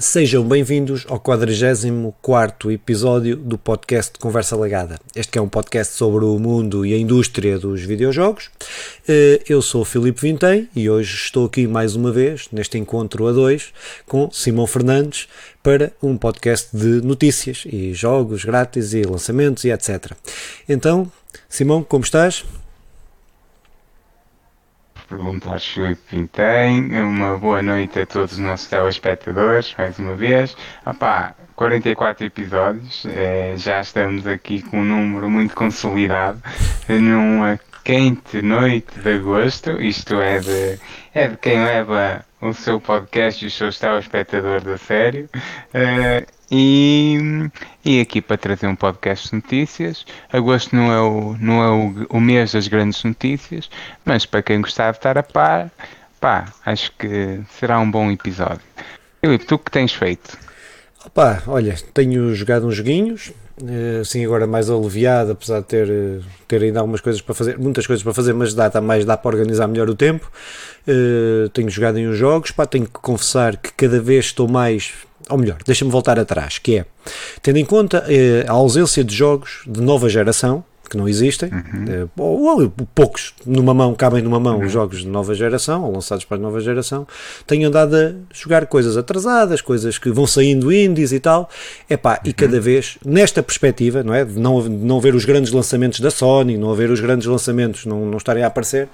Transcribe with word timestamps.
Sejam 0.00 0.42
bem-vindos 0.42 1.04
ao 1.10 1.20
44 1.20 2.72
episódio 2.72 3.36
do 3.36 3.58
podcast 3.58 4.18
Conversa 4.18 4.56
Legada. 4.56 4.98
Este 5.14 5.38
é 5.38 5.42
um 5.42 5.48
podcast 5.48 5.92
sobre 5.92 6.24
o 6.24 6.38
mundo 6.38 6.86
e 6.86 6.94
a 6.94 6.96
indústria 6.96 7.58
dos 7.58 7.82
videojogos. 7.82 8.48
Eh, 9.06 9.42
eu 9.46 9.60
sou 9.60 9.82
o 9.82 9.84
Filipe 9.84 10.22
Vintém 10.22 10.66
e 10.74 10.88
hoje 10.88 11.14
estou 11.14 11.44
aqui 11.44 11.66
mais 11.66 11.96
uma 11.96 12.10
vez, 12.10 12.48
neste 12.50 12.78
encontro 12.78 13.28
a 13.28 13.32
dois, 13.32 13.74
com 14.06 14.30
Simão 14.32 14.66
Fernandes, 14.66 15.28
para 15.62 15.92
um 16.02 16.16
podcast 16.16 16.74
de 16.74 17.02
notícias 17.06 17.64
e 17.66 17.92
jogos 17.92 18.42
grátis 18.42 18.94
e 18.94 19.02
lançamentos 19.02 19.64
e 19.64 19.70
etc. 19.70 20.12
Então, 20.66 21.12
Simão, 21.46 21.82
como 21.82 22.04
estás? 22.04 22.42
Perguntar 25.10 25.58
Filipe 25.58 26.00
Pintem. 26.08 26.88
Uma 27.02 27.36
boa 27.36 27.60
noite 27.60 27.98
a 27.98 28.06
todos 28.06 28.34
os 28.34 28.38
nossos 28.38 28.68
telespectadores, 28.68 29.74
mais 29.76 29.98
uma 29.98 30.14
vez. 30.14 30.56
Opá, 30.86 31.34
44 31.56 32.26
episódios, 32.26 33.04
é, 33.06 33.54
já 33.56 33.80
estamos 33.80 34.24
aqui 34.24 34.62
com 34.62 34.78
um 34.78 34.84
número 34.84 35.28
muito 35.28 35.56
consolidado, 35.56 36.40
numa 36.88 37.58
quente 37.82 38.40
noite 38.40 39.00
de 39.00 39.14
agosto, 39.16 39.82
isto 39.82 40.14
é 40.20 40.38
de, 40.38 40.78
é 41.12 41.26
de 41.26 41.36
quem 41.38 41.64
leva 41.64 42.24
o 42.40 42.52
seu 42.52 42.80
podcast 42.80 43.44
e 43.44 43.48
os 43.48 43.54
seus 43.54 43.80
telespectadores 43.80 44.66
a 44.68 44.78
sério. 44.78 45.28
Uh, 45.74 46.39
e, 46.50 47.48
e 47.84 48.00
aqui 48.00 48.20
para 48.20 48.36
trazer 48.36 48.66
um 48.66 48.74
podcast 48.74 49.28
de 49.28 49.36
notícias. 49.36 50.04
Agosto 50.32 50.74
não 50.74 50.92
é, 50.92 51.00
o, 51.00 51.36
não 51.38 51.62
é 51.62 51.70
o, 51.70 52.16
o 52.16 52.20
mês 52.20 52.52
das 52.52 52.66
grandes 52.66 53.04
notícias, 53.04 53.70
mas 54.04 54.26
para 54.26 54.42
quem 54.42 54.60
gostar 54.60 54.90
de 54.90 54.98
estar 54.98 55.16
a 55.16 55.22
par, 55.22 55.70
pá, 56.20 56.52
acho 56.66 56.92
que 56.98 57.40
será 57.58 57.78
um 57.78 57.90
bom 57.90 58.10
episódio. 58.10 58.60
Filipe, 59.20 59.44
tu 59.44 59.58
que 59.58 59.70
tens 59.70 59.92
feito? 59.92 60.36
Opa, 61.04 61.42
olha, 61.46 61.76
tenho 61.94 62.34
jogado 62.34 62.66
uns 62.66 62.76
joguinhos, 62.76 63.32
eh, 63.66 64.00
assim 64.00 64.24
agora 64.24 64.46
mais 64.46 64.68
aliviado, 64.68 65.32
apesar 65.32 65.60
de 65.60 65.66
ter, 65.66 65.88
eh, 65.88 66.20
ter 66.46 66.62
ainda 66.62 66.80
algumas 66.80 67.00
coisas 67.00 67.22
para 67.22 67.34
fazer, 67.34 67.58
muitas 67.58 67.86
coisas 67.86 68.02
para 68.02 68.12
fazer, 68.12 68.34
mas 68.34 68.52
dá, 68.54 68.68
tá 68.68 68.80
mais 68.80 69.04
dá 69.04 69.16
para 69.16 69.36
organizar 69.36 69.66
melhor 69.66 69.88
o 69.88 69.94
tempo. 69.94 70.30
Uh, 70.88 71.48
tenho 71.50 71.68
jogado 71.68 71.98
em 71.98 72.08
uns 72.08 72.16
jogos, 72.16 72.50
pá, 72.50 72.66
tenho 72.66 72.86
que 72.86 72.92
confessar 72.92 73.56
que 73.56 73.72
cada 73.72 74.00
vez 74.00 74.26
estou 74.26 74.48
mais 74.48 74.92
ou 75.28 75.38
melhor, 75.38 75.58
deixa-me 75.64 75.90
voltar 75.90 76.18
atrás, 76.18 76.58
que 76.58 76.78
é, 76.78 76.86
tendo 77.42 77.58
em 77.58 77.64
conta 77.64 78.04
eh, 78.08 78.44
a 78.48 78.52
ausência 78.52 79.04
de 79.04 79.14
jogos 79.14 79.62
de 79.66 79.80
nova 79.80 80.08
geração, 80.08 80.64
que 80.90 80.96
não 80.96 81.08
existem, 81.08 81.48
uhum. 81.52 81.84
Eh, 81.88 82.06
ou, 82.18 82.62
ou, 82.62 82.70
poucos 82.92 83.32
numa 83.46 83.72
mão, 83.72 83.94
cabem 83.94 84.20
numa 84.20 84.40
mão 84.40 84.58
uhum. 84.58 84.66
os 84.66 84.72
jogos 84.72 84.98
de 84.98 85.06
nova 85.06 85.32
geração, 85.34 85.84
ou 85.84 85.92
lançados 85.92 86.24
para 86.24 86.36
a 86.36 86.40
nova 86.40 86.60
geração, 86.60 87.06
tenho 87.46 87.68
andado 87.68 87.94
a 87.94 88.12
jogar 88.34 88.66
coisas 88.66 88.96
atrasadas, 88.96 89.60
coisas 89.60 89.98
que 89.98 90.10
vão 90.10 90.26
saindo 90.26 90.72
indies 90.72 91.12
e 91.12 91.20
tal, 91.20 91.48
epá, 91.88 92.14
uhum. 92.14 92.30
e 92.30 92.32
cada 92.32 92.60
vez, 92.60 92.98
nesta 93.04 93.40
perspectiva, 93.40 94.02
não 94.02 94.12
é, 94.12 94.24
de 94.24 94.38
não, 94.38 94.60
de 94.60 94.68
não 94.68 95.00
ver 95.00 95.14
os 95.14 95.24
grandes 95.24 95.52
lançamentos 95.52 96.00
da 96.00 96.10
Sony, 96.10 96.58
não 96.58 96.72
haver 96.72 96.90
os 96.90 97.00
grandes 97.00 97.28
lançamentos, 97.28 97.86
não, 97.86 98.04
não 98.04 98.18
estarem 98.18 98.42
a 98.42 98.48
aparecer, 98.48 98.88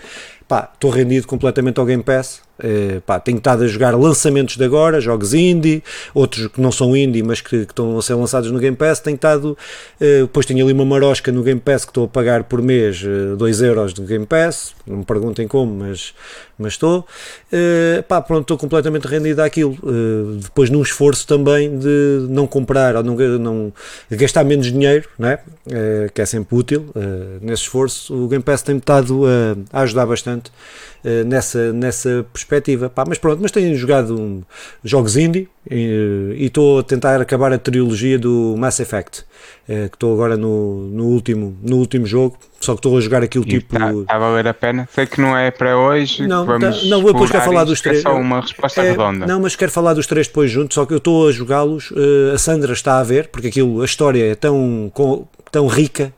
pá, 0.46 0.70
estou 0.74 0.90
rendido 0.90 1.26
completamente 1.26 1.80
ao 1.80 1.86
Game 1.86 2.02
Pass, 2.02 2.42
Uh, 2.58 3.00
pá, 3.02 3.20
tenho 3.20 3.36
estado 3.36 3.64
a 3.64 3.66
jogar 3.66 3.94
lançamentos 3.94 4.56
de 4.56 4.64
agora, 4.64 4.98
jogos 5.00 5.34
indie, 5.34 5.82
outros 6.14 6.46
que 6.48 6.60
não 6.60 6.72
são 6.72 6.96
indie, 6.96 7.22
mas 7.22 7.40
que, 7.40 7.66
que 7.66 7.72
estão 7.72 7.98
a 7.98 8.02
ser 8.02 8.14
lançados 8.14 8.50
no 8.50 8.58
Game 8.58 8.76
Pass. 8.76 9.00
Tenho 9.00 9.16
estado, 9.16 9.50
uh, 9.52 10.22
depois 10.22 10.46
tenho 10.46 10.64
ali 10.64 10.72
uma 10.72 10.84
marosca 10.84 11.30
no 11.30 11.42
Game 11.42 11.60
Pass 11.60 11.84
que 11.84 11.90
estou 11.90 12.06
a 12.06 12.08
pagar 12.08 12.44
por 12.44 12.62
mês 12.62 13.02
2 13.36 13.60
uh, 13.60 13.64
eh, 13.64 13.68
euros 13.68 13.92
de 13.92 14.02
Game 14.02 14.24
Pass. 14.24 14.74
Não 14.86 14.98
me 14.98 15.04
perguntem 15.04 15.46
como, 15.46 15.84
mas, 15.84 16.14
mas 16.58 16.72
estou. 16.72 17.06
Uh, 17.52 18.02
pá, 18.04 18.22
pronto, 18.22 18.42
estou 18.42 18.56
completamente 18.56 19.06
rendido 19.06 19.42
àquilo. 19.42 19.76
depois, 20.40 20.70
num 20.70 20.82
esforço 20.82 21.26
também 21.26 21.78
de 21.78 22.26
não 22.30 22.46
comprar 22.46 22.96
ou 22.96 23.02
não, 23.02 23.14
não 23.38 23.72
gastar 24.10 24.44
menos 24.44 24.66
dinheiro, 24.72 25.08
é? 25.20 25.38
que 26.14 26.22
é 26.22 26.26
sempre 26.26 26.56
útil. 26.56 26.86
nesse 27.40 27.62
esforço, 27.62 28.14
o 28.14 28.28
Game 28.28 28.42
Pass 28.42 28.62
tem-me 28.62 28.78
estado 28.78 29.24
a 29.72 29.82
ajudar 29.82 30.06
bastante 30.06 30.50
nessa, 31.26 31.72
nessa 31.72 32.26
perspectiva. 32.32 32.90
Pá, 32.90 33.04
mas 33.06 33.18
pronto, 33.18 33.40
mas 33.40 33.50
tenho 33.50 33.74
jogado 33.76 34.18
um, 34.18 34.42
jogos 34.84 35.16
indie 35.16 35.48
e 35.70 36.36
estou 36.38 36.78
a 36.78 36.82
tentar 36.82 37.20
acabar 37.20 37.52
a 37.52 37.58
trilogia 37.58 38.18
do 38.18 38.54
Mass 38.56 38.80
Effect. 38.80 39.24
É, 39.68 39.88
que 39.88 39.96
estou 39.96 40.12
agora 40.12 40.36
no, 40.36 40.88
no, 40.90 41.06
último, 41.06 41.58
no 41.60 41.78
último 41.78 42.06
jogo, 42.06 42.38
só 42.60 42.74
que 42.74 42.78
estou 42.78 42.96
a 42.96 43.00
jogar 43.00 43.24
aquilo 43.24 43.44
tipo. 43.44 43.74
Está 43.74 43.92
tá 43.92 44.14
a 44.14 44.18
valer 44.18 44.46
a 44.46 44.54
pena? 44.54 44.88
Sei 44.92 45.06
que 45.06 45.20
não 45.20 45.36
é 45.36 45.50
para 45.50 45.76
hoje. 45.76 46.24
Não, 46.24 46.46
tá, 46.46 46.70
não 46.84 47.02
depois 47.02 47.32
quero 47.32 47.44
falar 47.44 47.64
dos 47.64 47.80
três. 47.80 47.98
É 47.98 48.02
só 48.02 48.14
uma 48.14 48.40
resposta 48.40 48.80
é, 48.82 48.90
redonda. 48.90 49.26
Não, 49.26 49.40
mas 49.40 49.56
quero 49.56 49.72
falar 49.72 49.94
dos 49.94 50.06
três 50.06 50.28
depois 50.28 50.52
juntos, 50.52 50.76
só 50.76 50.86
que 50.86 50.94
eu 50.94 50.98
estou 50.98 51.28
a 51.28 51.32
jogá-los. 51.32 51.90
Uh, 51.90 52.32
a 52.32 52.38
Sandra 52.38 52.72
está 52.72 53.00
a 53.00 53.02
ver, 53.02 53.26
porque 53.26 53.48
aquilo, 53.48 53.82
a 53.82 53.84
história 53.84 54.30
é 54.30 54.36
tão, 54.36 54.88
com, 54.94 55.26
tão 55.50 55.66
rica. 55.66 56.12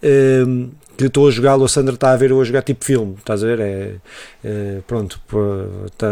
Uh, 0.00 0.70
que 1.02 1.08
estou 1.08 1.28
a 1.28 1.30
jogá-lo, 1.30 1.64
a 1.64 1.68
Sandra 1.68 1.94
está 1.94 2.12
a 2.12 2.16
ver 2.16 2.30
eu 2.30 2.40
a 2.40 2.44
jogar 2.44 2.62
tipo 2.62 2.84
filme, 2.84 3.14
estás 3.18 3.42
a 3.42 3.46
ver? 3.46 3.60
É, 3.60 3.94
é 4.44 4.80
pronto, 4.86 5.20
tá, 5.96 6.08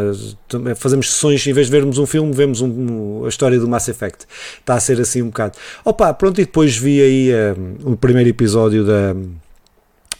fazemos 0.76 1.10
sessões, 1.12 1.46
em 1.46 1.52
vez 1.52 1.66
de 1.66 1.72
vermos 1.72 1.98
um 1.98 2.06
filme, 2.06 2.32
vemos 2.32 2.60
um, 2.60 3.24
a 3.24 3.28
história 3.28 3.58
do 3.58 3.68
Mass 3.68 3.88
Effect. 3.88 4.26
Está 4.58 4.74
a 4.74 4.80
ser 4.80 5.00
assim 5.00 5.22
um 5.22 5.26
bocado. 5.26 5.56
Opa, 5.84 6.12
pronto, 6.14 6.40
e 6.40 6.44
depois 6.44 6.76
vi 6.76 7.00
aí 7.00 7.30
um, 7.56 7.92
o 7.92 7.96
primeiro 7.96 8.28
episódio 8.28 8.84
da, 8.84 9.14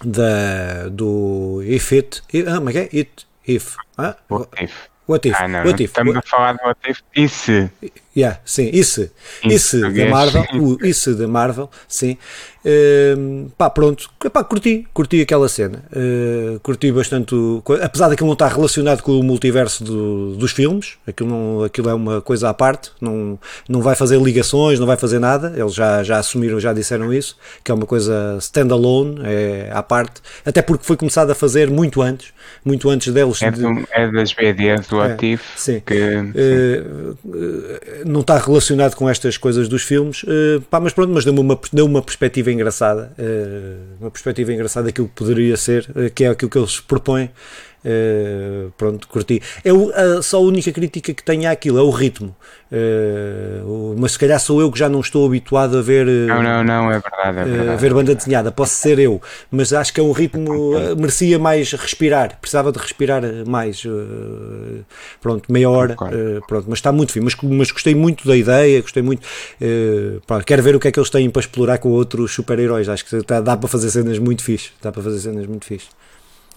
da, 0.04 0.88
do 0.88 1.62
If 1.64 1.92
It. 1.92 2.22
Ah, 2.46 2.56
como 2.56 2.70
é 2.70 2.72
que 2.72 2.78
é? 2.78 2.98
It, 2.98 3.26
If. 3.46 3.76
Ah? 3.96 4.16
What 4.28 4.48
If. 4.62 4.72
What 5.06 5.28
If. 5.28 5.36
Ah, 5.38 5.48
não, 5.48 5.64
what 5.64 5.82
if. 5.82 5.90
Estamos 5.90 6.14
what, 6.14 6.26
a 6.26 6.30
falar 6.30 6.52
do 6.54 6.64
What 6.64 6.80
If. 6.88 7.00
Isso. 7.16 7.70
Yeah, 8.20 8.38
sim, 8.44 8.68
isso. 8.70 9.10
Isso 9.42 9.80
da 9.80 10.06
Marvel. 10.06 10.44
O, 10.54 10.84
isso 10.84 11.14
da 11.14 11.26
Marvel, 11.26 11.70
sim. 11.88 12.18
Uh, 12.62 13.50
pá, 13.56 13.70
pronto, 13.70 14.10
pá, 14.30 14.44
curti, 14.44 14.86
curti 14.92 15.22
aquela 15.22 15.48
cena, 15.48 15.82
uh, 15.96 16.60
curti 16.60 16.92
bastante, 16.92 17.34
o, 17.34 17.62
apesar 17.80 18.10
daquilo 18.10 18.26
não 18.26 18.34
estar 18.34 18.48
relacionado 18.48 19.00
com 19.00 19.18
o 19.18 19.22
multiverso 19.22 19.82
do, 19.82 20.36
dos 20.36 20.52
filmes, 20.52 20.98
aquilo, 21.06 21.30
não, 21.30 21.64
aquilo 21.64 21.88
é 21.88 21.94
uma 21.94 22.20
coisa 22.20 22.50
à 22.50 22.54
parte, 22.54 22.90
não, 23.00 23.38
não 23.66 23.80
vai 23.80 23.94
fazer 23.94 24.20
ligações, 24.20 24.78
não 24.78 24.86
vai 24.86 24.98
fazer 24.98 25.18
nada, 25.18 25.54
eles 25.56 25.72
já, 25.72 26.02
já 26.02 26.18
assumiram, 26.18 26.60
já 26.60 26.74
disseram 26.74 27.14
isso, 27.14 27.34
que 27.64 27.70
é 27.70 27.74
uma 27.74 27.86
coisa 27.86 28.36
standalone, 28.40 29.20
é 29.24 29.70
à 29.72 29.82
parte, 29.82 30.20
até 30.44 30.60
porque 30.60 30.84
foi 30.84 30.98
começado 30.98 31.30
a 31.30 31.34
fazer 31.34 31.70
muito 31.70 32.02
antes, 32.02 32.28
muito 32.62 32.90
antes 32.90 33.10
deles. 33.10 33.40
É, 33.40 33.50
do, 33.50 33.88
é 33.90 34.12
das 34.12 34.34
BDs 34.34 34.86
do 34.86 35.00
é, 35.00 35.12
ativo, 35.12 35.42
sim. 35.56 35.80
Que, 35.80 35.94
uh, 35.94 37.16
não 38.10 38.20
está 38.20 38.38
relacionado 38.38 38.94
com 38.94 39.08
estas 39.08 39.36
coisas 39.36 39.68
dos 39.68 39.82
filmes, 39.82 40.24
pá, 40.68 40.80
mas 40.80 40.92
pronto, 40.92 41.12
mas 41.12 41.24
deu-me 41.24 41.40
uma, 41.40 41.58
deu 41.72 41.86
uma 41.86 42.02
perspectiva 42.02 42.50
engraçada, 42.50 43.12
uh, 43.18 43.96
uma 44.00 44.10
perspectiva 44.10 44.52
engraçada 44.52 44.86
daquilo 44.86 45.08
que 45.08 45.14
poderia 45.14 45.56
ser, 45.56 45.88
uh, 45.90 46.10
que 46.14 46.24
é 46.24 46.28
aquilo 46.28 46.50
que 46.50 46.58
eles 46.58 46.80
propõem. 46.80 47.30
Uh, 47.82 48.70
pronto, 48.76 49.08
curti. 49.08 49.40
É 49.64 49.72
o, 49.72 49.90
a, 49.90 50.20
só 50.22 50.36
a 50.36 50.40
única 50.40 50.70
crítica 50.70 51.14
que 51.14 51.22
tenho 51.22 51.50
àquilo, 51.50 51.78
é 51.78 51.82
o 51.82 51.90
ritmo. 51.90 52.36
Uh, 52.70 53.96
mas 53.98 54.12
se 54.12 54.18
calhar 54.18 54.38
sou 54.38 54.60
eu 54.60 54.70
que 54.70 54.78
já 54.78 54.88
não 54.88 55.00
estou 55.00 55.26
habituado 55.26 55.78
a 55.78 55.82
ver. 55.82 56.06
Uh, 56.06 56.26
não, 56.26 56.42
não, 56.42 56.64
não, 56.64 56.90
é 56.90 57.00
verdade. 57.00 57.38
É 57.38 57.44
verdade. 57.44 57.68
a 57.70 57.76
ver 57.76 57.94
banda 57.94 58.14
desenhada, 58.14 58.52
posso 58.52 58.74
ser 58.74 58.98
eu, 58.98 59.20
mas 59.50 59.72
acho 59.72 59.94
que 59.94 60.00
é 60.00 60.02
um 60.02 60.12
ritmo. 60.12 60.72
merecia 60.96 61.38
mais 61.38 61.72
respirar, 61.72 62.38
precisava 62.38 62.70
de 62.70 62.78
respirar 62.78 63.22
mais. 63.46 63.82
pronto, 65.20 65.50
meia 65.50 65.70
hora. 65.70 65.96
pronto, 66.46 66.66
mas 66.68 66.78
está 66.78 66.92
muito 66.92 67.12
fino. 67.12 67.24
Mas, 67.24 67.36
mas 67.42 67.70
gostei 67.70 67.94
muito 67.94 68.28
da 68.28 68.36
ideia, 68.36 68.82
gostei 68.82 69.02
muito. 69.02 69.26
pronto, 70.26 70.44
quero 70.44 70.62
ver 70.62 70.76
o 70.76 70.80
que 70.80 70.88
é 70.88 70.92
que 70.92 70.98
eles 71.00 71.10
têm 71.10 71.30
para 71.30 71.40
explorar 71.40 71.78
com 71.78 71.88
outros 71.88 72.32
super-heróis. 72.32 72.88
Acho 72.90 73.06
que 73.06 73.22
dá, 73.26 73.40
dá 73.40 73.56
para 73.56 73.68
fazer 73.68 73.90
cenas 73.90 74.18
muito 74.18 74.44
fixe. 74.44 74.70
Dá 74.82 74.92
para 74.92 75.02
fazer 75.02 75.18
cenas 75.20 75.46
muito 75.46 75.64
fixe. 75.64 75.88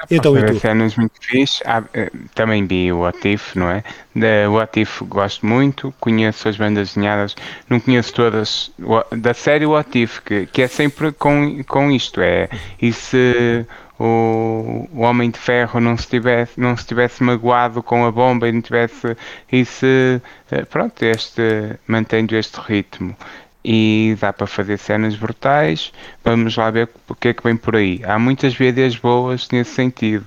Então, 0.09 0.37
e 0.37 0.45
tu? 0.45 0.59
cenas 0.59 0.95
muito 0.95 1.13
fixe. 1.21 1.63
Ah, 1.65 1.83
eh, 1.93 2.11
também 2.33 2.65
vi 2.65 2.91
o 2.91 3.05
Atif, 3.05 3.55
não 3.55 3.69
é? 3.69 3.83
Da, 4.15 4.49
o 4.49 4.59
Atif 4.59 5.01
gosto 5.03 5.45
muito, 5.45 5.93
conheço 5.99 6.47
as 6.47 6.57
bandas 6.57 6.89
desenhadas, 6.89 7.35
não 7.69 7.79
conheço 7.79 8.13
todas. 8.13 8.71
Da 9.17 9.33
série 9.33 9.65
o 9.65 9.75
Atif, 9.75 10.19
que, 10.21 10.45
que 10.47 10.61
é 10.61 10.67
sempre 10.67 11.11
com, 11.11 11.63
com 11.63 11.91
isto: 11.91 12.21
é 12.21 12.49
e 12.81 12.91
se 12.91 13.65
o, 13.99 14.87
o 14.93 15.01
Homem 15.01 15.29
de 15.29 15.39
Ferro 15.39 15.79
não 15.79 15.95
se, 15.97 16.07
tivesse, 16.07 16.59
não 16.59 16.75
se 16.75 16.85
tivesse 16.85 17.23
magoado 17.23 17.81
com 17.81 18.05
a 18.05 18.11
bomba 18.11 18.47
e 18.47 18.51
não 18.51 18.61
tivesse. 18.61 19.15
E 19.51 19.63
se. 19.65 20.21
Eh, 20.51 20.65
pronto, 20.65 21.01
este, 21.03 21.77
mantendo 21.87 22.35
este 22.35 22.59
ritmo 22.59 23.15
e 23.63 24.17
dá 24.19 24.33
para 24.33 24.45
fazer 24.45 24.77
cenas 24.77 25.15
brutais. 25.15 25.93
Vamos 26.23 26.55
lá 26.57 26.69
ver 26.69 26.89
o 27.07 27.15
que 27.15 27.29
é 27.29 27.33
que 27.33 27.43
vem 27.43 27.55
por 27.55 27.75
aí. 27.75 28.01
Há 28.03 28.19
muitas 28.19 28.55
BDs 28.55 28.97
boas 28.97 29.47
nesse 29.51 29.71
sentido. 29.71 30.25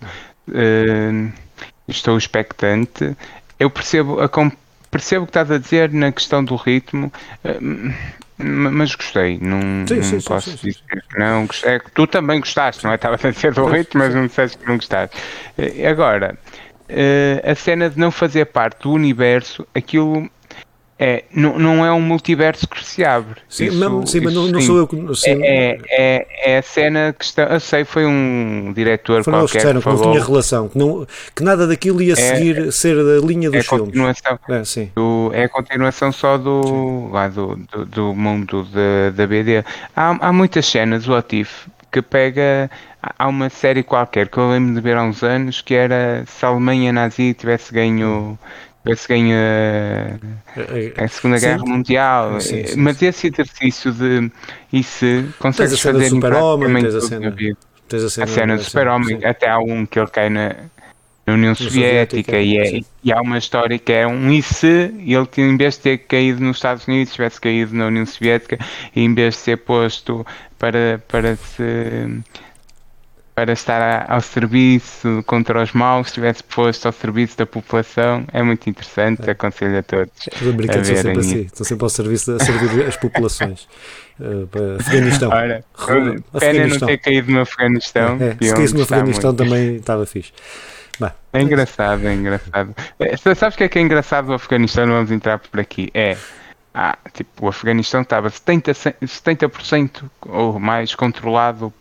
Uh, 0.48 1.30
estou 1.86 2.16
expectante. 2.16 3.16
Eu 3.58 3.68
percebo, 3.68 4.20
a, 4.20 4.28
percebo 4.90 5.24
o 5.24 5.26
que 5.26 5.30
estás 5.30 5.50
a 5.50 5.58
dizer 5.58 5.92
na 5.92 6.10
questão 6.10 6.42
do 6.42 6.56
ritmo. 6.56 7.12
Uh, 7.44 7.94
mas 8.38 8.94
gostei, 8.94 9.38
não, 9.40 9.86
sim, 9.88 10.02
sim, 10.02 10.16
não 10.16 10.22
posso 10.22 10.50
sim, 10.50 10.56
dizer 10.56 11.02
que 11.08 11.18
não 11.18 11.46
gostei. 11.46 11.72
É 11.72 11.78
que 11.78 11.90
tu 11.90 12.06
também 12.06 12.38
gostaste, 12.38 12.84
não 12.84 12.92
é? 12.92 12.96
Estava 12.96 13.14
a 13.14 13.30
dizer 13.30 13.54
do 13.54 13.64
ritmo, 13.64 13.98
mas 13.98 14.14
não 14.14 14.26
disseste 14.26 14.58
que 14.58 14.68
não 14.68 14.76
gostaste. 14.76 15.16
Eh, 15.56 15.88
agora, 15.88 16.38
a 17.42 17.54
cena 17.54 17.88
de 17.88 17.98
não 17.98 18.10
fazer 18.10 18.44
parte 18.44 18.82
do 18.82 18.92
universo, 18.92 19.66
aquilo 19.74 20.28
é, 20.98 21.24
não, 21.30 21.58
não 21.58 21.84
é 21.84 21.92
um 21.92 22.00
multiverso 22.00 22.66
que 22.66 22.82
se 22.82 23.04
abre. 23.04 23.36
Sim, 23.50 23.66
isso, 23.66 23.78
não, 23.78 24.06
sim 24.06 24.20
mas 24.20 24.32
não, 24.32 24.48
não 24.48 24.60
sou 24.62 24.78
eu. 24.78 25.14
Sim. 25.14 25.42
É, 25.42 25.78
é, 25.90 26.26
é, 26.54 26.58
a 26.58 26.62
cena 26.62 27.14
que 27.16 27.22
está. 27.22 27.42
Eu 27.42 27.60
sei, 27.60 27.84
foi 27.84 28.06
um 28.06 28.72
diretor 28.74 29.22
foi 29.22 29.30
qualquer. 29.30 29.58
Disseram, 29.58 29.80
que, 29.82 29.88
não 29.88 30.00
tinha 30.00 30.24
relação, 30.24 30.68
que, 30.68 30.78
não, 30.78 31.06
que 31.34 31.42
nada 31.42 31.66
daquilo 31.66 32.00
ia 32.00 32.14
é, 32.14 32.16
seguir 32.16 32.72
ser 32.72 32.96
a 32.96 33.20
linha 33.24 33.50
dos 33.50 33.60
é 33.60 33.62
filmes. 33.62 33.86
Continuação, 33.88 34.38
é, 34.48 34.64
sim. 34.64 34.90
Do, 34.96 35.30
é 35.34 35.44
a 35.44 35.48
continuação 35.50 36.10
só 36.10 36.38
do, 36.38 37.10
lá 37.12 37.28
do, 37.28 37.56
do, 37.56 37.84
do 37.84 38.14
mundo 38.14 38.64
da, 38.64 39.10
da 39.14 39.26
BD. 39.26 39.62
Há, 39.94 40.28
há 40.28 40.32
muitas 40.32 40.64
cenas, 40.64 41.06
o 41.06 41.14
Atif, 41.14 41.66
que 41.92 42.00
pega. 42.00 42.70
Há 43.18 43.28
uma 43.28 43.50
série 43.50 43.84
qualquer 43.84 44.28
que 44.28 44.38
eu 44.38 44.50
lembro 44.50 44.74
de 44.74 44.80
ver 44.80 44.96
há 44.96 45.02
uns 45.02 45.22
anos 45.22 45.60
que 45.60 45.74
era 45.74 46.24
se 46.26 46.44
a 46.44 46.48
Alemanha 46.48 46.92
nazi 46.92 47.34
tivesse 47.34 47.72
ganho 47.72 48.36
tivesse 48.36 48.65
ganho 49.08 49.34
a, 49.36 51.04
a 51.04 51.08
Segunda 51.08 51.38
sim. 51.38 51.46
Guerra 51.46 51.64
Mundial. 51.64 52.40
Sim, 52.40 52.66
sim, 52.66 52.76
Mas 52.80 53.02
esse 53.02 53.28
exercício 53.28 53.92
de 53.92 54.30
e 54.72 54.82
se 54.82 55.24
consegues 55.38 55.72
tens 55.72 55.86
a 55.86 55.92
fazer 55.92 56.08
super-homem, 56.08 56.82
tens 56.82 56.94
a 56.94 57.00
cena, 57.00 57.36
tens 57.88 58.02
a 58.02 58.10
cena, 58.10 58.24
a 58.24 58.26
cena 58.26 58.56
do 58.56 58.64
super-homem, 58.64 59.24
até 59.24 59.48
há 59.48 59.58
um 59.58 59.84
que 59.86 59.98
ele 59.98 60.08
cai 60.08 60.30
na, 60.30 60.54
na 61.26 61.34
União 61.34 61.54
Soviética, 61.54 62.36
Soviética 62.36 62.38
e, 62.38 62.58
é, 62.58 62.80
e, 63.02 63.12
há 63.12 63.20
uma 63.20 63.38
história 63.38 63.78
que 63.78 63.92
é 63.92 64.06
um 64.06 64.30
e 64.30 64.40
se 64.42 64.66
ele 64.66 65.28
em 65.38 65.56
vez 65.56 65.74
de 65.74 65.80
ter 65.80 65.98
caído 65.98 66.42
nos 66.42 66.58
Estados 66.58 66.86
Unidos 66.86 67.12
tivesse 67.12 67.40
caído 67.40 67.74
na 67.74 67.86
União 67.86 68.06
Soviética 68.06 68.58
e 68.94 69.02
em 69.02 69.12
vez 69.12 69.34
de 69.34 69.40
ser 69.40 69.56
posto 69.58 70.24
para, 70.58 71.02
para 71.08 71.36
se 71.36 72.22
para 73.36 73.52
estar 73.52 74.10
ao 74.10 74.22
serviço 74.22 75.22
contra 75.26 75.62
os 75.62 75.72
maus, 75.72 76.06
estivesse 76.06 76.42
posto 76.42 76.86
ao 76.86 76.92
serviço 76.92 77.36
da 77.36 77.44
população, 77.44 78.24
é 78.32 78.42
muito 78.42 78.70
interessante, 78.70 79.28
é. 79.28 79.32
aconselho 79.32 79.78
a 79.78 79.82
todos. 79.82 80.10
Os 80.40 80.48
americanos 80.48 80.88
são 80.88 80.96
sempre 80.96 81.20
assim, 81.20 81.40
estão 81.42 81.66
sempre 81.66 81.84
ao 81.84 81.90
serviço 81.90 82.32
a 82.32 82.38
servir 82.38 82.86
as 82.86 82.96
populações. 82.96 83.68
Uh, 84.18 84.80
Afeganistão. 84.80 85.28
Ora, 85.30 85.62
pena 86.40 86.66
não 86.66 86.78
ter 86.78 86.96
caído 86.96 87.30
no 87.30 87.40
Afeganistão. 87.40 88.16
É, 88.18 88.42
se 88.42 88.54
caísse 88.54 88.74
no 88.74 88.82
Afeganistão 88.84 89.34
também 89.34 89.76
estava 89.76 90.06
fixe. 90.06 90.32
Bah. 90.98 91.14
É 91.30 91.42
engraçado, 91.42 92.08
é 92.08 92.14
engraçado. 92.14 92.74
É, 92.98 93.16
sabes 93.34 93.54
o 93.54 93.58
que 93.58 93.64
é 93.64 93.68
que 93.68 93.78
é 93.78 93.82
engraçado 93.82 94.28
do 94.28 94.32
Afeganistão? 94.32 94.86
Não 94.86 94.94
vamos 94.94 95.10
entrar 95.10 95.38
por 95.38 95.60
aqui. 95.60 95.90
É 95.92 96.16
ah, 96.78 96.98
tipo, 97.14 97.46
o 97.46 97.48
Afeganistão 97.48 98.02
estava 98.02 98.28
70%, 98.28 98.96
70% 99.02 100.10
ou 100.26 100.60
mais 100.60 100.94
controlado, 100.94 101.72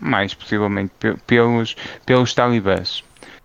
mais 0.00 0.32
possivelmente, 0.32 0.92
pelos, 1.26 1.76
pelos 2.06 2.32
talibãs. 2.32 3.04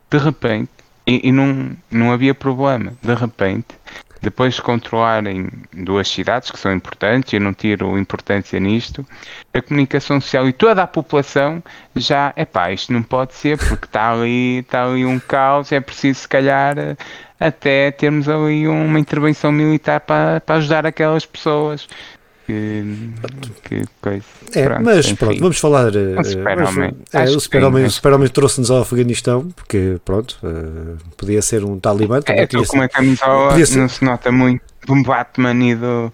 De 0.09 0.18
repente, 0.18 0.69
e, 1.06 1.27
e, 1.27 1.31
não, 1.33 1.75
não 1.92 2.13
havia 2.13 2.33
problema, 2.33 2.94
de 3.03 3.13
repente, 3.13 3.75
depois 4.21 4.56
de 4.56 4.62
controlarem 4.62 5.50
duas 5.74 6.07
cidades 6.07 6.50
que 6.50 6.57
são 6.57 6.74
importantes, 6.74 7.33
eu 7.33 7.42
não 7.42 7.53
tiro 7.53 7.97
importância 7.97 8.57
nisto, 8.57 9.06
a 9.53 9.62
comunicação 9.62 10.21
social 10.21 10.47
e 10.47 10.53
toda 10.53 10.81
a 10.81 10.88
população 10.88 11.62
já, 11.94 12.31
é 12.38 12.45
pá, 12.45 12.71
isto 12.71 12.94
não 12.94 13.03
pode 13.03 13.33
ser 13.33 13.57
porque 13.57 13.86
está 13.86 14.13
ali, 14.13 14.59
está 14.59 14.86
ali 14.86 15.06
um 15.06 15.19
caos, 15.19 15.74
é 15.74 15.81
preciso 15.81 16.21
se 16.21 16.27
calhar 16.30 16.77
até 17.39 17.91
termos 17.91 18.27
ali 18.29 18.67
uma 18.67 18.99
intervenção 18.99 19.51
militar 19.51 19.99
para, 19.99 20.41
para 20.41 20.55
ajudar 20.55 20.85
aquelas 20.85 21.25
pessoas. 21.25 21.87
Que, 22.45 22.83
que 23.63 23.81
coisa. 23.99 24.23
É, 24.53 24.65
pronto, 24.65 24.83
mas 24.83 25.05
enfim. 25.07 25.15
pronto, 25.15 25.39
vamos 25.39 25.57
falar. 25.57 25.87
O 25.87 26.23
super-homem 26.23 26.93
é, 27.11 27.23
o 27.23 27.39
super-homem 27.39 27.89
super 27.89 28.29
trouxe-nos 28.29 28.69
ao 28.69 28.81
Afeganistão, 28.81 29.49
porque 29.55 29.99
pronto, 30.05 30.37
uh, 30.43 30.95
podia 31.17 31.41
ser 31.41 31.63
um 31.63 31.79
talibã. 31.79 32.19
É, 32.27 32.43
então, 32.43 32.63
como 32.65 32.83
a 32.83 32.87
camisola 32.89 33.57
não 33.57 33.89
se 33.89 34.05
nota 34.05 34.31
muito 34.31 34.61
do 34.85 35.01
Batman 35.01 35.55
e 35.65 35.75
do, 35.75 36.13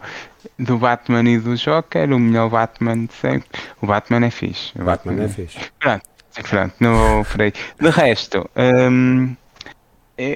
do 0.57 0.77
Batman 0.77 1.29
e 1.29 1.37
do 1.37 1.57
Joker, 1.57 2.09
o 2.13 2.17
melhor 2.19 2.49
Batman 2.49 3.05
de 3.05 3.13
sempre. 3.13 3.49
O 3.81 3.87
Batman 3.87 4.25
é 4.25 4.31
fixe. 4.31 4.71
O 4.79 4.85
Batman, 4.85 5.13
Batman 5.13 5.25
é 5.25 5.27
fixe. 5.27 5.59
Pronto, 5.81 6.03
pronto, 6.49 6.73
não 6.79 7.25
farei. 7.25 7.51
De 7.77 7.89
resto, 7.89 8.49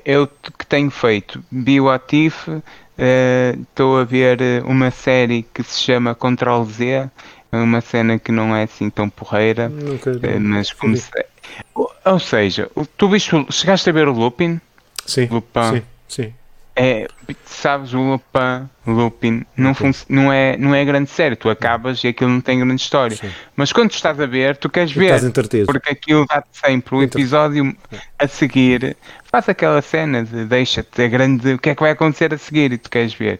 eu 0.05 0.27
que 0.27 0.65
tenho 0.67 0.89
feito 0.89 1.43
bioativo, 1.51 2.57
uh, 2.57 3.61
estou 3.61 3.99
a 3.99 4.03
ver 4.03 4.39
uma 4.65 4.91
série 4.91 5.43
que 5.43 5.63
se 5.63 5.81
chama 5.81 6.15
Control 6.15 6.65
Z, 6.65 7.09
é 7.51 7.57
uma 7.57 7.81
cena 7.81 8.19
que 8.19 8.31
não 8.31 8.55
é 8.55 8.63
assim 8.63 8.89
tão 8.89 9.09
porreira, 9.09 9.69
Nunca, 9.69 10.11
uh, 10.11 10.39
mas 10.39 10.71
comecei. 10.71 11.25
Ou 11.73 12.19
seja, 12.19 12.69
tu 12.97 13.09
viste, 13.09 13.31
chegaste 13.51 13.89
a 13.89 13.93
ver 13.93 14.07
o 14.07 14.13
Lupin? 14.13 14.59
Sim, 15.05 15.27
Lupin. 15.31 15.71
sim, 15.71 15.81
sim 16.07 16.33
é, 16.75 17.07
sabes, 17.45 17.93
o 17.93 17.99
Lupin, 17.99 18.69
Lupin 18.85 19.45
não, 19.55 19.73
não, 20.09 20.33
é, 20.33 20.57
não 20.57 20.75
é 20.75 20.83
grande 20.83 21.09
série, 21.09 21.35
tu 21.35 21.49
acabas 21.49 22.03
e 22.03 22.09
aquilo 22.09 22.29
não 22.29 22.41
tem 22.41 22.59
grande 22.59 22.81
história. 22.81 23.15
Sim. 23.15 23.31
Mas 23.55 23.71
quando 23.71 23.91
tu 23.91 23.95
estás 23.95 24.19
a 24.19 24.25
ver, 24.25 24.57
tu 24.57 24.69
queres 24.69 24.91
ver, 24.91 25.21
porque 25.65 25.91
aquilo 25.91 26.25
dá-te 26.27 26.49
sempre 26.51 26.95
o 26.95 27.01
episódio 27.01 27.75
a 28.19 28.27
seguir, 28.27 28.97
faz 29.23 29.47
aquela 29.47 29.81
cena 29.81 30.23
de 30.23 30.43
deixa-te 30.45 31.01
a 31.01 31.07
grande, 31.07 31.53
o 31.53 31.59
que 31.59 31.69
é 31.69 31.75
que 31.75 31.81
vai 31.81 31.91
acontecer 31.91 32.33
a 32.33 32.37
seguir 32.37 32.73
e 32.73 32.77
tu 32.77 32.89
queres 32.89 33.13
ver. 33.13 33.39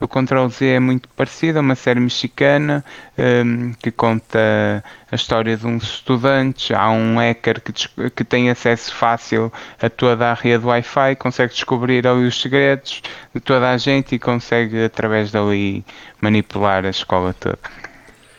O 0.00 0.08
Control 0.08 0.48
Z 0.48 0.66
é 0.66 0.80
muito 0.80 1.08
parecido, 1.10 1.58
é 1.58 1.60
uma 1.60 1.74
série 1.74 2.00
mexicana 2.00 2.84
um, 3.16 3.72
que 3.74 3.90
conta 3.90 4.84
a 5.10 5.14
história 5.14 5.56
de 5.56 5.66
uns 5.66 5.84
estudantes. 5.84 6.70
Há 6.72 6.90
um 6.90 7.16
hacker 7.16 7.60
que, 7.60 8.10
que 8.10 8.24
tem 8.24 8.50
acesso 8.50 8.94
fácil 8.94 9.52
a 9.80 9.88
toda 9.88 10.30
a 10.30 10.34
rede 10.34 10.66
Wi-Fi, 10.66 11.16
consegue 11.16 11.54
descobrir 11.54 12.06
ali 12.06 12.26
os 12.26 12.40
segredos 12.40 13.02
de 13.32 13.40
toda 13.40 13.70
a 13.70 13.76
gente 13.76 14.16
e 14.16 14.18
consegue, 14.18 14.84
através 14.84 15.30
dali, 15.30 15.84
manipular 16.20 16.84
a 16.84 16.90
escola 16.90 17.32
toda. 17.32 17.58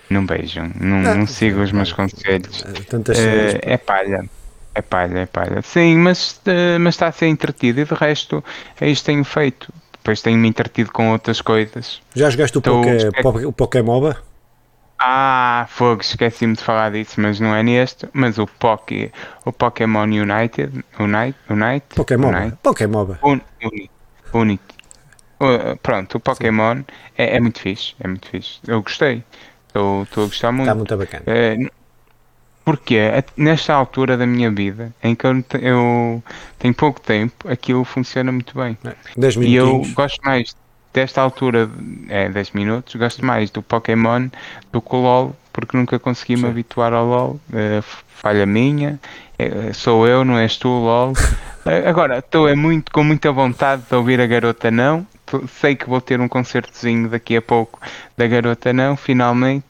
Não 0.10 0.26
beijam, 0.26 0.70
não, 0.80 1.02
não, 1.02 1.16
não 1.16 1.28
sigam 1.28 1.64
os 1.64 1.72
meus 1.72 1.92
conselhos. 1.92 2.62
Uh, 2.62 3.60
é 3.62 3.78
palha. 3.78 4.26
É 4.76 4.82
palha, 4.82 5.20
é 5.20 5.26
palha. 5.26 5.62
Sim, 5.62 5.98
mas, 5.98 6.42
uh, 6.46 6.80
mas 6.80 6.96
está 6.96 7.08
a 7.08 7.12
ser 7.12 7.28
entretido 7.28 7.80
e 7.80 7.86
de 7.86 7.94
resto 7.94 8.44
é 8.80 8.90
isto 8.90 9.06
que 9.06 9.12
tenho 9.12 9.24
feito 9.24 9.74
depois 10.06 10.22
tenho-me 10.22 10.48
entretido 10.48 10.92
com 10.92 11.12
outras 11.12 11.42
coisas. 11.42 12.00
Já 12.14 12.30
jogaste 12.30 12.56
o, 12.56 12.60
então, 12.60 12.84
Poké, 13.24 13.48
o 13.48 13.52
Pokémoba? 13.52 14.18
Ah, 15.00 15.66
fogo, 15.68 16.02
esqueci-me 16.02 16.54
de 16.54 16.62
falar 16.62 16.92
disso, 16.92 17.20
mas 17.20 17.40
não 17.40 17.56
é 17.56 17.64
neste. 17.64 18.08
Mas 18.14 18.38
o, 18.38 18.46
Poké, 18.46 19.12
o 19.44 19.52
Pokémon 19.52 20.04
United. 20.04 20.86
Unite? 21.00 21.40
Unite? 21.50 21.88
Pokémon. 21.96 22.28
Unite. 22.30 22.58
Pokémoba. 22.62 23.20
Un, 23.24 23.42
Unity. 24.32 24.76
Uh, 25.42 25.76
pronto, 25.82 26.18
o 26.18 26.20
Pokémon 26.20 26.84
é, 27.18 27.38
é, 27.38 27.40
muito 27.40 27.60
fixe. 27.60 27.96
É 28.00 28.08
muito 28.08 28.30
fixe. 28.30 28.60
Eu 28.68 28.84
gostei. 28.84 29.24
Estou 29.70 30.06
a 30.18 30.28
gostar 30.28 30.52
muito. 30.52 30.68
Está 30.68 30.76
muito 30.76 30.98
bacana. 30.98 31.24
Uh, 31.26 31.72
porque 32.66 33.00
nesta 33.38 33.76
altura 33.76 34.18
da 34.18 34.26
minha 34.26 34.50
vida, 34.50 34.92
em 35.04 35.14
que 35.14 35.26
eu, 35.28 35.44
eu 35.62 36.24
tenho 36.58 36.74
pouco 36.74 37.00
tempo, 37.00 37.48
aquilo 37.48 37.84
funciona 37.84 38.32
muito 38.32 38.58
bem. 38.58 38.76
10 39.16 39.36
e 39.36 39.54
eu 39.54 39.84
gosto 39.94 40.20
mais 40.26 40.56
desta 40.92 41.22
altura, 41.22 41.70
é 42.10 42.28
10 42.28 42.52
minutos, 42.52 42.96
gosto 42.96 43.24
mais 43.24 43.52
do 43.52 43.62
Pokémon 43.62 44.30
do 44.72 44.82
que 44.82 44.96
o 44.96 45.00
LOL, 45.00 45.36
porque 45.54 45.78
nunca 45.78 46.00
consegui 46.00 46.38
me 46.38 46.48
habituar 46.48 46.92
ao 46.92 47.06
LOL. 47.06 47.40
Uh, 47.50 47.84
falha 48.08 48.46
minha, 48.46 49.00
uh, 49.38 49.74
sou 49.74 50.08
eu, 50.08 50.26
não 50.26 50.38
és 50.38 50.58
tu, 50.58 50.68
LOL. 50.68 51.12
Uh, 51.12 51.70
agora, 51.88 52.18
estou 52.18 52.48
é 52.48 52.56
muito, 52.56 52.92
com 52.92 53.04
muita 53.04 53.32
vontade 53.32 53.84
de 53.88 53.96
ouvir 53.96 54.20
a 54.20 54.26
garota 54.26 54.72
não. 54.72 55.06
Sei 55.60 55.76
que 55.76 55.90
vou 55.90 56.00
ter 56.00 56.20
um 56.22 56.28
concertozinho 56.28 57.10
daqui 57.10 57.36
a 57.36 57.42
pouco 57.42 57.80
da 58.16 58.26
garota 58.26 58.72
não, 58.72 58.96
finalmente. 58.96 59.66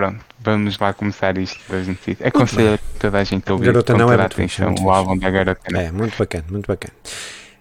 Pronto 0.00 0.30
vamos 0.42 0.78
lá 0.78 0.92
começar 0.92 1.36
isto 1.38 1.60
das 1.70 1.86
notícias. 1.86 2.26
Aconselho 2.26 2.78
toda 2.98 3.18
a 3.18 3.24
gente 3.24 3.48
a 3.48 3.52
ouvir 3.52 3.66
Garota 3.66 3.92
não 3.94 4.12
é 4.12 4.16
muito 4.16 4.32
atenção 4.32 4.70
fixe, 4.70 4.84
o 4.84 4.90
álbum 4.90 5.16
da 5.16 5.30
Garota 5.30 5.60
não. 5.70 5.80
É, 5.80 5.92
muito 5.92 6.16
bacana, 6.18 6.44
muito 6.50 6.66
bacana. 6.66 6.94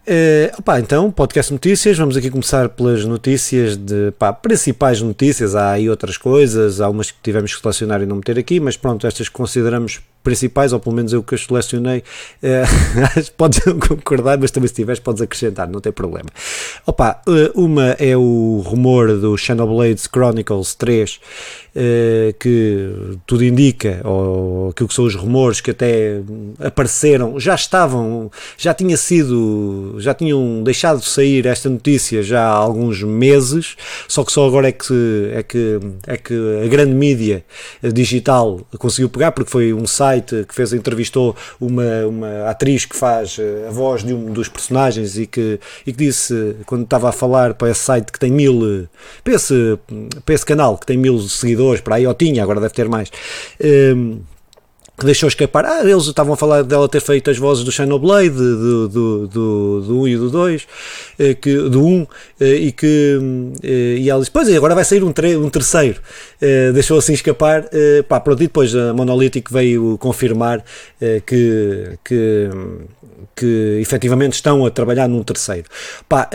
Uh, 0.07 0.57
opa, 0.57 0.79
então, 0.79 1.11
podcast 1.11 1.51
notícias, 1.53 1.97
vamos 1.97 2.17
aqui 2.17 2.31
começar 2.31 2.67
pelas 2.69 3.05
notícias 3.05 3.77
de 3.77 4.11
pá, 4.17 4.33
principais 4.33 5.01
notícias, 5.01 5.55
há 5.55 5.71
aí 5.71 5.87
outras 5.87 6.17
coisas, 6.17 6.81
há 6.81 6.89
umas 6.89 7.11
que 7.11 7.17
tivemos 7.21 7.53
que 7.53 7.61
selecionar 7.61 8.01
e 8.01 8.07
não 8.07 8.15
meter 8.15 8.39
aqui, 8.39 8.59
mas 8.59 8.75
pronto, 8.75 9.05
estas 9.05 9.29
que 9.29 9.35
consideramos 9.35 10.01
principais, 10.23 10.73
ou 10.73 10.79
pelo 10.79 10.95
menos 10.95 11.13
eu 11.13 11.23
que 11.23 11.35
as 11.35 11.45
selecionei, 11.45 12.03
eh, 12.43 12.63
podes 13.37 13.59
concordar, 13.87 14.37
mas 14.37 14.51
também 14.51 14.67
se 14.67 14.73
tiveres 14.73 14.99
podes 14.99 15.21
acrescentar, 15.21 15.67
não 15.67 15.79
tem 15.79 15.91
problema. 15.91 16.29
Opa, 16.85 17.21
eh, 17.27 17.51
uma 17.55 17.95
é 17.99 18.15
o 18.15 18.61
rumor 18.65 19.17
do 19.17 19.35
Blades 19.67 20.07
Chronicles 20.11 20.75
3, 20.75 21.19
eh, 21.75 22.35
que 22.39 23.17
tudo 23.25 23.43
indica, 23.43 24.01
ou 24.03 24.69
aquilo 24.69 24.89
que 24.89 24.95
são 24.95 25.05
os 25.05 25.15
rumores 25.15 25.61
que 25.61 25.71
até 25.71 26.21
apareceram, 26.59 27.39
já 27.39 27.55
estavam, 27.55 28.29
já 28.57 28.73
tinha 28.73 28.97
sido, 28.97 29.95
já 29.99 30.13
tinham 30.13 30.61
deixado 30.63 30.99
de 30.99 31.07
sair 31.07 31.45
esta 31.45 31.69
notícia 31.69 32.21
já 32.21 32.41
há 32.41 32.53
alguns 32.53 33.01
meses, 33.03 33.75
só 34.07 34.23
que 34.23 34.31
só 34.31 34.45
agora 34.45 34.67
é 34.67 34.71
que, 34.71 35.31
é 35.33 35.43
que, 35.43 35.79
é 36.07 36.17
que 36.17 36.33
a 36.63 36.67
grande 36.67 36.93
mídia 36.93 37.43
digital 37.93 38.61
conseguiu 38.77 39.09
pegar, 39.09 39.31
porque 39.31 39.49
foi 39.49 39.73
um 39.73 39.87
site 39.87 40.08
site 40.09 40.45
que 40.47 40.55
fez, 40.55 40.73
entrevistou 40.73 41.35
uma, 41.59 42.05
uma 42.07 42.49
atriz 42.49 42.85
que 42.85 42.95
faz 42.95 43.37
a 43.67 43.71
voz 43.71 44.03
de 44.03 44.13
um 44.13 44.31
dos 44.31 44.47
personagens 44.47 45.17
e 45.17 45.27
que, 45.27 45.59
e 45.85 45.91
que 45.91 45.97
disse, 45.97 46.55
quando 46.65 46.83
estava 46.83 47.09
a 47.09 47.11
falar 47.11 47.53
para 47.53 47.69
esse 47.69 47.81
site 47.81 48.11
que 48.11 48.19
tem 48.19 48.31
mil, 48.31 48.87
para 49.23 49.33
esse, 49.33 49.77
para 50.25 50.35
esse 50.35 50.45
canal 50.45 50.77
que 50.77 50.85
tem 50.85 50.97
mil 50.97 51.19
seguidores, 51.19 51.81
para 51.81 51.95
aí, 51.95 52.07
ou 52.07 52.13
tinha, 52.13 52.43
agora 52.43 52.59
deve 52.59 52.73
ter 52.73 52.89
mais. 52.89 53.11
Um, 53.61 54.19
que 54.99 55.05
deixou 55.05 55.27
escapar. 55.27 55.65
Ah, 55.65 55.81
eles 55.81 56.05
estavam 56.05 56.33
a 56.33 56.37
falar 56.37 56.63
dela 56.63 56.87
ter 56.87 56.99
feito 56.99 57.29
as 57.29 57.37
vozes 57.37 57.63
do 57.63 57.71
Xenoblade, 57.71 58.29
do, 58.29 58.87
do, 58.87 59.27
do, 59.27 59.81
do 59.81 60.01
1 60.01 60.07
e 60.07 60.17
do 60.17 60.29
2, 60.29 60.67
eh, 61.17 61.33
que, 61.33 61.55
do 61.55 61.83
1, 61.83 62.07
eh, 62.39 62.55
e 62.55 62.71
que 62.71 63.19
eh, 63.63 63.95
e 63.99 64.09
ela 64.09 64.19
disse, 64.19 64.31
pois 64.31 64.49
é, 64.49 64.57
agora 64.57 64.75
vai 64.75 64.83
sair 64.83 65.03
um, 65.03 65.09
um 65.09 65.49
terceiro. 65.49 66.01
Deixou 66.73 66.97
assim 66.97 67.13
escapar. 67.13 67.65
Pá, 68.07 68.19
pronto, 68.19 68.41
e 68.41 68.47
depois 68.47 68.73
a 68.75 68.93
Monolithic 68.93 69.51
veio 69.51 69.97
confirmar 69.97 70.63
que, 71.25 71.97
que 72.03 72.49
que 73.35 73.79
efetivamente 73.81 74.33
estão 74.33 74.65
a 74.65 74.71
trabalhar 74.71 75.07
num 75.07 75.23
terceiro. 75.23 75.67
Pá, 76.07 76.29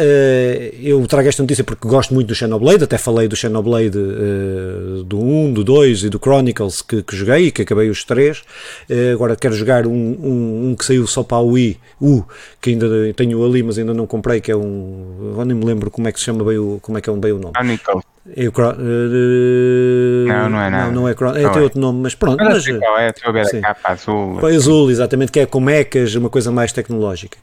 eu 0.80 1.06
trago 1.06 1.28
esta 1.28 1.42
notícia 1.42 1.64
porque 1.64 1.86
gosto 1.88 2.14
muito 2.14 2.28
do 2.28 2.34
Xenoblade, 2.34 2.84
até 2.84 2.98
falei 2.98 3.28
do 3.28 3.36
Xenoblade 3.36 3.98
do 5.04 5.20
1, 5.20 5.52
do 5.52 5.64
2 5.64 6.04
e 6.04 6.08
do 6.08 6.18
Chronicles 6.18 6.82
que, 6.82 7.02
que 7.02 7.16
joguei 7.16 7.46
e 7.46 7.50
que 7.50 7.62
acabei 7.62 7.88
os 7.90 8.04
três. 8.04 8.42
Uh, 8.88 9.12
agora 9.14 9.36
quero 9.36 9.54
jogar 9.54 9.86
um, 9.86 9.92
um, 9.92 10.70
um, 10.70 10.76
que 10.76 10.84
saiu 10.84 11.06
só 11.06 11.22
para 11.22 11.38
o 11.38 11.52
Wii 11.52 11.78
U, 12.00 12.24
que 12.60 12.70
ainda 12.70 12.86
tenho 13.14 13.44
ali, 13.44 13.62
mas 13.62 13.78
ainda 13.78 13.94
não 13.94 14.06
comprei, 14.06 14.40
que 14.40 14.50
é 14.50 14.56
um. 14.56 15.30
Agora 15.32 15.46
nem 15.46 15.56
me 15.56 15.64
lembro 15.64 15.90
como 15.90 16.08
é 16.08 16.12
que 16.12 16.18
se 16.18 16.26
chama 16.26 16.44
bem 16.44 16.58
o, 16.58 16.78
como 16.80 16.98
é 16.98 17.00
que 17.00 17.10
é 17.10 17.12
bem 17.12 17.32
o 17.32 17.38
nome. 17.38 17.52
É 18.26 18.48
o 18.48 18.50
uh, 18.50 20.26
não, 20.26 20.48
não 20.48 20.60
é 20.60 20.70
nada. 20.70 20.84
Não, 20.86 21.02
não 21.02 21.08
é 21.08 21.12
É, 21.12 21.14
tem 21.50 21.60
é. 21.60 21.62
outro 21.62 21.78
nome, 21.78 22.00
mas 22.00 22.14
pronto. 22.14 22.42
Mas, 22.42 22.66
mas, 22.66 22.78
qual 22.78 22.98
é, 22.98 23.10
estou 23.10 23.28
a 23.28 23.32
ver 23.32 23.44
sim. 23.44 23.58
a 23.58 23.60
capa 23.60 23.90
azul. 23.90 24.38
Assim. 24.38 24.56
azul, 24.56 24.90
exatamente, 24.90 25.30
que 25.30 25.40
é 25.40 25.46
com 25.46 25.60
mecas, 25.60 26.14
uma 26.14 26.30
coisa 26.30 26.50
mais 26.50 26.72
tecnológica. 26.72 27.36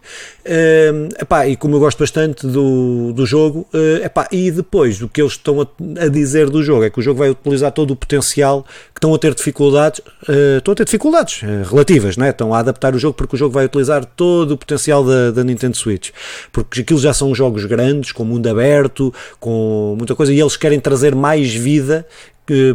Uh, 0.44 1.10
epá, 1.22 1.48
e 1.48 1.56
como 1.56 1.76
eu 1.76 1.80
gosto 1.80 2.00
bastante 2.00 2.48
do, 2.48 3.14
do 3.14 3.28
jogo, 3.28 3.68
uh, 3.72 4.04
epá, 4.04 4.28
e 4.32 4.50
depois 4.50 5.00
o 5.04 5.08
que 5.08 5.22
eles 5.22 5.34
estão 5.34 5.62
a, 5.62 5.68
a, 6.04 6.08
dizer 6.08 6.50
do 6.50 6.64
jogo 6.64 6.84
é 6.84 6.90
que 6.90 6.98
o 6.98 7.02
jogo 7.04 7.20
vai 7.20 7.30
utilizar 7.30 7.72
todo 7.72 7.92
o 7.92 7.96
potencial 7.96 8.64
que 8.64 8.98
estão 8.98 9.14
a 9.14 9.20
ter 9.20 9.36
dificuldades, 9.36 10.00
uh, 10.00 10.58
estão 10.58 10.72
a 10.72 10.76
ter 10.76 10.86
dificuldades 10.86 11.44
uh, 11.44 11.70
relativas, 11.70 12.18
né? 12.18 12.32
estão 12.32 12.56
a 12.56 12.58
adaptar 12.60 12.96
o 12.96 13.00
jogo 13.00 13.14
porque 13.14 13.36
o 13.36 13.38
jogo 13.38 13.54
vai 13.54 13.66
utilizar 13.66 14.04
todo 14.04 14.52
o 14.54 14.58
potencial 14.58 15.04
da, 15.04 15.30
da 15.30 15.44
Nintendo 15.44 15.78
Switch. 15.78 16.10
Porque 16.52 16.82
aquilo 16.82 17.00
já 17.00 17.14
são 17.14 17.36
jogos 17.36 17.66
grandes, 17.66 18.12
com 18.12 18.26
mundo 18.26 18.48
aberto, 18.48 19.14
com 19.40 19.94
muita 19.96 20.16
coisa, 20.16 20.34
e 20.34 20.40
eles 20.40 20.58
querem 20.58 20.71
querem 20.72 20.80
trazer 20.80 21.14
mais 21.14 21.54
vida 21.54 22.06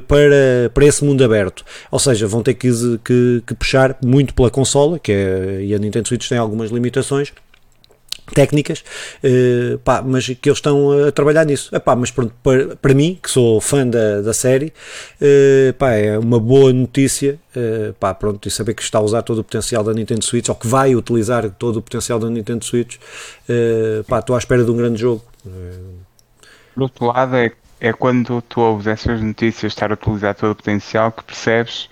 para, 0.06 0.70
para 0.72 0.84
esse 0.84 1.04
mundo 1.04 1.24
aberto. 1.24 1.64
Ou 1.90 1.98
seja, 1.98 2.26
vão 2.26 2.42
ter 2.42 2.54
que, 2.54 2.70
que, 3.04 3.42
que 3.46 3.54
puxar 3.54 3.96
muito 4.04 4.34
pela 4.34 4.50
consola, 4.50 4.98
que 4.98 5.12
é, 5.12 5.62
e 5.62 5.74
a 5.74 5.78
Nintendo 5.78 6.08
Switch 6.08 6.28
tem 6.28 6.38
algumas 6.38 6.70
limitações 6.70 7.32
técnicas, 8.34 8.82
uh, 9.22 9.78
pá, 9.78 10.02
mas 10.02 10.26
que 10.26 10.48
eles 10.48 10.58
estão 10.58 11.06
a 11.06 11.12
trabalhar 11.12 11.44
nisso. 11.44 11.72
Epá, 11.72 11.94
mas 11.94 12.10
pronto, 12.10 12.34
para, 12.42 12.74
para 12.74 12.92
mim, 12.92 13.16
que 13.22 13.30
sou 13.30 13.60
fã 13.60 13.86
da, 13.86 14.20
da 14.20 14.32
série, 14.32 14.72
uh, 15.20 15.72
pá, 15.74 15.92
é 15.92 16.18
uma 16.18 16.40
boa 16.40 16.72
notícia 16.72 17.38
uh, 17.54 17.92
pá, 18.00 18.12
pronto, 18.12 18.48
e 18.48 18.50
saber 18.50 18.74
que 18.74 18.82
está 18.82 18.98
a 18.98 19.00
usar 19.00 19.22
todo 19.22 19.38
o 19.38 19.44
potencial 19.44 19.84
da 19.84 19.94
Nintendo 19.94 20.24
Switch, 20.24 20.48
ou 20.48 20.56
que 20.56 20.66
vai 20.66 20.96
utilizar 20.96 21.48
todo 21.50 21.76
o 21.76 21.82
potencial 21.82 22.18
da 22.18 22.28
Nintendo 22.28 22.64
Switch. 22.64 22.96
Uh, 23.48 24.02
pá, 24.08 24.18
estou 24.18 24.34
à 24.34 24.38
espera 24.40 24.64
de 24.64 24.72
um 24.72 24.76
grande 24.76 25.00
jogo. 25.00 25.22
Por 26.74 26.82
outro 26.82 27.06
lado, 27.06 27.36
é 27.36 27.52
é 27.80 27.92
quando 27.92 28.40
tu 28.42 28.60
ouves 28.60 28.86
essas 28.86 29.20
notícias 29.20 29.72
estar 29.72 29.90
a 29.90 29.94
utilizar 29.94 30.34
todo 30.34 30.52
o 30.52 30.56
potencial 30.56 31.12
que 31.12 31.24
percebes 31.24 31.88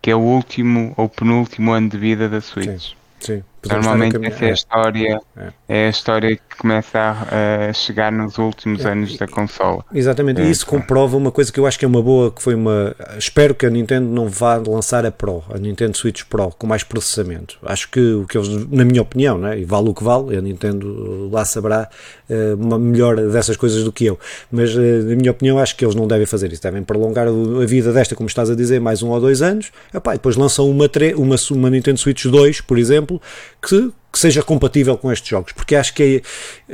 que 0.00 0.10
é 0.10 0.16
o 0.16 0.20
último 0.20 0.94
ou 0.96 1.08
penúltimo 1.08 1.72
ano 1.72 1.88
de 1.88 1.98
vida 1.98 2.28
da 2.28 2.40
Switch. 2.40 2.90
Sim, 2.90 2.96
sim. 3.20 3.44
Normalmente 3.66 4.16
essa 4.24 4.44
é 4.44 4.50
a 4.50 4.52
história, 4.52 5.20
é. 5.36 5.48
é. 5.68 5.86
a 5.86 5.90
história 5.90 6.36
que 6.36 6.56
começa 6.58 6.98
a, 6.98 7.68
a 7.68 7.72
chegar 7.72 8.12
nos 8.12 8.38
últimos 8.38 8.84
é. 8.84 8.92
anos 8.92 9.16
da 9.16 9.26
consola. 9.26 9.84
Exatamente, 9.92 10.40
e 10.40 10.50
isso 10.50 10.64
é. 10.64 10.68
comprova 10.68 11.16
uma 11.16 11.30
coisa 11.30 11.52
que 11.52 11.58
eu 11.58 11.66
acho 11.66 11.78
que 11.78 11.84
é 11.84 11.88
uma 11.88 12.02
boa, 12.02 12.30
que 12.30 12.42
foi 12.42 12.54
uma. 12.54 12.94
Espero 13.18 13.54
que 13.54 13.66
a 13.66 13.70
Nintendo 13.70 14.06
não 14.08 14.28
vá 14.28 14.56
lançar 14.56 15.04
a 15.04 15.10
Pro, 15.10 15.42
a 15.52 15.58
Nintendo 15.58 15.96
Switch 15.96 16.24
Pro, 16.24 16.50
com 16.50 16.66
mais 16.66 16.82
processamento. 16.82 17.58
Acho 17.62 17.90
que 17.90 18.00
o 18.00 18.26
que 18.26 18.38
eles, 18.38 18.48
na 18.70 18.84
minha 18.84 19.02
opinião, 19.02 19.38
né, 19.38 19.58
e 19.58 19.64
vale 19.64 19.88
o 19.88 19.94
que 19.94 20.04
vale, 20.04 20.36
a 20.36 20.40
Nintendo 20.40 21.28
lá 21.30 21.44
saberá 21.44 21.88
uh, 22.28 22.54
uma 22.54 22.78
melhor 22.78 23.16
dessas 23.16 23.56
coisas 23.56 23.82
do 23.82 23.92
que 23.92 24.06
eu. 24.06 24.18
Mas 24.50 24.74
uh, 24.74 24.80
na 24.80 25.16
minha 25.16 25.30
opinião, 25.30 25.58
acho 25.58 25.76
que 25.76 25.84
eles 25.84 25.94
não 25.94 26.06
devem 26.06 26.26
fazer 26.26 26.52
isso. 26.52 26.62
Devem 26.62 26.82
prolongar 26.82 27.26
a 27.28 27.66
vida 27.66 27.92
desta, 27.92 28.14
como 28.14 28.28
estás 28.28 28.50
a 28.50 28.54
dizer, 28.54 28.80
mais 28.80 29.02
um 29.02 29.08
ou 29.08 29.20
dois 29.20 29.42
anos. 29.42 29.72
Epá, 29.92 30.14
e 30.14 30.18
depois 30.18 30.36
lançam 30.36 30.68
uma, 30.70 30.88
uma, 31.16 31.36
uma 31.50 31.70
Nintendo 31.70 31.98
Switch 31.98 32.26
2, 32.26 32.60
por 32.60 32.78
exemplo, 32.78 33.20
que 33.60 33.90
que 34.10 34.18
seja 34.18 34.42
compatível 34.42 34.96
com 34.96 35.12
estes 35.12 35.28
jogos, 35.28 35.52
porque 35.52 35.76
acho 35.76 35.92
que 35.92 36.22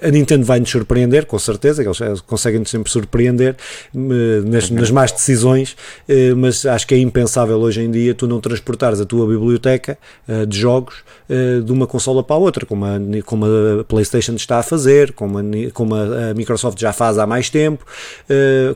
a 0.00 0.08
Nintendo 0.08 0.44
vai 0.44 0.60
nos 0.60 0.70
surpreender, 0.70 1.26
com 1.26 1.38
certeza, 1.38 1.82
que 1.82 1.88
eles 1.88 2.20
conseguem 2.20 2.64
sempre 2.64 2.90
surpreender 2.90 3.56
nas, 3.92 4.70
nas 4.70 4.90
más 4.90 5.10
decisões, 5.10 5.76
eh, 6.08 6.32
mas 6.34 6.64
acho 6.64 6.86
que 6.86 6.94
é 6.94 6.98
impensável 6.98 7.58
hoje 7.58 7.82
em 7.82 7.90
dia 7.90 8.14
tu 8.14 8.28
não 8.28 8.40
transportares 8.40 9.00
a 9.00 9.04
tua 9.04 9.26
biblioteca 9.26 9.98
eh, 10.28 10.46
de 10.46 10.56
jogos 10.56 10.96
eh, 11.28 11.60
de 11.60 11.72
uma 11.72 11.88
consola 11.88 12.22
para 12.22 12.36
a 12.36 12.38
outra, 12.38 12.64
como 12.64 12.84
a, 12.84 12.98
como 13.24 13.46
a 13.46 13.84
PlayStation 13.84 14.34
está 14.34 14.58
a 14.58 14.62
fazer, 14.62 15.12
como 15.12 15.38
a, 15.38 15.42
como 15.72 15.94
a 15.94 16.34
Microsoft 16.34 16.80
já 16.80 16.92
faz 16.92 17.18
há 17.18 17.26
mais 17.26 17.50
tempo, 17.50 17.84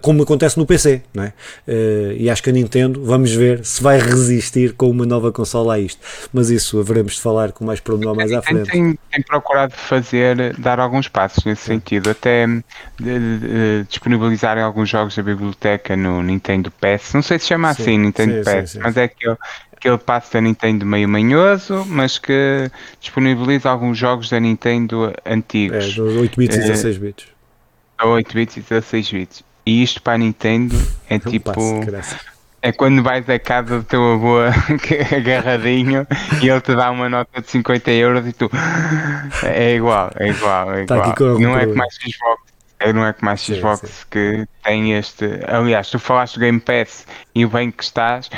como 0.02 0.22
acontece 0.22 0.58
no 0.58 0.66
PC, 0.66 1.02
não 1.14 1.24
é? 1.24 1.32
E 2.16 2.28
acho 2.28 2.42
que 2.42 2.50
a 2.50 2.52
Nintendo, 2.52 3.02
vamos 3.04 3.32
ver 3.32 3.64
se 3.64 3.82
vai 3.82 3.98
resistir 4.00 4.72
com 4.72 4.90
uma 4.90 5.06
nova 5.06 5.30
consola 5.30 5.74
a 5.74 5.78
isto, 5.78 6.00
mas 6.32 6.50
isso 6.50 6.78
haveremos 6.80 7.14
de 7.14 7.20
falar 7.20 7.52
com 7.52 7.64
mais 7.64 7.80
pormenor 7.80 8.16
mais 8.16 8.32
à 8.32 8.42
frente 8.42 8.47
Tem, 8.48 8.98
tem, 9.10 9.22
procurado 9.22 9.72
fazer, 9.74 10.54
dar 10.56 10.80
alguns 10.80 11.08
passos 11.08 11.44
nesse 11.44 11.62
Sim. 11.62 11.72
sentido, 11.74 12.10
até 12.10 12.46
de, 12.46 12.62
de, 12.98 13.38
de, 13.38 13.84
disponibilizarem 13.88 14.62
alguns 14.62 14.88
jogos 14.88 15.16
da 15.16 15.22
biblioteca 15.22 15.96
no 15.96 16.22
Nintendo 16.22 16.70
PS. 16.70 17.14
Não 17.14 17.22
sei 17.22 17.38
se 17.38 17.46
chama 17.46 17.72
sim, 17.74 17.82
assim 17.82 17.98
Nintendo 17.98 18.42
sim, 18.66 18.78
mas 18.80 18.96
é 18.96 19.04
aquele, 19.04 19.36
aquele 19.72 19.98
passo 19.98 20.32
da 20.32 20.40
Nintendo 20.40 20.84
meio 20.84 21.08
manhoso, 21.08 21.84
mas 21.86 22.18
que 22.18 22.70
disponibiliza 23.00 23.70
alguns 23.70 23.96
jogos 23.96 24.30
da 24.30 24.40
Nintendo 24.40 25.12
antigos. 25.24 25.96
É, 25.96 26.00
8 26.00 26.36
bits 26.36 26.56
e 26.56 26.60
16 26.60 26.96
é, 26.96 26.98
bits. 26.98 27.26
8 28.02 28.34
bits 28.34 28.56
e 28.56 28.60
16 28.60 29.10
bits. 29.10 29.44
E 29.64 29.82
isto 29.82 30.00
para 30.00 30.14
a 30.14 30.18
Nintendo 30.18 30.76
é 31.08 31.16
um 31.16 31.18
tipo. 31.18 31.52
Passo, 31.52 32.37
é 32.62 32.72
quando 32.72 33.02
vais 33.02 33.28
à 33.28 33.38
casa 33.38 33.78
do 33.78 33.84
teu 33.84 34.14
avô 34.14 34.38
agarradinho 35.16 36.06
e 36.42 36.48
ele 36.48 36.60
te 36.60 36.74
dá 36.74 36.90
uma 36.90 37.08
nota 37.08 37.40
de 37.40 37.50
50 37.50 37.90
euros 37.92 38.26
e 38.26 38.32
tu 38.32 38.50
é 39.44 39.74
igual, 39.74 40.10
é 40.16 40.28
igual, 40.28 40.74
é 40.74 40.84
tá 40.84 40.96
igual. 40.96 41.38
não 41.38 41.58
é 41.58 41.66
como 41.66 41.82
a 41.82 41.86
Xbox, 41.90 42.42
é, 42.80 42.92
não 42.92 43.06
é 43.06 43.12
como 43.12 43.30
a 43.30 43.36
Xbox 43.36 43.80
sim, 43.80 43.86
sim. 43.86 44.04
que 44.10 44.46
tem 44.62 44.92
este. 44.96 45.24
Aliás, 45.46 45.90
tu 45.90 45.98
falaste 45.98 46.34
do 46.34 46.40
Game 46.40 46.60
Pass 46.60 47.06
e 47.34 47.44
o 47.44 47.48
bem 47.48 47.70
que 47.70 47.82
estás, 47.82 48.30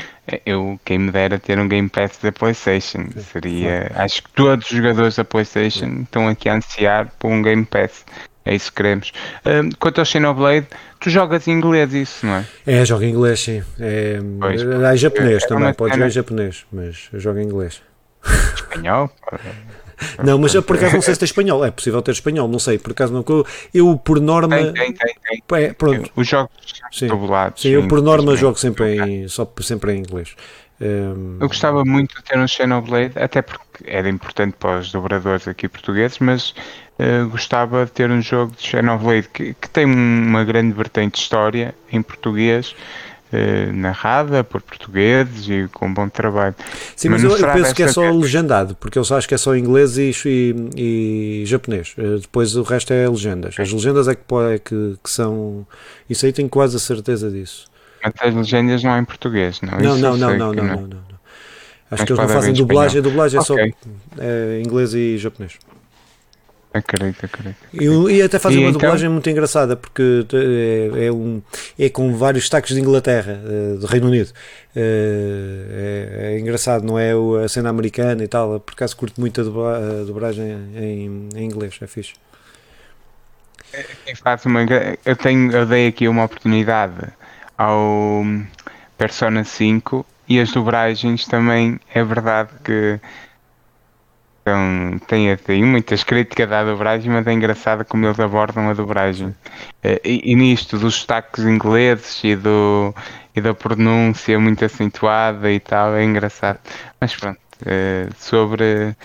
eu 0.47 0.81
quem 0.85 0.99
me 0.99 1.11
dera 1.11 1.39
ter 1.39 1.59
um 1.59 1.69
Game 1.69 1.89
Pass 1.89 2.19
da 2.23 2.33
Playstation. 2.33 3.09
Seria. 3.17 3.91
Acho 3.95 4.23
que 4.23 4.31
todos 4.31 4.71
os 4.71 4.77
jogadores 4.77 5.17
da 5.17 5.25
Playstation 5.25 6.03
estão 6.03 6.29
aqui 6.29 6.49
a 6.49 6.55
ansiar 6.55 7.11
por 7.19 7.31
um 7.31 7.43
Game 7.43 7.65
Pass. 7.65 8.05
É 8.51 8.57
isso 8.57 8.73
que 8.73 8.79
queremos. 8.79 9.13
Um, 9.47 9.71
quanto 9.79 10.01
ao 10.01 10.05
Xenoblade, 10.05 10.67
tu 10.99 11.09
jogas 11.09 11.47
em 11.47 11.53
inglês 11.53 11.95
isso, 11.95 12.27
não 12.27 12.35
é? 12.35 12.47
É, 12.67 12.85
jogo 12.85 13.05
em 13.05 13.11
inglês, 13.11 13.39
sim. 13.39 13.63
É, 13.79 14.19
pois, 14.41 14.61
é 14.61 14.97
japonês 14.97 15.45
é, 15.45 15.47
também, 15.47 15.73
pode 15.73 15.95
jogar 15.95 16.09
em 16.09 16.11
japonês, 16.11 16.67
mas 16.73 17.09
eu 17.13 17.21
jogo 17.21 17.39
em 17.39 17.45
inglês. 17.45 17.81
Espanhol? 18.57 19.09
Não, 20.25 20.37
mas 20.39 20.55
eu 20.55 20.63
por 20.63 20.77
acaso 20.77 20.95
não 20.95 21.03
sei 21.03 21.13
se 21.13 21.21
tem 21.21 21.27
espanhol. 21.27 21.63
É 21.63 21.71
possível 21.71 22.01
ter 22.01 22.13
espanhol, 22.13 22.49
não 22.49 22.59
sei. 22.59 22.79
Por 22.79 22.93
acaso 22.93 23.13
não. 23.13 23.23
Eu, 23.75 23.99
por 23.99 24.19
norma. 24.19 24.57
Tem, 24.57 24.73
tem, 24.73 24.95
tem. 24.95 25.43
tem. 25.47 25.63
É, 25.63 25.73
pronto. 25.75 26.11
Os 26.17 26.27
jogos 26.27 26.51
sim. 26.91 27.07
Sim, 27.55 27.69
eu 27.69 27.87
por 27.87 28.01
norma 28.01 28.35
jogo 28.35 28.59
sempre 28.59 28.97
em, 28.97 29.29
só, 29.29 29.47
sempre 29.61 29.93
em 29.93 29.99
inglês. 29.99 30.35
Um... 30.81 31.37
Eu 31.39 31.49
gostava 31.49 31.85
muito 31.85 32.17
de 32.17 32.23
ter 32.23 32.39
um 32.39 32.49
Xenoblade, 32.49 33.13
até 33.17 33.43
porque 33.43 33.85
era 33.85 34.09
importante 34.09 34.55
para 34.59 34.79
os 34.79 34.91
dobradores 34.91 35.47
aqui 35.47 35.69
portugueses, 35.69 36.19
mas 36.19 36.55
uh, 36.99 37.29
gostava 37.29 37.85
de 37.85 37.93
ter 37.93 38.11
um 38.11 38.23
jogo 38.23 38.55
de 38.57 38.67
Xenoblade 38.67 39.29
que, 39.29 39.55
que 39.55 39.69
tem 39.69 39.85
uma 39.85 40.43
grande 40.43 40.73
vertente 40.73 41.17
de 41.17 41.21
história 41.21 41.75
em 41.93 42.01
português. 42.01 42.75
Uh, 43.33 43.73
narrada 43.73 44.43
por 44.43 44.61
portugueses 44.61 45.49
e 45.49 45.69
com 45.69 45.95
bom 45.95 46.09
trabalho. 46.09 46.53
Sim, 46.97 47.11
mas, 47.11 47.23
mas 47.23 47.41
eu, 47.41 47.47
eu 47.47 47.53
penso 47.53 47.73
que 47.73 47.85
é 47.85 47.87
só 47.87 48.11
legendado, 48.11 48.75
porque 48.75 48.99
eu 48.99 49.03
acho 49.09 49.29
que 49.29 49.35
é 49.35 49.39
só 49.39 49.55
inglês 49.55 49.97
e, 49.97 50.11
e, 50.27 51.43
e 51.43 51.47
japonês. 51.47 51.95
Uh, 51.97 52.19
depois 52.19 52.57
o 52.57 52.65
resto 52.65 52.93
é 52.93 53.09
legendas. 53.09 53.55
As 53.57 53.73
legendas 53.73 54.09
é 54.09 54.17
que, 54.17 54.23
é 54.53 54.59
que, 54.59 54.97
que 55.01 55.09
são. 55.09 55.65
Isso 56.09 56.27
aí 56.27 56.33
tenho 56.33 56.49
quase 56.49 56.75
a 56.75 56.81
certeza 56.81 57.31
disso. 57.31 57.71
Mas 58.03 58.15
as 58.21 58.35
legendas 58.35 58.83
não 58.83 58.95
é 58.95 59.01
em 59.01 59.05
português, 59.05 59.61
não? 59.61 59.79
Não, 59.79 59.99
não, 59.99 60.17
não, 60.17 60.37
não, 60.37 60.53
não, 60.53 60.65
não, 60.65 60.87
não, 60.87 61.11
Acho 61.91 62.07
que 62.07 62.13
eles 62.13 62.23
não 62.23 62.29
fazem 62.29 62.53
dublagem, 62.53 63.01
a 63.01 63.03
dublagem 63.03 63.41
é 63.41 63.43
só 63.43 63.57
é, 63.59 64.63
inglês 64.65 64.95
e 64.95 65.19
japonês. 65.19 65.59
Acredito, 66.73 67.27
acredito. 67.27 67.57
E, 67.75 68.13
e 68.13 68.23
até 68.23 68.39
fazem 68.39 68.61
uma 68.61 68.69
então... 68.69 68.81
dublagem 68.81 69.09
muito 69.09 69.29
engraçada, 69.29 69.75
porque 69.75 70.25
é, 70.33 71.07
é, 71.07 71.13
um, 71.13 71.43
é 71.77 71.89
com 71.89 72.15
vários 72.15 72.45
destaques 72.45 72.73
de 72.77 72.81
Inglaterra, 72.81 73.41
eh, 73.45 73.77
do 73.77 73.87
Reino 73.87 74.07
Unido. 74.07 74.31
É, 74.77 76.35
é, 76.37 76.39
engraçado, 76.39 76.85
não 76.85 76.97
é 76.97 77.11
a 77.45 77.49
cena 77.49 77.71
americana 77.71 78.23
e 78.23 78.29
tal. 78.29 78.61
Por 78.61 78.73
acaso 78.73 78.97
curto 78.97 79.21
muito 79.21 79.41
a 79.41 80.05
dobragem 80.07 80.47
em, 80.77 81.29
em 81.35 81.45
inglês, 81.45 81.77
é 81.81 81.89
fixe. 81.89 82.13
Faz 84.23 84.47
uma, 84.47 84.61
eu, 85.05 85.17
tenho, 85.17 85.51
eu 85.51 85.67
dei 85.67 85.89
aqui 85.89 86.07
uma 86.07 86.25
oportunidade 86.25 86.95
ao 87.61 88.25
Persona 88.97 89.45
5 89.45 90.07
e 90.27 90.41
as 90.41 90.51
dobragens 90.51 91.27
também 91.27 91.79
é 91.93 92.03
verdade 92.03 92.51
que 92.65 92.99
então, 94.41 94.99
tem, 95.07 95.37
tem 95.37 95.63
muitas 95.63 96.03
críticas 96.03 96.51
à 96.51 96.65
dobragem, 96.65 97.11
mas 97.11 97.27
é 97.27 97.33
engraçado 97.33 97.85
como 97.85 98.07
eles 98.07 98.19
abordam 98.19 98.71
a 98.71 98.73
dobragem. 98.73 99.35
Eh, 99.85 100.01
e, 100.03 100.33
e 100.33 100.35
nisto 100.35 100.79
dos 100.79 100.95
destaques 100.95 101.45
ingleses 101.45 102.25
e, 102.25 102.35
do, 102.35 102.95
e 103.37 103.41
da 103.43 103.53
pronúncia 103.53 104.41
muito 104.41 104.65
acentuada 104.65 105.53
e 105.53 105.61
tal, 105.61 105.95
é 105.95 106.03
engraçado. 106.03 106.59
Mas 106.99 107.15
pronto, 107.15 107.39
eh, 107.67 108.09
sobre, 108.17 108.97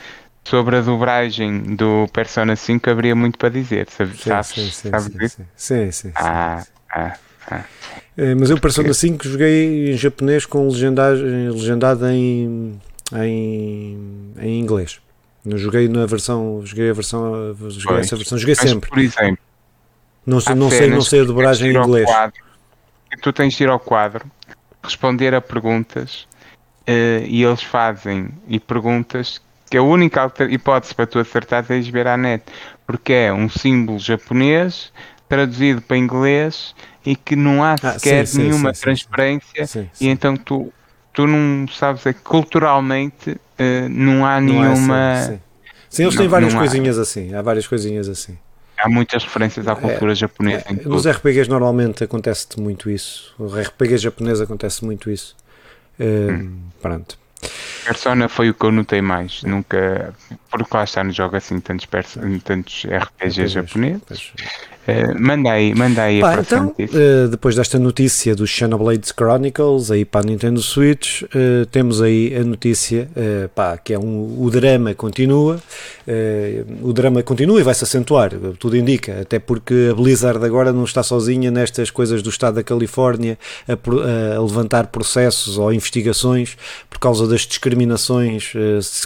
sobre 0.46 0.78
a 0.78 0.82
dobragem 0.82 1.76
do 1.76 2.08
Persona 2.14 2.56
5 2.56 2.90
haveria 2.90 3.16
muito 3.16 3.38
para 3.38 3.50
dizer, 3.50 3.90
sabes? 3.90 4.22
Sim, 4.22 4.30
sabes, 4.30 4.48
sim, 4.48 4.70
sim, 4.72 4.90
sabes 4.90 5.06
sim, 5.06 5.28
sim, 5.28 5.46
sim, 5.58 5.92
sim, 5.92 6.12
Ah, 6.16 6.64
ah, 6.90 7.02
ah. 7.02 7.12
É, 7.12 7.35
mas 8.38 8.50
eu 8.50 8.60
Persona 8.60 8.94
5 8.94 9.28
joguei 9.28 9.92
em 9.92 9.98
japonês 9.98 10.46
com 10.46 10.68
legendagem, 10.68 11.50
legendado 11.50 12.08
em, 12.08 12.80
em, 13.14 14.34
em 14.40 14.60
inglês. 14.60 15.00
Não 15.44 15.58
joguei 15.58 15.88
na 15.88 16.06
versão, 16.06 16.62
joguei 16.66 16.90
a 16.90 16.94
versão, 16.94 17.56
joguei 17.70 17.84
pois, 17.86 18.06
essa 18.08 18.16
versão, 18.16 18.38
joguei 18.38 18.56
sempre. 18.56 18.90
Por 18.90 18.98
exemplo, 18.98 19.38
não, 20.26 20.40
sei, 20.40 20.56
não 20.56 20.70
sei, 20.70 20.90
não 20.90 21.02
sei 21.02 21.22
a 21.22 21.24
dobragem 21.24 21.72
em 21.72 21.78
inglês. 21.78 22.06
Quadro, 22.06 22.42
tu 23.22 23.32
tens 23.32 23.54
de 23.54 23.64
ir 23.64 23.70
ao 23.70 23.80
quadro, 23.80 24.26
responder 24.82 25.36
a 25.36 25.42
perguntas 25.42 26.28
uh, 26.88 27.26
e 27.28 27.44
eles 27.44 27.62
fazem 27.62 28.30
e 28.48 28.60
perguntas 28.60 29.40
que 29.70 29.78
a 29.78 29.84
única 29.84 30.32
hipótese 30.50 30.96
para 30.96 31.06
tu 31.06 31.20
acertar 31.20 31.66
é 31.70 31.80
ver 31.80 32.08
à 32.08 32.18
net, 32.18 32.44
porque 32.86 33.14
é 33.14 33.34
um 33.34 33.50
símbolo 33.50 34.00
japonês 34.00 34.92
traduzido 35.28 35.82
para 35.82 35.98
inglês 35.98 36.76
e 37.06 37.16
que 37.16 37.36
não 37.36 37.64
há 37.64 37.76
ah, 37.82 38.00
sequer 38.00 38.26
sim, 38.26 38.44
nenhuma 38.44 38.74
sim, 38.74 38.82
transparência 38.82 39.68
sim, 39.68 39.90
e 40.02 40.08
então 40.08 40.36
tu 40.36 40.74
tu 41.16 41.26
não 41.26 41.68
sabes 41.68 42.06
é 42.06 42.14
que 42.14 42.20
culturalmente 42.20 43.32
uh, 43.32 43.90
não 43.90 44.26
há 44.26 44.40
não 44.40 44.48
nenhuma. 44.48 45.14
Assim, 45.14 45.40
sim. 45.90 46.04
eles 46.04 46.16
têm 46.16 46.28
várias 46.28 46.54
coisinhas 46.54 47.00
há. 47.00 47.02
assim. 47.02 47.34
Há 47.34 47.42
várias 47.42 47.66
coisinhas 47.66 48.10
assim. 48.10 48.38
Há 48.78 48.90
muitas 48.90 49.24
referências 49.24 49.68
à 49.68 49.76
cultura 49.76 50.12
é, 50.12 50.16
japonesa. 50.16 50.66
É, 50.68 50.74
nos 50.74 51.08
RPGs 51.08 51.50
normalmente 51.50 52.04
acontece 52.04 52.48
muito 52.60 52.90
isso. 52.90 53.34
O 53.40 53.48
RPG 53.48 53.98
japonês 53.98 54.42
acontece 54.42 54.84
muito 54.84 55.10
isso. 55.10 55.36
Uh, 55.98 56.32
hum. 56.32 56.60
Pronto. 56.82 57.18
Persona 57.86 58.28
foi 58.28 58.50
o 58.50 58.54
que 58.54 58.66
eu 58.66 58.72
notei 58.72 59.02
mais. 59.02 59.44
Nunca. 59.44 60.14
Porque 60.58 60.78
lá 60.78 60.84
está 60.84 61.04
no 61.04 61.12
jogo 61.12 61.36
assim 61.36 61.60
tantos, 61.60 61.88
tantos 62.44 62.86
RPGs 62.86 63.48
japoneses. 63.48 64.32
Uh, 64.86 65.20
manda 65.20 65.52
aí, 65.52 65.74
manda 65.74 66.04
aí 66.04 66.22
Pá, 66.22 66.36
a 66.36 66.42
então, 66.42 66.68
uh, 66.68 67.28
depois 67.28 67.56
desta 67.56 67.80
notícia 67.80 68.36
do 68.36 68.46
Xenoblade 68.46 69.08
Chronicles 69.08 69.90
aí 69.90 70.06
para 70.06 70.22
a 70.22 70.24
Nintendo 70.24 70.62
Switch, 70.62 71.24
uh, 71.24 71.66
temos 71.72 72.04
aí 72.04 72.36
a 72.36 72.44
notícia 72.44 73.10
pá, 73.56 73.78
que 73.78 73.94
é 73.94 74.00
um, 74.00 74.38
o 74.40 74.50
drama 74.52 74.94
continua, 74.94 75.60
o 76.82 76.94
drama 76.94 77.24
continua 77.24 77.60
e 77.60 77.64
vai 77.64 77.74
se 77.74 77.84
acentuar, 77.84 78.32
tudo 78.60 78.78
indica, 78.78 79.22
até 79.22 79.40
porque 79.40 79.90
a 79.92 79.96
Blizzard 79.96 80.44
agora 80.46 80.72
não 80.72 80.84
está 80.84 81.02
sozinha 81.02 81.50
nestas 81.50 81.90
coisas 81.90 82.22
do 82.22 82.30
estado 82.30 82.56
da 82.56 82.64
Califórnia 82.64 83.40
a, 83.68 83.74
a 84.38 84.42
levantar 84.42 84.88
processos 84.88 85.58
ou 85.58 85.74
investigações 85.74 86.58
por 86.90 87.00
causa 87.00 87.28
das 87.28 87.42
discriminações, 87.42 88.54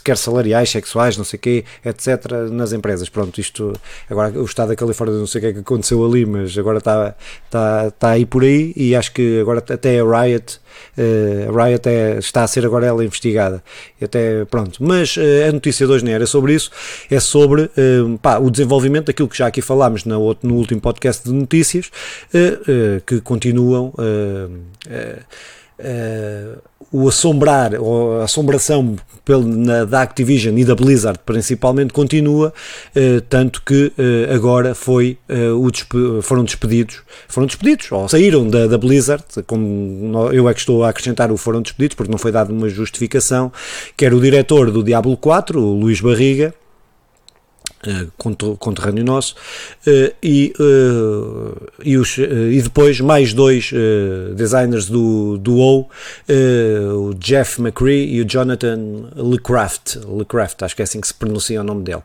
quer 0.03 0.17
salariais, 0.17 0.69
sexuais, 0.69 1.15
não 1.15 1.23
sei 1.23 1.38
o 1.39 1.41
quê, 1.41 1.63
etc., 1.83 2.49
nas 2.51 2.73
empresas. 2.73 3.09
Pronto, 3.09 3.39
isto 3.39 3.73
agora 4.09 4.39
o 4.39 4.45
estado 4.45 4.69
da 4.69 4.75
Califórnia 4.75 5.17
não 5.17 5.27
sei 5.27 5.39
o 5.39 5.41
que 5.41 5.47
é 5.47 5.53
que 5.53 5.59
aconteceu 5.59 6.05
ali, 6.05 6.25
mas 6.25 6.57
agora 6.57 6.79
está 6.79 7.15
tá, 7.49 7.91
tá 7.91 8.09
aí 8.11 8.25
por 8.25 8.43
aí 8.43 8.73
e 8.75 8.95
acho 8.95 9.11
que 9.11 9.39
agora 9.39 9.59
até 9.59 9.99
a 9.99 10.03
Riot, 10.03 10.59
uh, 10.97 11.57
a 11.57 11.65
Riot 11.65 11.87
é, 11.87 12.17
está 12.19 12.43
a 12.43 12.47
ser 12.47 12.65
agora 12.65 12.85
ela 12.85 13.03
investigada. 13.03 13.63
Até, 14.01 14.45
pronto. 14.45 14.83
Mas 14.83 15.17
uh, 15.17 15.21
a 15.49 15.51
notícia 15.51 15.85
de 15.85 15.91
hoje 15.91 16.05
não 16.05 16.11
era 16.11 16.25
sobre 16.25 16.53
isso, 16.53 16.69
é 17.09 17.19
sobre 17.19 17.63
uh, 17.63 18.17
pá, 18.21 18.37
o 18.37 18.49
desenvolvimento 18.49 19.07
daquilo 19.07 19.27
que 19.27 19.37
já 19.37 19.47
aqui 19.47 19.61
falámos 19.61 20.05
no, 20.05 20.35
último 20.43 20.81
podcast 20.81 21.23
de 21.23 21.33
notícias, 21.33 21.91
que 23.05 23.21
continuam 23.21 23.93
uh, 25.79 26.78
o 26.91 27.07
assombrar, 27.07 27.75
ou 27.79 28.19
a 28.19 28.23
assombração 28.23 28.95
pelo, 29.23 29.43
na, 29.43 29.85
da 29.85 30.01
Activision 30.01 30.57
e 30.57 30.65
da 30.65 30.75
Blizzard 30.75 31.19
principalmente 31.25 31.93
continua, 31.93 32.53
uh, 32.95 33.21
tanto 33.21 33.61
que 33.61 33.93
uh, 33.97 34.33
agora 34.33 34.73
foi, 34.73 35.17
o 35.57 35.69
despe 35.69 35.97
foram 36.21 36.43
despedidos, 36.43 37.01
foram 37.27 37.47
despedidos, 37.47 37.91
ou 37.91 38.09
saíram 38.09 38.47
da, 38.47 38.67
da 38.67 38.77
Blizzard, 38.77 39.23
como 39.45 40.29
eu 40.31 40.49
é 40.49 40.53
que 40.53 40.59
estou 40.59 40.83
a 40.83 40.89
acrescentar 40.89 41.31
o 41.31 41.37
foram 41.37 41.61
despedidos, 41.61 41.95
porque 41.95 42.11
não 42.11 42.17
foi 42.17 42.31
dada 42.31 42.51
uma 42.51 42.69
justificação, 42.69 43.51
que 43.95 44.05
era 44.05 44.15
o 44.15 44.21
diretor 44.21 44.71
do 44.71 44.83
Diablo 44.83 45.15
4, 45.15 45.59
o 45.59 45.79
Luís 45.79 46.01
Barriga, 46.01 46.53
conterrâneo 48.57 49.03
nosso, 49.03 49.35
uh, 49.87 50.13
e, 50.21 50.53
uh, 50.59 51.55
e, 51.83 51.97
os, 51.97 52.17
e 52.17 52.61
depois 52.61 52.99
mais 52.99 53.33
dois 53.33 53.71
designers 54.35 54.87
do, 54.87 55.37
do 55.37 55.55
WoW, 55.55 55.89
o 56.97 57.13
Jeff 57.15 57.61
McCree 57.61 58.13
e 58.13 58.21
o 58.21 58.25
Jonathan 58.25 59.09
LeCraft, 59.15 59.97
LeCraft, 60.05 60.63
acho 60.63 60.75
que 60.75 60.81
é 60.81 60.83
assim 60.83 60.99
que 60.99 61.07
se 61.07 61.13
pronuncia 61.13 61.61
o 61.61 61.63
nome 61.63 61.83
dele. 61.83 62.01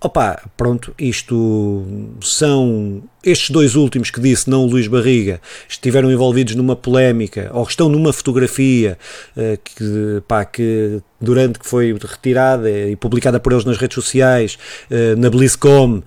opa, 0.00 0.42
pronto, 0.56 0.94
isto 0.98 1.84
são 2.20 3.02
estes 3.22 3.50
dois 3.50 3.74
últimos 3.74 4.10
que 4.10 4.20
disse, 4.20 4.48
não 4.48 4.64
o 4.64 4.66
Luís 4.66 4.86
Barriga, 4.86 5.40
estiveram 5.68 6.10
envolvidos 6.10 6.54
numa 6.54 6.76
polémica 6.76 7.50
ou 7.52 7.64
estão 7.64 7.88
numa 7.88 8.12
fotografia 8.12 8.98
uh, 9.36 9.58
que, 9.64 10.22
pá, 10.26 10.44
que 10.44 11.02
durante 11.20 11.58
que 11.58 11.66
foi 11.66 11.92
retirada 11.92 12.70
e 12.70 12.94
publicada 12.94 13.40
por 13.40 13.52
eles 13.52 13.64
nas 13.64 13.76
redes 13.76 13.96
sociais, 13.96 14.56
uh, 14.90 15.18
na 15.18 15.28
BlizzCom, 15.28 15.98
uh, 15.98 16.02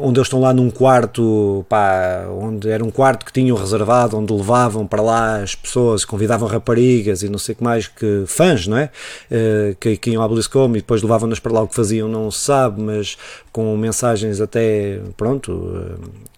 onde 0.00 0.18
eles 0.18 0.26
estão 0.26 0.40
lá 0.40 0.54
num 0.54 0.70
quarto, 0.70 1.66
pá, 1.68 2.26
onde 2.30 2.70
era 2.70 2.84
um 2.84 2.90
quarto 2.90 3.26
que 3.26 3.32
tinham 3.32 3.56
reservado, 3.56 4.16
onde 4.16 4.32
levavam 4.32 4.86
para 4.86 5.02
lá 5.02 5.42
as 5.42 5.56
pessoas, 5.56 6.04
convidavam 6.04 6.48
raparigas 6.48 7.22
e 7.22 7.28
não 7.28 7.38
sei 7.38 7.54
o 7.54 7.56
que 7.56 7.64
mais, 7.64 7.88
que 7.88 8.24
fãs, 8.26 8.66
não 8.66 8.76
é? 8.78 8.90
que, 9.80 9.96
que 9.96 10.10
iam 10.10 10.22
à 10.22 10.28
BlizzCom 10.28 10.70
e 10.70 10.78
depois 10.78 11.02
levavam-nas 11.02 11.40
para 11.40 11.52
lá, 11.52 11.62
o 11.62 11.68
que 11.68 11.74
faziam 11.74 12.08
não 12.08 12.30
se 12.30 12.40
sabe, 12.40 12.80
mas 12.80 13.16
com 13.58 13.76
mensagens 13.76 14.40
até, 14.40 15.00
pronto, 15.16 15.74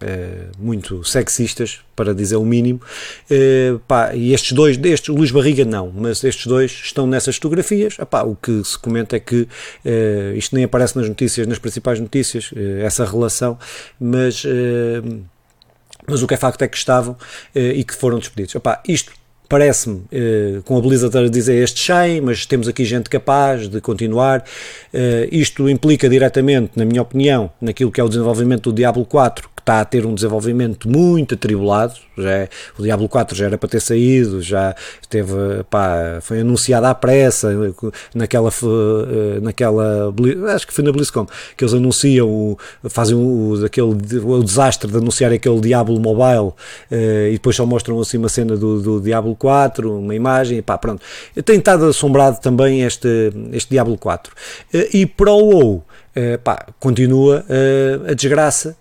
muito 0.59 1.03
sexistas, 1.03 1.79
para 1.95 2.15
dizer 2.15 2.35
o 2.35 2.45
mínimo. 2.45 2.81
Uh, 3.29 3.79
pá, 3.87 4.15
e 4.15 4.33
estes 4.33 4.53
dois, 4.53 4.77
estes, 4.83 5.09
o 5.09 5.15
Luís 5.15 5.31
Barriga 5.31 5.63
não, 5.63 5.91
mas 5.95 6.23
estes 6.23 6.47
dois 6.47 6.71
estão 6.71 7.05
nessas 7.05 7.35
fotografias. 7.35 7.97
Epá, 7.99 8.23
o 8.23 8.35
que 8.35 8.63
se 8.63 8.77
comenta 8.77 9.15
é 9.15 9.19
que 9.19 9.41
uh, 9.41 10.35
isto 10.35 10.55
nem 10.55 10.63
aparece 10.63 10.97
nas 10.97 11.07
notícias, 11.07 11.45
nas 11.45 11.59
principais 11.59 11.99
notícias, 11.99 12.51
essa 12.81 13.05
relação, 13.05 13.57
mas. 13.99 14.43
mas 16.07 16.23
o 16.23 16.27
que 16.27 16.33
é 16.33 16.37
facto 16.37 16.61
é 16.63 16.67
que 16.67 16.77
estavam 16.77 17.15
e 17.53 17.83
que 17.83 17.93
foram 17.93 18.17
despedidos. 18.19 18.55
Epá, 18.55 18.81
isto 18.87 19.13
parece-me, 19.51 20.03
eh, 20.13 20.61
com 20.63 20.77
a 20.77 20.81
Blizzard 20.81 21.17
a 21.17 21.27
dizer 21.27 21.61
este 21.61 21.81
shame, 21.81 22.21
mas 22.21 22.45
temos 22.45 22.69
aqui 22.69 22.85
gente 22.85 23.09
capaz 23.09 23.67
de 23.67 23.81
continuar. 23.81 24.45
Eh, 24.93 25.27
isto 25.29 25.69
implica 25.69 26.07
diretamente, 26.07 26.71
na 26.73 26.85
minha 26.85 27.01
opinião, 27.01 27.51
naquilo 27.59 27.91
que 27.91 27.99
é 27.99 28.03
o 28.03 28.07
desenvolvimento 28.07 28.71
do 28.71 28.73
Diablo 28.73 29.03
4, 29.03 29.49
que 29.53 29.61
está 29.61 29.81
a 29.81 29.85
ter 29.85 30.05
um 30.05 30.15
desenvolvimento 30.15 30.89
muito 30.89 31.35
atribulado. 31.35 31.95
Já 32.17 32.31
é, 32.31 32.49
o 32.79 32.83
Diablo 32.83 33.09
4 33.09 33.35
já 33.35 33.45
era 33.47 33.57
para 33.57 33.67
ter 33.67 33.81
saído, 33.81 34.41
já 34.41 34.73
teve, 35.09 35.33
pá, 35.69 36.19
foi 36.21 36.39
anunciado 36.39 36.85
à 36.85 36.95
pressa 36.95 37.49
naquela, 38.15 38.49
eh, 38.49 39.39
naquela 39.41 40.13
acho 40.55 40.65
que 40.65 40.73
foi 40.73 40.83
na 40.83 40.93
BlizzCon, 40.93 41.27
que 41.57 41.63
eles 41.63 41.73
anunciam, 41.73 42.29
o, 42.29 42.57
fazem 42.89 43.15
o, 43.15 43.65
aquele, 43.65 43.89
o 44.23 44.43
desastre 44.43 44.89
de 44.89 44.97
anunciar 44.97 45.33
aquele 45.33 45.59
Diablo 45.59 45.99
Mobile 45.99 46.53
e 46.89 47.33
depois 47.33 47.55
só 47.55 47.65
mostram 47.65 47.99
assim 47.99 48.17
uma 48.17 48.29
cena 48.29 48.55
do, 48.55 48.81
do 48.81 49.01
Diablo 49.01 49.35
4, 49.41 49.97
uma 49.97 50.13
imagem, 50.13 50.61
pá, 50.61 50.77
pronto. 50.77 51.01
Tem 51.43 51.57
estado 51.57 51.85
assombrado 51.85 52.39
também 52.39 52.83
este, 52.83 53.33
este 53.51 53.71
Diablo 53.71 53.97
4. 53.97 54.31
Eh, 54.71 54.89
e 54.93 55.05
para 55.07 55.31
o 55.31 55.49
WoW, 55.49 55.83
Uh, 56.11 56.37
pá, 56.39 56.65
continua 56.77 57.45
uh, 57.47 58.11
a 58.11 58.13
desgraça, 58.13 58.75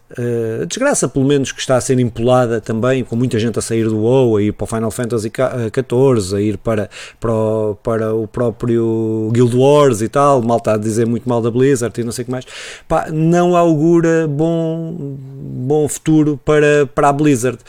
a 0.61 0.65
desgraça 0.65 1.09
pelo 1.09 1.25
menos 1.25 1.53
que 1.53 1.61
está 1.61 1.77
a 1.77 1.81
ser 1.81 1.97
empolada 2.01 2.61
também, 2.61 3.05
com 3.05 3.15
muita 3.15 3.39
gente 3.39 3.57
a 3.57 3.63
sair 3.63 3.85
do 3.85 4.01
WoW, 4.01 4.37
a 4.37 4.43
ir 4.43 4.53
para 4.53 4.65
o 4.65 4.67
Final 4.67 4.91
Fantasy 4.91 5.31
XIV, 5.31 6.37
a 6.37 6.41
ir 6.41 6.59
para, 6.59 6.91
para, 7.21 7.33
o, 7.33 7.77
para 7.81 8.15
o 8.17 8.27
próprio 8.27 9.31
Guild 9.33 9.57
Wars 9.57 10.03
e 10.03 10.09
tal, 10.09 10.43
mal 10.43 10.57
está 10.57 10.75
a 10.75 10.77
dizer 10.77 11.07
muito 11.07 11.29
mal 11.29 11.41
da 11.41 11.53
Blizzard 11.53 12.01
e 12.01 12.03
não 12.03 12.11
sei 12.11 12.23
o 12.23 12.27
que 12.27 12.33
mais, 12.33 12.45
pá, 12.89 13.07
não 13.13 13.57
augura 13.57 14.27
bom, 14.27 14.97
bom 14.99 15.87
futuro 15.87 16.37
para, 16.45 16.85
para 16.93 17.11
a 17.11 17.13
Blizzard. 17.13 17.61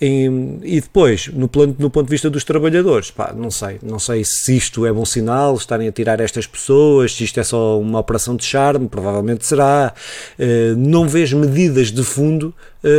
E 0.00 0.80
depois, 0.80 1.28
no, 1.28 1.46
plano, 1.46 1.76
no 1.78 1.90
ponto 1.90 2.06
de 2.06 2.10
vista 2.10 2.30
dos 2.30 2.42
trabalhadores, 2.42 3.10
pá, 3.10 3.34
não 3.36 3.50
sei, 3.50 3.78
não 3.82 3.98
sei 3.98 4.24
se 4.24 4.56
isto 4.56 4.86
é 4.86 4.92
bom 4.92 5.04
sinal, 5.04 5.54
estarem 5.56 5.88
a 5.88 5.92
tirar 5.92 6.20
estas 6.20 6.46
pessoas, 6.46 7.14
se 7.14 7.24
isto 7.24 7.38
é 7.38 7.44
só 7.44 7.78
uma 7.78 7.98
operação 7.98 8.34
de 8.34 8.44
charme, 8.44 8.88
provavelmente 8.88 9.44
será. 9.44 9.92
Uh, 10.38 10.74
não 10.76 11.06
vejo 11.06 11.36
medidas 11.38 11.92
de 11.92 12.02
fundo 12.02 12.54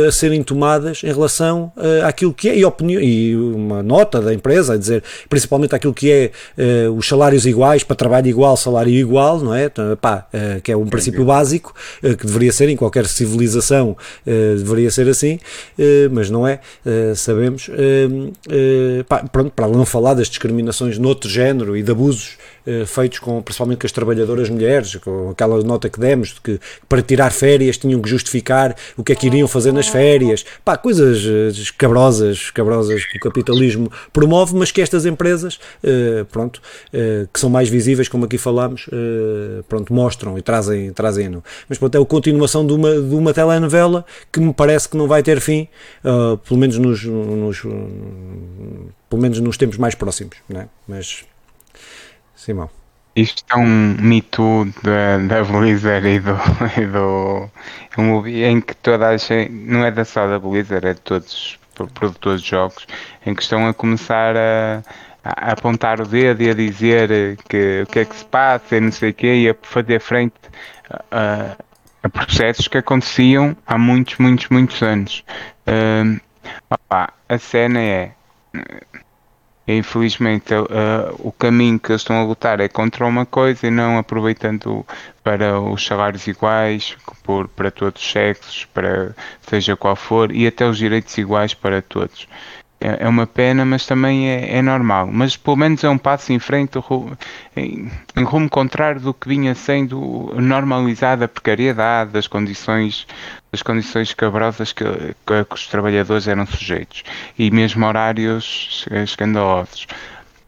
a 0.08 0.12
serem 0.12 0.42
tomadas 0.42 1.02
em 1.02 1.12
relação 1.12 1.72
uh, 1.76 2.06
àquilo 2.06 2.32
que 2.32 2.48
é, 2.48 2.56
e, 2.56 2.64
opinião, 2.64 3.00
e 3.00 3.36
uma 3.36 3.82
nota 3.82 4.20
da 4.20 4.32
empresa 4.32 4.74
a 4.74 4.76
dizer, 4.76 5.02
principalmente 5.28 5.74
aquilo 5.74 5.92
que 5.92 6.10
é 6.10 6.30
os 6.94 7.06
salários 7.06 7.46
iguais, 7.46 7.82
para 7.82 7.96
trabalho 7.96 8.28
igual, 8.28 8.56
salário 8.56 8.92
igual, 8.92 9.40
não 9.40 9.54
é? 9.54 9.64
Então, 9.64 9.96
pá, 10.00 10.26
que 10.62 10.70
é 10.70 10.76
um 10.76 10.86
princípio 10.86 11.24
básico, 11.24 11.74
que 12.00 12.26
deveria 12.26 12.52
ser 12.52 12.68
em 12.68 12.76
qualquer 12.76 13.06
civilização, 13.06 13.96
deveria 14.24 14.90
ser 14.90 15.08
assim, 15.08 15.38
mas 16.10 16.30
não 16.30 16.46
é. 16.46 16.60
Eh, 16.84 17.14
sabemos, 17.14 17.70
pá, 19.08 19.24
pronto, 19.30 19.50
para 19.50 19.68
não 19.68 19.84
falar 19.84 20.14
das 20.14 20.28
discriminações 20.28 20.98
noutro 20.98 21.28
género 21.28 21.76
e 21.76 21.82
de 21.82 21.90
abusos 21.90 22.36
feitos 22.86 23.18
com, 23.18 23.40
principalmente 23.42 23.80
com 23.80 23.86
as 23.86 23.92
trabalhadoras 23.92 24.48
mulheres, 24.48 24.94
com 24.96 25.30
aquela 25.30 25.62
nota 25.62 25.88
que 25.88 25.98
demos 25.98 26.28
de 26.28 26.40
que 26.40 26.60
para 26.88 27.02
tirar 27.02 27.30
férias 27.30 27.76
tinham 27.76 28.00
que 28.00 28.08
justificar 28.08 28.74
o 28.96 29.02
que 29.02 29.12
é 29.12 29.14
que 29.14 29.26
iriam 29.26 29.48
fazer 29.48 29.72
nas 29.72 29.88
férias, 29.88 30.44
pá, 30.64 30.76
coisas 30.76 31.70
cabrosas, 31.72 32.50
cabrosas 32.50 33.04
que 33.04 33.18
o 33.18 33.20
capitalismo 33.20 33.90
promove, 34.12 34.54
mas 34.54 34.70
que 34.70 34.80
estas 34.80 35.06
empresas, 35.06 35.58
pronto, 36.30 36.60
que 37.32 37.40
são 37.40 37.50
mais 37.50 37.68
visíveis, 37.68 38.08
como 38.08 38.24
aqui 38.24 38.38
falamos, 38.38 38.88
pronto, 39.68 39.92
mostram 39.92 40.38
e 40.38 40.42
trazem, 40.42 40.92
trazem 40.92 41.28
-no. 41.28 41.42
Mas 41.68 41.78
pronto, 41.78 41.96
é 41.96 42.00
a 42.00 42.04
continuação 42.04 42.66
de 42.66 42.72
uma, 42.72 42.94
de 42.94 43.14
uma 43.14 43.32
telenovela 43.32 44.04
que 44.30 44.40
me 44.40 44.52
parece 44.52 44.88
que 44.88 44.96
não 44.96 45.06
vai 45.06 45.22
ter 45.22 45.40
fim, 45.40 45.68
pelo 46.46 46.60
menos 46.60 46.78
nos, 46.78 47.04
nos, 47.04 47.60
pelo 49.08 49.22
menos 49.22 49.40
nos 49.40 49.56
tempos 49.56 49.78
mais 49.78 49.94
próximos, 49.94 50.36
não 50.48 50.60
é? 50.60 50.68
Mas, 50.86 51.24
Simão. 52.42 52.68
Isto 53.14 53.44
é 53.52 53.56
um 53.56 53.94
mito 54.00 54.66
da, 54.82 55.18
da 55.18 55.44
Blizzard 55.44 56.08
e 56.08 56.18
do, 56.18 56.32
e 56.80 56.86
do 56.86 57.50
um 57.96 58.26
em 58.26 58.60
que 58.60 58.74
toda 58.74 59.08
a 59.08 59.16
gente, 59.16 59.52
não 59.52 59.84
é 59.84 59.90
da 59.90 60.04
só 60.04 60.26
da 60.26 60.38
Blizzard, 60.38 60.86
é 60.86 60.94
de 60.94 61.00
todos 61.02 61.58
os 61.78 61.92
produtores 61.92 62.42
de 62.42 62.48
jogos, 62.48 62.86
em 63.24 63.34
que 63.34 63.42
estão 63.42 63.68
a 63.68 63.74
começar 63.74 64.34
a, 64.36 64.82
a 65.22 65.52
apontar 65.52 66.00
o 66.00 66.06
dedo 66.06 66.42
e 66.42 66.50
a 66.50 66.54
dizer 66.54 67.36
que 67.48 67.82
o 67.82 67.86
que 67.86 68.00
é 68.00 68.04
que 68.04 68.16
se 68.16 68.24
passa 68.24 68.76
e 68.76 68.80
não 68.80 68.90
sei 68.90 69.10
o 69.10 69.14
quê, 69.14 69.34
e 69.34 69.48
a 69.48 69.54
fazer 69.62 70.00
frente 70.00 70.34
a, 71.10 71.56
a 72.02 72.08
processos 72.08 72.66
que 72.66 72.78
aconteciam 72.78 73.56
há 73.66 73.78
muitos, 73.78 74.18
muitos, 74.18 74.48
muitos 74.48 74.82
anos. 74.82 75.24
Uh, 75.66 76.20
Opa, 76.68 77.12
a 77.28 77.38
cena 77.38 77.80
é. 77.80 78.12
Infelizmente, 79.66 80.52
uh, 80.54 81.14
o 81.20 81.30
caminho 81.30 81.78
que 81.78 81.92
eles 81.92 82.02
estão 82.02 82.20
a 82.20 82.24
lutar 82.24 82.58
é 82.58 82.68
contra 82.68 83.06
uma 83.06 83.24
coisa 83.24 83.66
e 83.66 83.70
não 83.70 83.96
aproveitando 83.96 84.84
para 85.22 85.60
os 85.60 85.86
salários 85.86 86.26
iguais 86.26 86.96
por, 87.22 87.46
para 87.48 87.70
todos 87.70 88.02
os 88.02 88.10
sexos, 88.10 88.64
para 88.66 89.14
seja 89.42 89.76
qual 89.76 89.94
for, 89.94 90.32
e 90.32 90.46
até 90.48 90.66
os 90.66 90.76
direitos 90.76 91.16
iguais 91.16 91.54
para 91.54 91.80
todos. 91.80 92.26
É, 92.82 93.04
é 93.04 93.08
uma 93.08 93.28
pena, 93.28 93.64
mas 93.64 93.86
também 93.86 94.28
é, 94.28 94.56
é, 94.56 94.62
normal. 94.62 95.08
Mas 95.12 95.36
pelo 95.36 95.56
menos 95.56 95.84
é 95.84 95.88
um 95.88 95.96
passo 95.96 96.32
em 96.32 96.40
frente 96.40 96.78
em, 97.56 97.88
rumo 98.24 98.50
contrário 98.50 99.00
do 99.00 99.14
que 99.14 99.28
vinha 99.28 99.54
sendo 99.54 100.32
normalizada 100.36 101.26
a 101.26 101.28
precariedade, 101.28 102.10
das 102.10 102.26
condições, 102.26 103.06
das 103.52 103.62
condições 103.62 104.12
cabrosas 104.12 104.72
que, 104.72 104.84
que, 104.84 105.44
que 105.44 105.54
os 105.54 105.68
trabalhadores 105.68 106.26
eram 106.26 106.44
sujeitos. 106.44 107.04
E 107.38 107.50
mesmo 107.52 107.86
horários 107.86 108.84
escandalosos. 108.90 109.86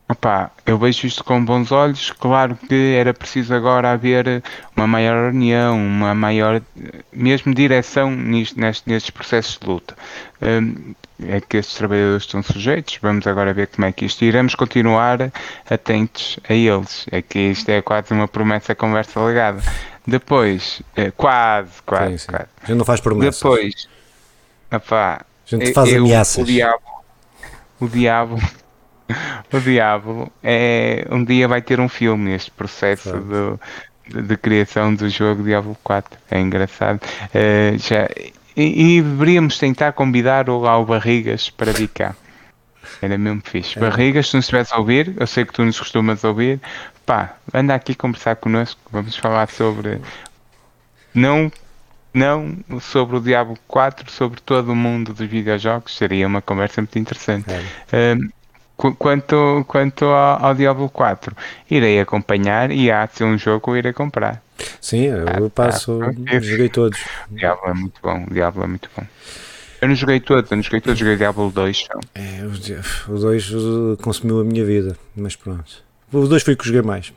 Opa, 0.07 0.51
eu 0.67 0.77
vejo 0.77 1.07
isto 1.07 1.25
com 1.25 1.43
bons 1.43 1.73
olhos. 1.73 2.11
Claro 2.11 2.57
que 2.57 2.95
era 2.95 3.15
preciso 3.15 3.55
agora 3.55 3.93
haver 3.93 4.43
uma 4.77 4.87
maior 4.87 5.33
união, 5.33 5.79
uma 5.79 6.15
maior, 6.15 6.61
mesmo 7.11 7.55
direção 7.55 8.11
nisto, 8.11 8.61
nestes 8.61 9.09
processos 9.09 9.59
de 9.59 9.67
luta. 9.67 9.97
Um, 10.43 10.95
é 11.27 11.41
que 11.41 11.57
estes 11.57 11.77
trabalhadores 11.77 12.25
estão 12.25 12.43
sujeitos. 12.43 12.99
Vamos 13.01 13.27
agora 13.27 13.55
ver 13.55 13.69
como 13.69 13.87
é 13.87 13.93
que 13.93 14.05
isto 14.05 14.25
iremos 14.27 14.55
continuar 14.55 15.33
atentos 15.71 16.39
a 16.49 16.53
eles. 16.53 17.07
É 17.11 17.23
que 17.23 17.39
isto 17.39 17.71
é 17.71 17.81
quase 17.81 18.13
uma 18.13 18.29
promessa 18.29 18.75
conversa 18.75 19.21
legada. 19.21 19.63
Depois, 20.07 20.83
é, 20.97 21.11
quase, 21.13 21.81
quase, 21.87 22.11
sim, 22.11 22.19
sim. 22.19 22.27
quase. 22.27 22.49
A 22.63 22.67
gente 22.67 22.77
não 22.77 22.85
faz 22.85 23.01
promessas. 23.01 23.41
Depois, 23.41 23.89
opá, 24.71 25.25
a 25.25 25.57
gente 25.57 25.73
faz 25.73 25.91
eu, 25.91 26.05
ameaças. 26.05 26.43
O 26.43 26.47
diabo, 26.47 26.83
o 27.81 27.89
diabo 27.89 28.39
o 29.53 29.61
Diabo 29.61 30.33
é, 30.43 31.07
um 31.11 31.25
dia 31.25 31.47
vai 31.47 31.61
ter 31.61 31.81
um 31.81 31.89
filme 31.89 32.33
este 32.33 32.51
processo 32.51 33.13
do, 33.13 33.61
de, 34.09 34.23
de, 34.23 34.37
criação 34.37 34.95
do 34.95 35.09
jogo 35.09 35.43
Diablo 35.43 35.77
4 35.83 36.19
é 36.31 36.41
engraçado 36.41 37.01
uh, 37.03 37.79
já, 37.79 38.09
e, 38.57 38.97
e, 38.97 39.03
deveríamos 39.03 39.59
tentar 39.59 39.93
convidar 39.93 40.49
o 40.49 40.67
ao 40.67 40.85
Barrigas 40.85 41.51
para 41.51 41.73
vir 41.73 41.89
cá 41.89 42.15
era 43.03 43.19
mesmo 43.19 43.43
fixe 43.45 43.79
é. 43.79 43.81
Barrigas, 43.81 44.29
se 44.29 44.37
nos 44.37 44.45
estivesse 44.45 44.73
a 44.75 44.79
ouvir 44.79 45.15
eu 45.19 45.27
sei 45.27 45.45
que 45.45 45.53
tu 45.53 45.65
nos 45.65 45.79
costumas 45.79 46.25
ouvir 46.25 46.61
pá, 47.05 47.37
anda 47.53 47.75
aqui 47.75 47.95
conversar 47.95 48.37
connosco 48.37 48.81
vamos 48.91 49.17
falar 49.17 49.49
sobre 49.51 50.01
não 51.15 51.53
não 52.15 52.57
sobre 52.81 53.17
o 53.17 53.21
Diablo 53.21 53.59
4, 53.67 54.09
sobre 54.11 54.41
todo 54.41 54.71
o 54.71 54.77
mundo 54.77 55.13
dos 55.13 55.29
videojogos, 55.29 55.97
seria 55.97 56.29
uma 56.29 56.41
conversa 56.41 56.81
muito 56.81 56.97
interessante. 56.97 57.47
É. 57.93 58.15
Quanto, 58.77 59.65
quanto 59.69 60.05
ao, 60.07 60.47
ao, 60.47 60.55
Diablo 60.55 60.89
4, 60.89 61.35
irei 61.71 62.01
acompanhar 62.01 62.73
e 62.73 62.91
há 62.91 63.07
de 63.07 63.17
ser 63.17 63.25
um 63.25 63.39
jogo 63.39 63.65
que 63.65 63.71
eu 63.71 63.77
irei 63.77 63.93
comprar. 63.93 64.43
Sim, 64.81 65.05
eu 65.05 65.47
ah, 65.47 65.51
passo, 65.51 66.01
ah, 66.03 66.41
joguei 66.41 66.69
todos. 66.69 66.99
O 67.31 67.35
Diablo 67.35 67.71
é 67.71 67.75
muito 67.75 68.01
bom, 68.03 68.27
o 68.29 68.35
Diablo 68.35 68.65
é 68.65 68.67
muito 68.67 68.91
bom. 68.97 69.07
Eu 69.81 69.89
não 69.89 69.95
joguei 69.95 70.19
todos, 70.19 70.51
eu 70.51 70.57
não 70.57 70.63
joguei 70.63 70.81
todos, 70.81 70.99
joguei 70.99 71.17
Diablo 71.17 71.51
2. 71.51 71.87
Então. 71.87 72.01
É, 72.15 72.43
o 73.09 73.19
2 73.19 73.53
consumiu 74.01 74.41
a 74.41 74.45
minha 74.45 74.65
vida, 74.65 74.97
mas 75.15 75.37
pronto. 75.37 75.83
O 76.13 76.27
2 76.27 76.43
foi 76.43 76.55
o 76.55 76.57
que 76.57 76.67
joguei 76.67 76.83
mais. 76.83 77.13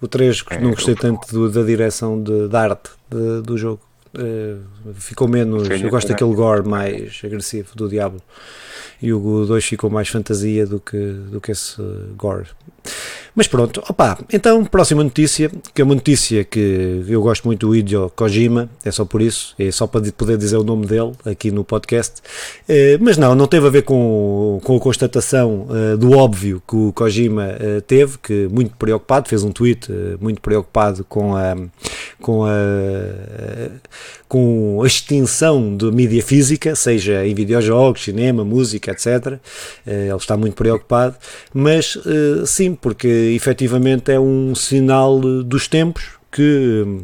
O 0.00 0.08
3 0.08 0.44
é, 0.50 0.58
não 0.58 0.70
gostei 0.70 0.94
tanto 0.94 1.30
do, 1.30 1.50
da 1.50 1.62
direção 1.62 2.20
de, 2.22 2.48
da 2.48 2.62
arte 2.62 2.90
de, 3.10 3.42
do 3.42 3.56
jogo. 3.56 3.80
Uh, 4.14 4.92
ficou 4.94 5.26
menos. 5.26 5.68
eu 5.70 5.88
gosto 5.88 6.08
daquele 6.08 6.34
gore 6.34 6.68
mais 6.68 7.20
agressivo 7.24 7.74
do 7.74 7.88
Diablo 7.88 8.20
e 9.02 9.12
o 9.12 9.44
2 9.44 9.64
ficou 9.64 9.90
mais 9.90 10.08
fantasia 10.08 10.64
do 10.64 10.78
que, 10.78 10.96
do 10.96 11.40
que 11.40 11.50
esse 11.50 11.82
gore. 12.16 12.46
Mas 13.34 13.48
pronto, 13.48 13.82
opa, 13.88 14.18
então 14.30 14.64
próxima 14.64 15.02
notícia, 15.02 15.50
que 15.74 15.80
é 15.80 15.84
uma 15.84 15.94
notícia 15.94 16.44
que 16.44 17.02
eu 17.08 17.22
gosto 17.22 17.44
muito 17.46 17.66
do 17.66 17.74
Hideo 17.74 18.10
Kojima, 18.14 18.68
é 18.84 18.90
só 18.90 19.04
por 19.04 19.22
isso, 19.22 19.54
é 19.58 19.70
só 19.70 19.86
para 19.86 20.02
poder 20.12 20.36
dizer 20.36 20.56
o 20.56 20.64
nome 20.64 20.86
dele 20.86 21.12
aqui 21.24 21.50
no 21.50 21.64
podcast, 21.64 22.20
eh, 22.68 22.98
mas 23.00 23.16
não, 23.16 23.34
não 23.34 23.46
teve 23.46 23.66
a 23.66 23.70
ver 23.70 23.82
com, 23.82 24.60
com 24.62 24.76
a 24.76 24.80
constatação 24.80 25.66
eh, 25.70 25.96
do 25.96 26.12
óbvio 26.12 26.62
que 26.68 26.76
o 26.76 26.92
Kojima 26.92 27.56
eh, 27.58 27.80
teve, 27.80 28.18
que 28.18 28.48
muito 28.52 28.76
preocupado, 28.76 29.28
fez 29.28 29.42
um 29.42 29.50
tweet 29.50 29.90
muito 30.20 30.42
preocupado 30.42 31.02
com 31.04 31.34
a, 31.34 31.56
com 32.20 32.44
a, 32.44 32.50
com 34.28 34.80
a 34.82 34.86
extinção 34.86 35.76
de 35.76 35.90
mídia 35.90 36.22
física, 36.22 36.74
seja 36.74 37.26
em 37.26 37.34
videojogos, 37.34 38.02
cinema, 38.02 38.44
música, 38.44 38.92
etc. 38.92 39.38
Ele 39.86 40.14
está 40.16 40.36
muito 40.36 40.54
preocupado, 40.54 41.16
mas 41.52 41.98
sim, 42.46 42.74
porque 42.74 43.08
efetivamente 43.36 44.10
é 44.10 44.18
um 44.18 44.54
sinal 44.54 45.20
dos 45.20 45.68
tempos 45.68 46.02
que 46.30 47.02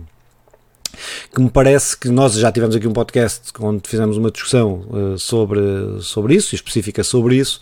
que 1.33 1.41
me 1.41 1.51
parece 1.51 1.97
que 1.97 2.09
nós 2.09 2.35
já 2.35 2.51
tivemos 2.51 2.75
aqui 2.75 2.87
um 2.87 2.93
podcast 2.93 3.53
onde 3.61 3.89
fizemos 3.89 4.17
uma 4.17 4.31
discussão 4.31 4.85
uh, 4.91 5.19
sobre, 5.19 5.61
sobre 6.01 6.35
isso, 6.35 6.55
específica 6.55 7.05
sobre 7.05 7.37
isso, 7.37 7.61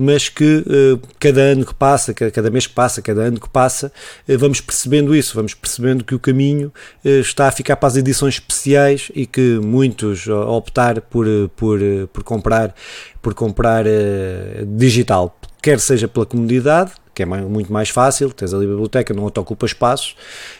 mas 0.00 0.28
que 0.28 0.64
uh, 0.66 1.00
cada 1.18 1.40
ano 1.40 1.64
que 1.64 1.74
passa, 1.74 2.14
cada 2.14 2.50
mês 2.50 2.66
que 2.66 2.74
passa, 2.74 3.02
cada 3.02 3.22
ano 3.22 3.40
que 3.40 3.48
passa, 3.48 3.92
uh, 4.28 4.38
vamos 4.38 4.60
percebendo 4.60 5.14
isso, 5.14 5.34
vamos 5.34 5.54
percebendo 5.54 6.04
que 6.04 6.14
o 6.14 6.18
caminho 6.18 6.72
está 7.04 7.48
a 7.48 7.52
ficar 7.52 7.76
para 7.76 7.88
as 7.88 7.96
edições 7.96 8.34
especiais 8.34 9.10
e 9.14 9.26
que 9.26 9.58
muitos 9.62 10.26
optar 10.26 11.00
por, 11.00 11.26
por, 11.56 11.80
por 12.12 12.22
comprar, 12.22 12.74
por 13.20 13.34
comprar 13.34 13.84
digital, 14.76 15.38
quer 15.62 15.78
seja 15.80 16.08
pela 16.08 16.26
comodidade, 16.26 16.92
que 17.20 17.22
é 17.22 17.26
muito 17.26 17.72
mais 17.72 17.90
fácil, 17.90 18.30
tens 18.30 18.54
ali 18.54 18.64
a 18.64 18.68
biblioteca, 18.68 19.12
não 19.12 19.28
te 19.30 19.38
ocupa 19.38 19.66
espaço, 19.66 20.14
eh, 20.16 20.59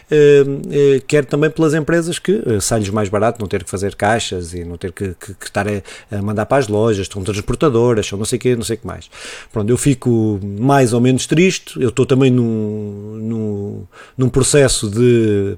quer 1.07 1.25
também 1.25 1.49
pelas 1.49 1.73
empresas 1.73 2.19
que 2.19 2.33
uh, 2.33 2.59
sai-lhes 2.59 2.89
mais 2.89 3.09
barato 3.09 3.39
não 3.39 3.47
ter 3.47 3.63
que 3.63 3.69
fazer 3.69 3.95
caixas 3.95 4.53
e 4.53 4.63
não 4.63 4.77
ter 4.77 4.91
que, 4.91 5.15
que, 5.19 5.33
que 5.33 5.45
estar 5.45 5.65
a, 5.67 5.81
a, 6.11 6.21
mandar 6.21 6.45
para 6.45 6.57
as 6.57 6.67
lojas, 6.67 7.01
estão 7.01 7.23
transportadoras, 7.23 8.07
são 8.07 8.17
não 8.17 8.25
sei 8.25 8.37
o 8.37 8.39
que, 8.39 8.55
não 8.55 8.63
sei 8.63 8.77
que 8.77 8.85
mais. 8.85 9.09
Pronto, 9.51 9.69
eu 9.69 9.77
fico 9.77 10.39
mais 10.59 10.93
ou 10.93 10.99
menos 10.99 11.25
triste, 11.25 11.79
eu 11.81 11.89
estou 11.89 12.05
também 12.05 12.29
no, 12.29 13.17
num, 13.17 13.83
num 14.17 14.29
processo 14.29 14.89
de, 14.89 15.57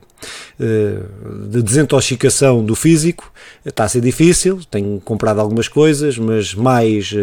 eh, 0.59 0.99
de 1.49 1.61
desintoxicação 1.61 2.63
do 2.63 2.75
físico. 2.75 3.31
Está 3.65 3.85
a 3.85 3.89
ser 3.89 4.01
difícil, 4.01 4.61
tenho 4.69 4.99
comprado 5.03 5.39
algumas 5.39 5.67
coisas, 5.67 6.17
mas 6.17 6.53
mais 6.53 7.13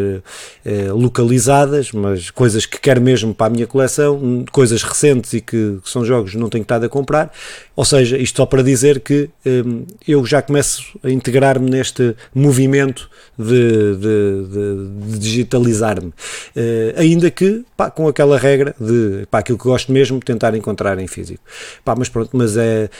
localizadas, 0.94 1.92
mas 1.92 2.30
coisas 2.30 2.64
que 2.64 2.80
quero 2.80 3.00
mesmo 3.00 3.34
para 3.34 3.46
a 3.46 3.50
minha 3.50 3.66
coleção, 3.66 4.44
coisas 4.50 4.82
recentes 4.82 5.34
e 5.34 5.40
que, 5.40 5.78
que 5.82 5.90
são 5.90 6.04
jogos 6.04 6.32
que 6.32 6.38
não 6.38 6.48
tenho 6.48 6.62
estado 6.62 6.84
a 6.84 6.88
comprar. 6.88 7.19
Ou 7.74 7.84
seja, 7.84 8.16
isto 8.16 8.36
só 8.36 8.46
para 8.46 8.62
dizer 8.62 9.00
que 9.00 9.28
eu 10.06 10.24
já 10.24 10.40
começo 10.40 10.98
a 11.02 11.10
integrar-me 11.10 11.68
neste 11.70 12.14
movimento 12.34 13.10
de, 13.38 13.96
de, 13.96 14.46
de, 14.48 15.12
de 15.12 15.18
digitalizar-me. 15.18 16.08
Uh, 16.08 16.12
ainda 16.96 17.30
que 17.30 17.64
pá, 17.76 17.90
com 17.90 18.06
aquela 18.06 18.38
regra 18.38 18.74
de 18.78 19.26
pá, 19.30 19.38
aquilo 19.38 19.58
que 19.58 19.64
gosto 19.64 19.92
mesmo, 19.92 20.20
tentar 20.20 20.54
encontrar 20.54 20.98
em 20.98 21.06
físico. 21.06 21.42
Pá, 21.84 21.94
mas 21.96 22.08
pronto, 22.08 22.30
mas 22.36 22.56
é 22.56 22.90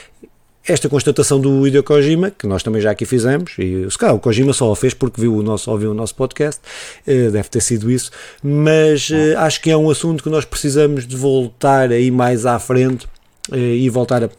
esta 0.66 0.88
constatação 0.88 1.40
do 1.40 1.66
Hideo 1.66 1.82
Kojima, 1.82 2.30
que 2.30 2.46
nós 2.46 2.62
também 2.62 2.80
já 2.82 2.90
aqui 2.90 3.06
fizemos, 3.06 3.52
e 3.58 3.90
se 3.90 3.96
calhar 3.96 4.14
o 4.14 4.20
Kojima 4.20 4.52
só 4.52 4.70
o 4.70 4.74
fez 4.74 4.92
porque 4.92 5.20
viu 5.20 5.34
o 5.34 5.42
nosso, 5.42 5.70
ouviu 5.70 5.90
o 5.90 5.94
nosso 5.94 6.14
podcast, 6.14 6.60
uh, 7.06 7.30
deve 7.30 7.48
ter 7.48 7.60
sido 7.60 7.90
isso, 7.90 8.10
mas 8.42 9.10
uh, 9.10 9.38
acho 9.38 9.60
que 9.60 9.70
é 9.70 9.76
um 9.76 9.90
assunto 9.90 10.22
que 10.22 10.28
nós 10.28 10.44
precisamos 10.44 11.06
de 11.06 11.16
voltar 11.16 11.90
aí 11.90 12.10
mais 12.10 12.44
à 12.46 12.58
frente 12.58 13.06
e 13.52 13.88
voltar 13.90 14.24
a 14.24 14.30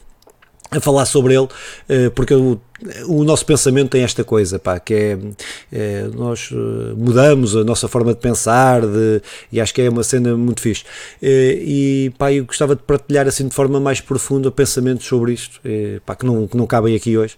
a 0.71 0.80
falar 0.80 1.06
sobre 1.06 1.36
ele, 1.36 1.50
eh, 1.89 2.10
porque 2.12 2.34
o, 2.34 2.60
o 3.06 3.24
nosso 3.26 3.45
pensamento 3.45 3.89
tem 3.89 4.04
esta 4.04 4.24
coisa, 4.24 4.58
pá, 4.58 4.80
que 4.80 4.93
é, 4.93 5.17
é, 5.69 6.04
nós 6.15 6.50
eh, 6.50 6.93
mudamos 6.95 7.58
a 7.58 7.63
nossa 7.65 7.89
forma 7.89 8.13
de 8.13 8.21
pensar 8.21 8.82
de, 8.82 9.21
e 9.52 9.60
acho 9.60 9.74
que 9.74 9.82
é 9.82 9.89
uma 9.89 10.02
cena 10.02 10.36
muito 10.38 10.62
fixe. 10.62 10.86
Eh, 11.21 11.60
e 11.62 12.13
pá, 12.17 12.32
eu 12.32 12.45
gostava 12.45 12.74
de 12.74 12.84
partilhar 12.84 13.28
assim 13.28 13.50
de 13.50 13.54
forma 13.54 13.82
mais 13.82 14.00
profunda 14.00 14.50
pensamentos 14.50 15.06
sobre 15.06 15.34
isto, 15.34 15.60
pá, 16.06 16.15
que, 16.15 16.26
não, 16.26 16.47
que 16.47 16.56
não 16.56 16.65
cabem 16.65 16.95
aqui 16.95 17.17
hoje, 17.17 17.36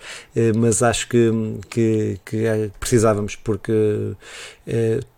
mas 0.55 0.83
acho 0.83 1.07
que, 1.09 1.31
que, 1.69 2.19
que 2.23 2.71
precisávamos, 2.79 3.36
porque 3.36 3.73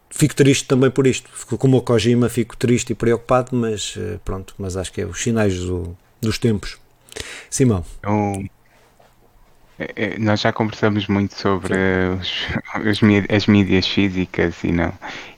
fico 0.10 0.34
triste 0.36 0.68
também 0.68 0.90
por 0.90 1.06
isto. 1.06 1.30
Como 1.58 1.78
o 1.78 1.82
Kojima, 1.82 2.30
fico 2.30 2.56
triste 2.56 2.92
e 2.92 2.96
preocupado, 2.96 3.56
mas 3.56 3.98
pronto, 4.24 4.54
mas 4.58 4.78
acho 4.78 4.92
que 4.94 5.02
é 5.02 5.06
os 5.06 5.22
sinais 5.22 5.60
do, 5.60 5.96
dos 6.26 6.38
tempos. 6.38 6.78
Simão. 7.50 7.86
Eu, 8.04 8.46
é, 9.78 9.92
é, 9.96 10.20
nós 10.20 10.42
já 10.42 10.54
conversamos 10.54 11.08
muito 11.08 11.36
sobre 11.36 11.74
os, 12.20 12.48
os, 12.86 13.00
as 13.30 13.48
mídias 13.48 13.88
físicas 13.88 14.64
e 14.64 14.72
não, 14.72 14.94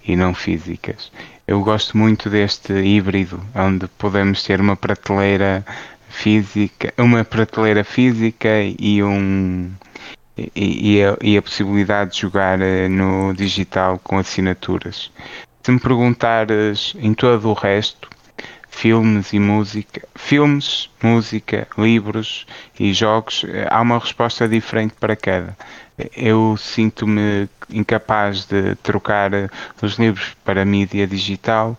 e 0.06 0.15
não 0.15 0.34
físicas. 0.34 1.12
Eu 1.47 1.62
gosto 1.62 1.97
muito 1.97 2.30
deste 2.30 2.73
híbrido, 2.73 3.41
onde 3.56 3.88
podemos 3.88 4.43
ter 4.43 4.60
uma 4.60 4.76
prateleira 4.76 5.65
física, 6.10 6.93
uma 6.97 7.23
prateleira 7.23 7.84
física 7.84 8.50
e 8.78 9.02
um 9.02 9.71
e, 10.38 10.97
e, 10.97 11.04
a, 11.04 11.17
e 11.21 11.38
a 11.38 11.41
possibilidade 11.41 12.12
de 12.12 12.21
jogar 12.21 12.62
eh, 12.62 12.88
no 12.88 13.34
digital 13.34 14.00
com 14.04 14.19
assinaturas. 14.19 15.12
Se 15.63 15.71
me 15.71 15.80
perguntares 15.80 16.93
em 17.00 17.13
todo 17.13 17.50
o 17.50 17.54
resto, 17.54 18.08
filmes 18.77 19.33
e 19.33 19.39
música, 19.39 20.07
filmes, 20.13 20.87
música, 21.01 21.67
livros 21.75 22.45
e 22.79 22.93
jogos, 22.93 23.43
eh, 23.47 23.67
há 23.71 23.81
uma 23.81 23.97
resposta 23.97 24.47
diferente 24.47 24.93
para 24.99 25.15
cada. 25.15 25.57
Eu 26.15 26.55
sinto-me 26.57 27.49
incapaz 27.71 28.45
de 28.45 28.75
trocar 28.75 29.33
eh, 29.33 29.49
os 29.81 29.97
livros 29.97 30.37
para 30.45 30.63
mídia 30.63 31.07
digital. 31.07 31.75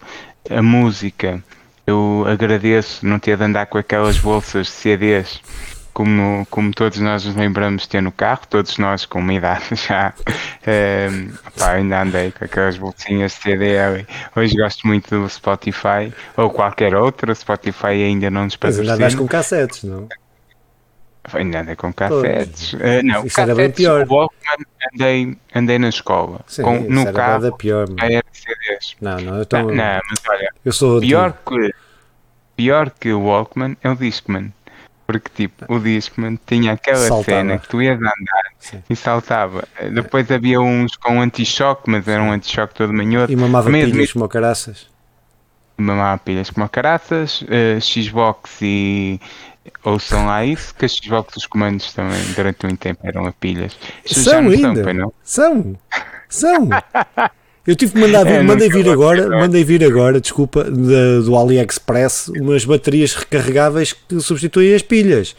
A 0.50 0.60
música, 0.60 1.40
eu 1.86 2.24
agradeço 2.26 3.06
não 3.06 3.20
ter 3.20 3.36
de 3.36 3.44
andar 3.44 3.66
com 3.66 3.78
aquelas 3.78 4.18
bolsas 4.18 4.66
de 4.66 4.72
CDs 4.72 5.40
como, 5.92 6.46
como 6.50 6.72
todos 6.72 6.98
nós 6.98 7.24
nos 7.24 7.34
lembramos 7.34 7.82
de 7.82 7.88
ter 7.88 8.00
no 8.00 8.12
carro, 8.12 8.42
todos 8.48 8.78
nós 8.78 9.04
com 9.04 9.18
uma 9.18 9.32
idade 9.32 9.64
já, 9.74 10.12
é, 10.66 11.08
pá, 11.58 11.72
ainda 11.72 12.02
andei 12.02 12.30
com 12.32 12.44
aquelas 12.44 12.76
bolsinhas 12.76 13.32
de 13.32 13.38
CD. 13.38 13.76
Hoje 14.36 14.56
gosto 14.56 14.86
muito 14.86 15.10
do 15.10 15.28
Spotify 15.28 16.12
ou 16.36 16.50
qualquer 16.50 16.94
outro, 16.94 17.34
Spotify 17.34 17.86
ainda 17.86 18.30
não 18.30 18.44
nos 18.44 18.56
patrocina. 18.56 18.84
Mas 18.84 18.92
ainda 18.92 19.04
andas 19.04 19.14
com 19.14 19.26
cassetes, 19.26 19.84
não? 19.84 20.08
Ainda 21.32 21.60
andei 21.60 21.76
com 21.76 21.92
cassetes. 21.92 22.72
Uh, 22.72 23.02
não, 23.04 23.26
isso 23.26 23.36
cassetes, 23.36 23.58
era 23.58 23.72
pior. 23.72 24.06
Walkman 24.08 24.66
andei, 24.94 25.36
andei 25.54 25.78
na 25.78 25.88
escola. 25.88 26.40
Sim, 26.46 26.62
com, 26.62 26.80
no 26.80 27.02
era 27.02 27.12
carro, 27.12 27.56
pior, 27.56 27.86
era 28.00 28.24
CDs. 28.32 28.96
Não, 29.00 29.18
não, 29.18 29.36
eu 29.38 29.46
tô... 29.46 29.58
não, 29.58 29.74
não, 29.74 30.00
mas 30.08 30.22
olha, 30.28 30.52
eu 30.64 30.72
sou 30.72 31.00
pior 31.00 31.36
que, 31.46 31.74
pior 32.56 32.90
que 32.90 33.12
o 33.12 33.22
Walkman 33.22 33.76
é 33.82 33.90
o 33.90 33.94
Discman. 33.94 34.52
Porque, 35.08 35.30
tipo, 35.34 35.64
o 35.72 35.80
Discman 35.80 36.38
tinha 36.44 36.74
aquela 36.74 36.98
saltava. 36.98 37.38
cena 37.38 37.58
que 37.58 37.66
tu 37.66 37.80
ias 37.80 37.96
andar 37.96 38.52
Sim. 38.58 38.82
e 38.90 38.94
saltava. 38.94 39.66
Depois 39.90 40.30
havia 40.30 40.60
uns 40.60 40.96
com 40.96 41.22
anti-choque, 41.22 41.88
mas 41.88 42.06
era 42.06 42.22
um 42.22 42.30
anti-choque 42.30 42.74
todo 42.74 42.92
manhoso. 42.92 43.32
E 43.32 43.34
mamava 43.34 43.70
Mesmo 43.70 43.94
pilhas 43.94 44.12
como 44.12 44.28
caraças. 44.28 44.86
Mamava 45.78 46.18
pilhas 46.18 46.50
como 46.50 46.68
caraças, 46.68 47.40
uh, 47.40 47.80
Xbox 47.80 48.58
e... 48.60 49.18
Ouçam 49.82 50.26
lá 50.26 50.44
isso, 50.44 50.74
que 50.74 50.84
as 50.84 50.92
Xbox 50.92 51.36
os 51.36 51.46
comandos 51.46 51.94
também 51.94 52.22
durante 52.36 52.66
muito 52.66 52.78
tempo 52.78 53.00
eram 53.02 53.24
a 53.24 53.32
pilhas. 53.32 53.78
São 54.04 54.40
ainda? 54.40 54.84
São, 54.84 54.92
não? 54.92 55.12
São! 55.22 55.78
São! 56.28 56.68
Eu 57.68 57.76
tive 57.76 57.92
que 57.92 57.98
mandar 57.98 58.24
vir, 58.24 58.32
é, 58.32 58.42
mandei 58.42 58.70
vir 58.70 58.88
agora, 58.88 59.28
mandei 59.28 59.62
vir 59.62 59.84
agora, 59.84 60.18
desculpa, 60.18 60.64
de, 60.64 61.22
do 61.22 61.36
AliExpress, 61.36 62.28
umas 62.28 62.64
baterias 62.64 63.12
recarregáveis 63.12 63.92
que 63.92 64.18
substituem 64.20 64.74
as 64.74 64.80
pilhas, 64.80 65.36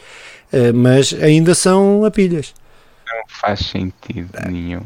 uh, 0.52 0.72
mas 0.72 1.12
ainda 1.12 1.56
são 1.56 2.04
a 2.04 2.10
pilhas. 2.12 2.54
Não 3.04 3.24
faz 3.26 3.58
sentido 3.66 4.30
é. 4.34 4.48
nenhum. 4.48 4.82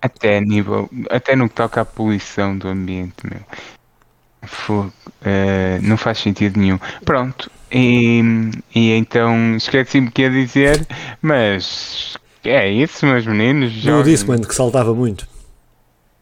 Até 0.00 0.40
nível, 0.40 0.88
até 1.10 1.36
no 1.36 1.46
que 1.46 1.56
toca 1.56 1.82
à 1.82 1.84
poluição 1.84 2.56
do 2.56 2.68
ambiente, 2.68 3.16
meu. 3.30 3.42
Fogo, 4.46 4.90
uh, 5.20 5.82
não 5.82 5.98
faz 5.98 6.20
sentido 6.20 6.58
nenhum. 6.58 6.78
Pronto, 7.04 7.50
e, 7.70 8.22
e 8.74 8.92
então 8.92 9.56
esqueci-me 9.56 10.08
o 10.08 10.10
que 10.10 10.22
ia 10.22 10.30
dizer, 10.30 10.86
mas 11.20 12.16
é 12.42 12.66
isso, 12.66 13.04
meus 13.04 13.26
meninos. 13.26 13.84
Eu 13.84 14.02
disse, 14.02 14.26
mano, 14.26 14.48
que 14.48 14.54
saltava 14.54 14.94
muito. 14.94 15.35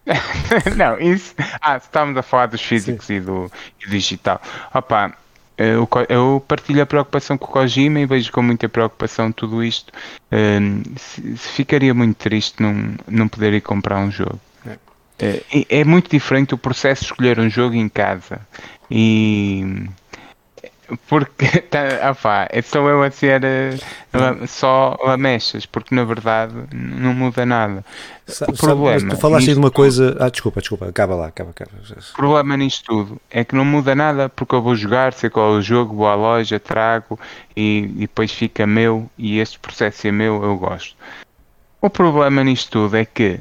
não, 0.77 0.99
isso. 0.99 1.35
Ah, 1.61 1.77
estávamos 1.77 2.17
a 2.17 2.23
falar 2.23 2.47
dos 2.47 2.61
físicos 2.61 3.09
e 3.11 3.21
do, 3.21 3.51
e 3.85 3.91
digital. 3.91 4.41
Opa, 4.73 5.17
eu, 5.57 5.89
eu, 6.09 6.45
partilho 6.47 6.83
a 6.83 6.87
preocupação 6.87 7.39
com 7.39 7.47
o 7.47 7.49
Kojima 7.49 8.01
e 8.01 8.07
vejo 8.07 8.31
com 8.33 8.43
muita 8.43 8.69
preocupação 8.69 9.31
tudo 9.31 9.63
isto. 9.63 9.93
Um, 10.33 10.83
ficaria 11.37 11.95
muito 11.95 12.17
triste 12.17 12.61
não, 12.61 12.95
não 13.09 13.29
poder 13.29 13.53
ir 13.53 13.61
comprar 13.61 13.99
um 13.99 14.11
jogo. 14.11 14.41
É. 14.67 15.41
É, 15.53 15.81
é 15.81 15.85
muito 15.85 16.11
diferente 16.11 16.55
o 16.55 16.59
processo 16.59 17.03
de 17.03 17.07
escolher 17.07 17.39
um 17.39 17.49
jogo 17.49 17.75
em 17.77 17.89
casa. 17.89 18.41
E 18.91 19.87
porque 21.09 21.61
tá, 21.71 22.11
opá, 22.11 22.49
só 22.63 22.79
eu 22.89 23.03
a 23.03 23.11
ser 23.11 23.43
uh, 23.45 24.47
só 24.47 24.97
lamechas, 25.05 25.67
porque 25.67 25.95
na 25.95 26.05
verdade 26.05 26.55
não 26.73 27.15
muda 27.15 27.45
nada. 27.47 27.85
Sa 28.27 28.47
o 28.49 28.53
problema. 28.55 29.11
tu 29.11 29.17
falaste 29.19 29.53
de 29.53 29.59
uma 29.59 29.71
coisa. 29.71 30.17
Ah, 30.19 30.29
desculpa, 30.29 30.61
desculpa, 30.61 30.89
acaba 30.89 31.15
lá, 31.15 31.27
acaba, 31.27 31.51
acaba. 31.51 31.71
O 31.73 32.17
problema 32.17 32.57
nisto 32.57 32.85
tudo 32.85 33.21
é 33.31 33.45
que 33.45 33.55
não 33.55 33.65
muda 33.65 33.95
nada 33.95 34.29
porque 34.29 34.55
eu 34.55 34.63
vou 34.63 34.75
jogar, 34.75 35.13
sei 35.13 35.31
qual 35.31 35.55
é 35.55 35.59
o 35.59 35.63
jogo, 35.63 35.95
vou 35.95 36.07
à 36.07 36.15
loja, 36.15 36.59
trago 36.59 37.19
e, 37.57 37.91
e 37.97 38.01
depois 38.01 38.33
fica 38.33 38.67
meu 38.67 39.11
e 39.19 39.39
este 39.39 39.59
processo 39.59 40.07
é 40.07 40.13
meu, 40.13 40.43
eu 40.43 40.57
gosto. 40.57 40.97
O 41.81 41.91
problema 41.91 42.43
nisto 42.43 42.71
tudo 42.71 42.97
é 42.97 43.05
que 43.05 43.41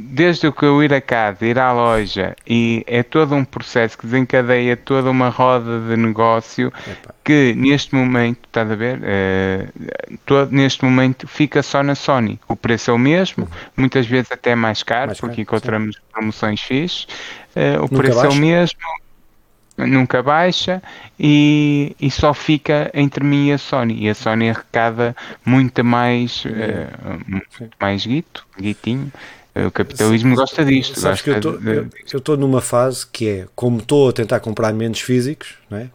desde 0.00 0.52
que 0.52 0.64
eu 0.64 0.82
ir 0.82 0.94
a 0.94 1.00
casa, 1.00 1.44
ir 1.44 1.58
à 1.58 1.72
loja, 1.72 2.36
e 2.46 2.84
é 2.86 3.02
todo 3.02 3.34
um 3.34 3.44
processo 3.44 3.98
que 3.98 4.06
desencadeia 4.06 4.76
toda 4.76 5.10
uma 5.10 5.28
roda 5.28 5.80
de 5.80 5.96
negócio 5.96 6.68
Epa. 6.68 7.14
que 7.24 7.52
neste 7.56 7.94
momento, 7.96 8.38
estás 8.46 8.70
a 8.70 8.76
ver? 8.76 9.00
Uh, 9.00 10.18
todo, 10.24 10.52
neste 10.52 10.84
momento 10.84 11.26
fica 11.26 11.62
só 11.64 11.82
na 11.82 11.96
Sony. 11.96 12.38
O 12.46 12.54
preço 12.54 12.92
é 12.92 12.94
o 12.94 12.98
mesmo, 12.98 13.44
uhum. 13.44 13.50
muitas 13.76 14.06
vezes 14.06 14.30
até 14.30 14.54
mais 14.54 14.84
caro, 14.84 15.08
mais 15.08 15.20
porque 15.20 15.44
caro, 15.44 15.58
encontramos 15.58 15.96
sim. 15.96 16.02
promoções 16.12 16.60
fixas. 16.60 17.08
Uh, 17.56 17.78
o 17.78 17.80
Nunca 17.82 17.96
preço 17.96 18.22
baixa. 18.22 18.28
é 18.28 18.38
o 18.38 18.40
mesmo, 18.40 18.78
nunca 19.78 20.22
baixa 20.22 20.82
e, 21.18 21.96
e 22.00 22.08
só 22.10 22.32
fica 22.32 22.88
entre 22.94 23.24
mim 23.24 23.48
e 23.48 23.52
a 23.52 23.58
Sony. 23.58 24.04
E 24.04 24.08
a 24.08 24.14
Sony 24.14 24.48
arrecada 24.48 25.16
muito 25.44 25.84
mais, 25.84 26.44
uh, 26.44 27.42
mais 27.80 28.06
guito, 28.06 28.46
guitinho 28.56 29.10
o 29.66 29.70
capitalismo 29.70 30.34
gosta 30.34 30.64
disto. 30.64 30.98
Sabes 30.98 31.22
gosta 31.22 31.40
que 32.06 32.14
eu 32.14 32.18
estou 32.18 32.36
numa 32.36 32.60
fase 32.60 33.06
que 33.06 33.28
é, 33.28 33.46
como 33.54 33.78
estou 33.78 34.08
a 34.08 34.12
tentar 34.12 34.40
comprar 34.40 34.72
menos 34.72 35.00
físicos, 35.00 35.54
não 35.70 35.78
é? 35.78 35.90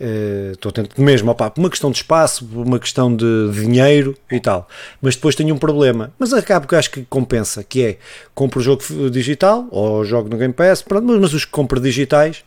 Eh, 0.00 0.50
estou 0.54 0.70
uh, 0.70 0.72
tentando 0.72 1.00
mesmo, 1.00 1.30
opa, 1.30 1.48
por 1.50 1.60
uma 1.60 1.70
questão 1.70 1.88
de 1.88 1.98
espaço, 1.98 2.44
por 2.44 2.66
uma 2.66 2.80
questão 2.80 3.14
de 3.14 3.50
dinheiro 3.52 4.16
e 4.30 4.40
tal, 4.40 4.68
mas 5.00 5.14
depois 5.14 5.36
tenho 5.36 5.54
um 5.54 5.58
problema. 5.58 6.12
Mas 6.18 6.32
acabo 6.32 6.66
que 6.66 6.74
acho 6.74 6.90
que 6.90 7.04
compensa, 7.04 7.62
que 7.62 7.82
é 7.82 7.98
compro 8.34 8.58
o 8.58 8.62
jogo 8.62 8.82
digital 9.08 9.66
ou 9.70 10.04
jogo 10.04 10.28
no 10.28 10.36
Game 10.36 10.52
Pass, 10.52 10.82
pronto, 10.82 11.06
mas 11.06 11.32
os 11.32 11.44
que 11.44 11.50
compro 11.50 11.80
digitais 11.80 12.44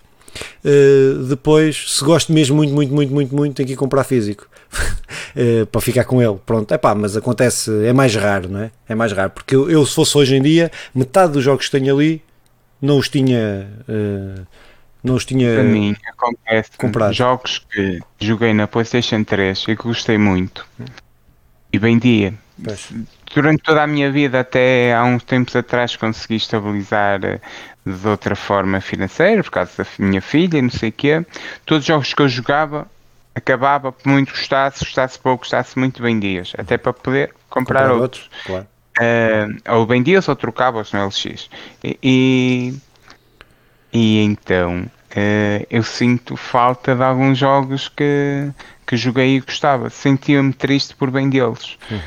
Uh, 0.64 1.24
depois, 1.24 1.96
se 1.96 2.04
gosto 2.04 2.32
mesmo 2.32 2.58
muito, 2.58 2.74
muito, 2.74 2.94
muito, 2.94 3.14
muito, 3.14 3.36
muito, 3.36 3.56
tenho 3.56 3.68
que 3.68 3.74
ir 3.74 3.78
comprar 3.78 4.04
físico. 4.04 4.48
Uh, 4.74 5.66
para 5.72 5.82
ficar 5.82 6.04
com 6.04 6.22
ele, 6.22 6.38
pronto, 6.46 6.74
é 6.74 6.78
pá, 6.78 6.94
mas 6.96 7.16
acontece, 7.18 7.72
é 7.86 7.94
mais 7.94 8.16
raro, 8.16 8.50
não 8.50 8.62
é? 8.62 8.72
É 8.88 8.96
mais 8.96 9.12
raro, 9.12 9.32
porque 9.32 9.56
eu, 9.56 9.70
eu, 9.70 9.86
se 9.86 9.94
fosse 9.96 10.18
hoje 10.18 10.36
em 10.36 10.42
dia, 10.42 10.72
metade 10.94 11.34
dos 11.34 11.44
jogos 11.44 11.66
que 11.66 11.72
tenho 11.72 11.96
ali 11.96 12.22
não 12.82 12.98
os 12.98 13.10
tinha 13.10 13.68
uh, 13.88 14.48
não 15.04 15.16
os 15.16 15.26
tinha 15.26 15.54
para 15.54 15.64
mim 15.64 15.96
acontece 16.08 16.72
comprado. 16.78 17.14
jogos 17.14 17.60
que 17.60 18.00
joguei 18.20 18.54
na 18.54 18.68
Playstation 18.68 19.24
3 19.24 19.64
e 19.64 19.76
que 19.76 19.84
gostei 19.84 20.18
muito 20.18 20.66
e 21.72 21.80
vendia 21.80 22.34
pois. 22.64 22.90
durante 23.34 23.64
toda 23.64 23.84
a 23.84 23.88
minha 23.88 24.12
vida 24.12 24.40
até 24.40 24.94
há 24.94 25.04
uns 25.04 25.24
tempos 25.24 25.56
atrás 25.56 25.96
consegui 25.96 26.36
estabilizar 26.36 27.24
eh, 27.24 27.40
de 27.86 28.08
outra 28.08 28.36
forma 28.36 28.82
financeira 28.82 29.44
por 29.44 29.52
causa 29.52 29.72
da 29.84 29.86
minha 30.00 30.22
filha 30.22 30.58
e 30.58 30.62
não 30.62 30.70
sei 30.70 30.90
o 30.90 30.94
quê 30.94 31.26
todos 31.66 31.84
os 31.84 31.88
jogos 31.88 32.14
que 32.14 32.22
eu 32.22 32.30
jogava 32.30 32.88
acabava 33.38 33.92
por 33.92 34.08
muito 34.10 34.32
gostasse, 34.32 34.84
gostasse 34.84 35.20
pouco, 35.20 35.44
gostasse 35.44 35.78
muito 35.78 36.02
vendias 36.02 36.54
até 36.58 36.78
para 36.78 36.94
poder 36.94 37.34
comprar, 37.50 37.88
comprar 37.88 38.02
outros, 38.02 38.24
outros 38.24 38.46
claro. 38.46 38.68
uh, 39.00 39.76
ou 39.78 39.86
vendias 39.86 40.28
ou 40.28 40.36
trocava-os 40.36 40.92
no 40.92 41.06
LX 41.06 41.50
e, 41.84 42.00
e, 42.04 42.74
e 43.94 44.24
então 44.24 44.90
Uh, 45.10 45.66
eu 45.72 45.82
sinto 45.82 46.36
falta 46.36 46.94
de 46.94 47.02
alguns 47.02 47.40
jogos 47.40 47.88
que, 47.88 48.52
que 48.86 48.96
joguei 48.96 49.38
e 49.38 49.40
gostava. 49.40 49.90
Sentia-me 49.90 50.54
triste 50.54 50.96
por 50.96 51.10
bem 51.10 51.28
deles. 51.28 51.76
Uhum. 51.90 52.00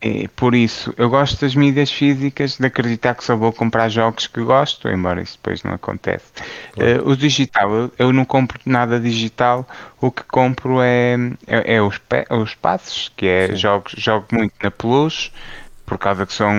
E, 0.00 0.28
por 0.28 0.54
isso, 0.54 0.94
eu 0.96 1.10
gosto 1.10 1.40
das 1.40 1.56
mídias 1.56 1.90
físicas, 1.90 2.56
de 2.56 2.66
acreditar 2.66 3.14
que 3.14 3.24
só 3.24 3.36
vou 3.36 3.52
comprar 3.52 3.88
jogos 3.88 4.28
que 4.28 4.40
gosto, 4.40 4.88
embora 4.88 5.20
isso 5.20 5.36
depois 5.36 5.64
não 5.64 5.72
acontece. 5.72 6.26
Claro. 6.72 7.04
Uh, 7.04 7.10
o 7.10 7.16
digital, 7.16 7.70
eu, 7.72 7.92
eu, 7.98 8.12
não 8.12 8.24
compro 8.24 8.60
nada 8.64 9.00
digital, 9.00 9.66
o 10.00 10.12
que 10.12 10.22
compro 10.22 10.80
é, 10.80 11.16
é, 11.48 11.74
é 11.74 11.82
os, 11.82 12.00
os 12.30 12.54
passos, 12.54 13.10
que 13.16 13.26
é 13.26 13.56
jogos, 13.56 13.92
jogo 13.96 14.26
muito 14.30 14.54
na 14.62 14.70
Plus, 14.70 15.32
por 15.84 15.98
causa 15.98 16.24
que 16.26 16.32
são 16.34 16.54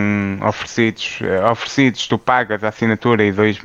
oferecidos, 0.46 1.20
eh, 1.22 1.50
oferecidos 1.50 2.08
tu 2.08 2.18
pagas 2.18 2.64
a 2.64 2.70
assinatura 2.70 3.24
e, 3.24 3.32
dois, 3.32 3.60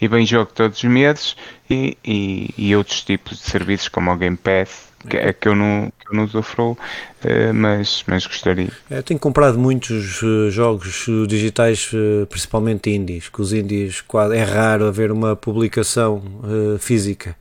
e 0.00 0.08
vem 0.08 0.24
jogo 0.24 0.50
todos 0.52 0.78
os 0.78 0.84
meses 0.84 1.36
e, 1.68 1.96
e, 2.02 2.54
e 2.56 2.74
outros 2.74 3.02
tipos 3.02 3.38
de 3.38 3.44
serviços 3.44 3.88
como 3.88 4.10
o 4.10 4.16
Game 4.16 4.38
Pass 4.38 4.89
que, 5.08 5.16
é 5.16 5.32
que 5.32 5.48
eu 5.48 5.54
não, 5.54 5.92
que 5.98 6.12
eu 6.12 6.16
não 6.16 6.24
usufruo, 6.24 6.76
eh, 7.24 7.52
mas, 7.52 8.04
mas 8.06 8.26
gostaria. 8.26 8.70
Eu 8.90 9.02
tenho 9.02 9.18
comprado 9.18 9.58
muitos 9.58 10.22
eh, 10.22 10.50
jogos 10.50 11.06
digitais, 11.26 11.90
principalmente 12.28 12.90
indies, 12.90 13.28
que 13.28 13.40
os 13.40 13.52
indies 13.52 14.04
é 14.34 14.42
raro 14.42 14.86
haver 14.86 15.10
uma 15.10 15.34
publicação 15.34 16.22
física 16.78 17.36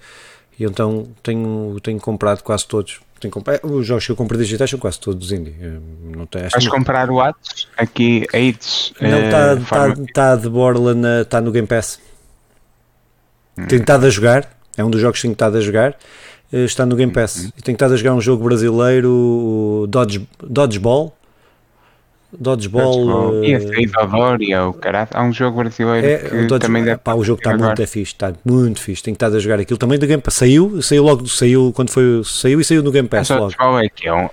e 0.58 0.64
então 0.64 1.08
tenho, 1.24 1.78
tenho 1.82 2.00
comprado 2.00 2.44
quase 2.44 2.68
todos 2.68 3.00
tenho 3.20 3.32
comprar, 3.32 3.60
os 3.64 3.86
jogos 3.86 4.06
que 4.06 4.12
eu 4.12 4.16
compro 4.16 4.38
digitais 4.38 4.70
são 4.70 4.80
quase 4.80 5.00
todos 5.00 5.32
indie. 5.32 5.56
Não 6.16 6.26
tem, 6.26 6.48
Vais 6.48 6.64
não... 6.64 6.72
comprar 6.72 7.10
o 7.10 7.20
Atos? 7.20 7.68
Aqui, 7.78 8.26
AIDS? 8.34 8.94
Não, 9.02 9.20
está 9.20 9.54
uh, 9.54 9.66
tá, 9.66 10.04
tá 10.14 10.36
de 10.36 10.50
borla, 10.50 10.96
está 11.22 11.42
no 11.42 11.52
Game 11.52 11.68
Pass. 11.68 12.00
Hum. 13.58 13.68
Tenho 13.68 13.82
estado 13.82 14.06
a 14.06 14.10
jogar, 14.10 14.50
é 14.78 14.84
um 14.84 14.90
dos 14.90 15.02
jogos 15.02 15.18
que 15.18 15.24
tenho 15.24 15.34
estado 15.34 15.58
a 15.58 15.62
jogar, 15.62 15.90
eh, 15.92 15.96
está 16.52 16.86
no 16.86 16.96
Game 16.96 17.12
Pass. 17.12 17.46
Hum. 17.46 17.52
tenho 17.64 17.76
estado 17.76 17.94
a 17.94 17.98
jogar 17.98 18.14
um 18.14 18.22
jogo 18.22 18.44
brasileiro, 18.44 19.10
o 19.12 19.88
Dodge, 19.88 20.28
Dodgeball, 20.44 21.16
Dodgeball. 22.32 23.40
Uh, 23.40 23.44
e 23.44 23.56
a 23.56 23.60
Saída 23.60 24.00
e 24.40 24.56
o 24.56 24.74
caralho. 24.74 25.10
Há 25.12 25.24
um 25.24 25.34
jogo 25.34 25.58
brasileiro 25.58 26.06
é, 26.06 26.18
que 26.18 26.46
Dodge, 26.46 26.60
também 26.60 26.84
deve. 26.84 27.00
Pá, 27.00 27.16
o 27.16 27.24
jogo 27.24 27.40
está 27.40 27.58
muito 27.58 27.88
fixe, 27.88 28.14
está 28.14 28.34
muito 28.46 28.82
fixe. 28.82 29.02
Tenho 29.02 29.14
estado 29.14 29.36
a 29.36 29.40
jogar 29.40 29.60
aquilo 29.60 29.80
também 29.80 29.98
do 29.98 30.06
Game 30.06 30.22
Pass. 30.22 30.36
Saiu, 30.36 30.82
saiu 30.82 31.04
logo, 31.04 31.28
saiu 31.28 31.74
quando 31.76 31.90
foi. 31.90 32.22
Saiu 32.24 32.62
e 32.62 32.64
saiu 32.64 32.84
no 32.84 32.92
Game 32.92 33.08
Pass. 33.08 33.30
logo. 33.30 33.80
É 33.80 33.90
que 33.90 34.08
é 34.08 34.14
um. 34.14 34.30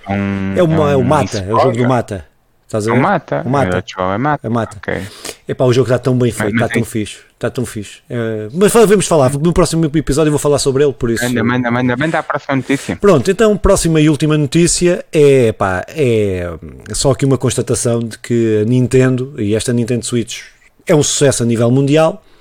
É, 0.55 0.63
uma, 0.63 0.75
é, 0.75 0.85
um, 0.85 0.89
é 0.89 0.95
o 0.95 1.03
Mata, 1.03 1.39
é 1.39 1.53
o 1.53 1.59
jogo 1.59 1.77
do 1.77 1.87
Mata. 1.87 2.25
Estás 2.65 2.87
a 2.87 2.91
ver? 2.91 2.99
O 2.99 3.01
Mata. 3.01 3.43
O 3.45 3.49
Mata. 3.49 3.83
É 3.97 4.17
Mata. 4.17 4.47
É 4.47 4.49
Mata. 4.49 4.77
Okay. 4.77 5.01
Epá, 5.47 5.63
o 5.63 5.71
jogo 5.71 5.87
está 5.87 5.97
tão 5.97 6.17
bem 6.17 6.29
feito, 6.29 6.53
está 6.55 6.67
tão 6.67 6.83
fixe. 6.83 7.19
Está 7.33 7.49
tão 7.49 7.65
fixe. 7.65 7.99
Uh, 8.09 8.51
mas 8.53 8.73
vamos 8.73 9.07
falar, 9.07 9.31
no 9.31 9.53
próximo 9.53 9.85
episódio 9.85 10.27
eu 10.27 10.31
vou 10.31 10.39
falar 10.39 10.59
sobre 10.59 10.83
ele, 10.83 10.91
por 10.91 11.09
isso. 11.09 11.23
Manda, 11.23 11.43
manda, 11.43 11.71
manda, 11.71 11.95
manda 11.95 12.19
a 12.19 12.23
próxima 12.23 12.57
notícia. 12.57 12.97
Pronto, 12.97 13.31
então, 13.31 13.55
próxima 13.55 14.01
e 14.01 14.09
última 14.09 14.37
notícia 14.37 15.05
é, 15.11 15.53
pá, 15.53 15.85
é 15.87 16.51
só 16.91 17.11
aqui 17.11 17.25
uma 17.25 17.37
constatação 17.37 17.99
de 17.99 18.17
que 18.19 18.61
a 18.61 18.65
Nintendo, 18.65 19.35
e 19.37 19.55
esta 19.55 19.71
Nintendo 19.71 20.05
Switch 20.05 20.41
é 20.85 20.93
um 20.93 21.03
sucesso 21.03 21.43
a 21.43 21.45
nível 21.45 21.71
mundial, 21.71 22.21
é, 22.21 22.36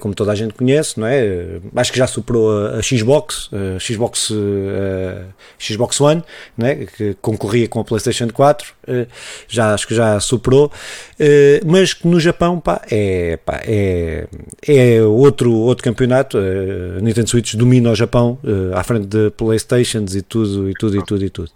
como 0.00 0.14
toda 0.14 0.32
a 0.32 0.34
gente 0.34 0.54
conhece, 0.54 0.98
não 0.98 1.06
é? 1.06 1.60
Acho 1.76 1.92
que 1.92 1.98
já 1.98 2.06
superou 2.06 2.50
a, 2.50 2.78
a 2.78 2.82
Xbox, 2.82 3.50
a 3.52 3.78
Xbox, 3.78 4.32
a 4.32 5.26
Xbox 5.58 6.00
One, 6.00 6.22
não 6.56 6.66
é? 6.66 6.86
que 6.86 7.14
concorria 7.20 7.68
com 7.68 7.80
a 7.80 7.84
PlayStation 7.84 8.28
4, 8.28 8.74
eh, 8.86 9.06
já 9.48 9.74
acho 9.74 9.86
que 9.86 9.94
já 9.94 10.18
superou, 10.20 10.70
eh, 11.18 11.60
mas 11.64 11.94
que 11.94 12.06
no 12.06 12.20
Japão 12.20 12.60
pá, 12.60 12.82
é, 12.90 13.38
pá, 13.38 13.60
é, 13.64 14.26
é 14.66 15.02
outro, 15.02 15.52
outro 15.52 15.82
campeonato. 15.82 16.38
A 16.38 17.00
Nintendo 17.00 17.28
Switch 17.28 17.54
domina 17.54 17.90
o 17.90 17.94
Japão 17.94 18.38
eh, 18.44 18.74
à 18.74 18.82
frente 18.82 19.06
de 19.06 19.30
PlayStations 19.30 20.14
e 20.14 20.22
tudo, 20.22 20.70
e 20.70 20.74
tudo, 20.74 20.96
e 20.96 21.04
tudo, 21.04 21.24
e 21.24 21.30
tudo. 21.30 21.50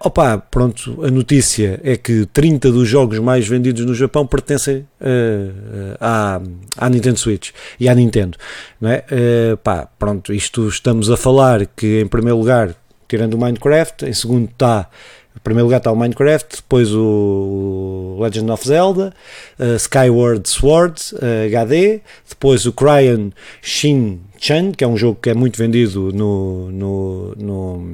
Opa, 0.00 0.38
pronto, 0.38 1.04
a 1.04 1.10
notícia 1.10 1.80
é 1.82 1.96
que 1.96 2.26
30 2.26 2.70
dos 2.70 2.88
jogos 2.88 3.18
mais 3.18 3.46
vendidos 3.46 3.84
no 3.84 3.94
Japão 3.94 4.26
pertencem 4.26 4.86
à, 6.00 6.40
à 6.76 6.90
Nintendo 6.90 7.11
Nintendo 7.12 7.18
Switch 7.18 7.50
e 7.78 7.88
à 7.88 7.94
Nintendo, 7.94 8.36
não 8.80 8.90
é? 8.90 9.04
Uh, 9.10 9.56
pá, 9.58 9.88
pronto, 9.98 10.32
isto 10.32 10.68
estamos 10.68 11.10
a 11.10 11.16
falar 11.16 11.66
que 11.66 12.00
em 12.00 12.06
primeiro 12.06 12.38
lugar, 12.38 12.74
tirando 13.08 13.34
o 13.34 13.38
Minecraft, 13.38 14.06
em 14.06 14.12
segundo 14.12 14.50
está 14.50 14.88
em 15.34 15.40
primeiro 15.42 15.64
lugar 15.64 15.78
está 15.78 15.90
o 15.90 15.96
Minecraft, 15.96 16.56
depois 16.56 16.92
o 16.92 18.18
Legend 18.20 18.50
of 18.50 18.68
Zelda, 18.68 19.14
uh, 19.58 19.76
Skyward 19.76 20.48
Sword 20.48 21.00
uh, 21.14 21.46
HD, 21.46 22.00
depois 22.28 22.66
o 22.66 22.72
Cryon 22.72 23.30
Shin 23.62 24.20
Chan, 24.38 24.72
que 24.72 24.84
é 24.84 24.86
um 24.86 24.96
jogo 24.96 25.18
que 25.20 25.30
é 25.30 25.34
muito 25.34 25.56
vendido 25.56 26.12
no, 26.12 26.70
no, 26.70 27.34
no, 27.36 27.86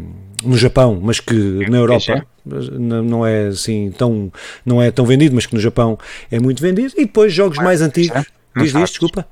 no 0.44 0.56
Japão, 0.58 0.98
mas 1.00 1.20
que 1.20 1.34
na 1.68 1.78
Europa 1.78 2.26
não 2.44 3.26
é 3.26 3.48
assim 3.48 3.92
tão 3.96 4.32
não 4.64 4.80
é 4.82 4.90
tão 4.90 5.04
vendido, 5.04 5.34
mas 5.34 5.46
que 5.46 5.54
no 5.54 5.60
Japão 5.60 5.98
é 6.30 6.40
muito 6.40 6.62
vendido. 6.62 6.94
E 6.96 7.04
depois 7.04 7.32
jogos 7.32 7.58
mais 7.58 7.80
antigos. 7.82 8.24
Diz, 8.62 8.72
diz, 8.72 8.90
desculpa. 8.90 9.26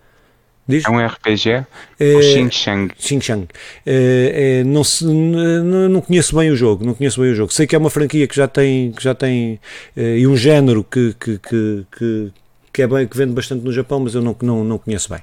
Diz? 0.69 0.85
É 0.85 0.91
um 0.91 1.05
RPG? 1.05 1.65
É, 2.01 2.15
o 2.17 2.23
Xinjiang. 2.23 2.93
Xinjiang. 2.99 3.47
É, 3.85 4.61
é, 4.61 4.65
não, 4.65 4.83
se, 4.83 5.05
não, 5.05 5.89
não 5.89 6.01
conheço 6.01 6.35
bem 6.37 6.51
o 6.51 6.57
jogo, 6.57 6.85
não 6.85 6.95
conheço 6.95 7.21
bem 7.21 7.31
o 7.31 7.35
jogo. 7.35 7.53
Sei 7.53 7.67
que 7.67 7.77
é 7.77 7.79
uma 7.79 7.91
franquia 7.91 8.27
que 8.27 8.35
já 8.35 8.49
tem, 8.49 8.91
que 8.91 9.03
já 9.03 9.15
tem 9.15 9.61
e 9.97 10.27
um 10.27 10.37
género 10.37 10.83
que, 10.83 11.15
que, 11.21 11.39
que, 11.39 11.87
que, 11.97 12.33
que, 12.73 12.83
é 12.83 12.87
bem, 12.87 13.07
que 13.07 13.17
vende 13.17 13.33
bastante 13.33 13.65
no 13.65 13.73
Japão, 13.73 14.01
mas 14.01 14.15
eu 14.15 14.23
não, 14.23 14.37
não, 14.43 14.65
não 14.65 14.79
conheço 14.79 15.09
bem. 15.09 15.21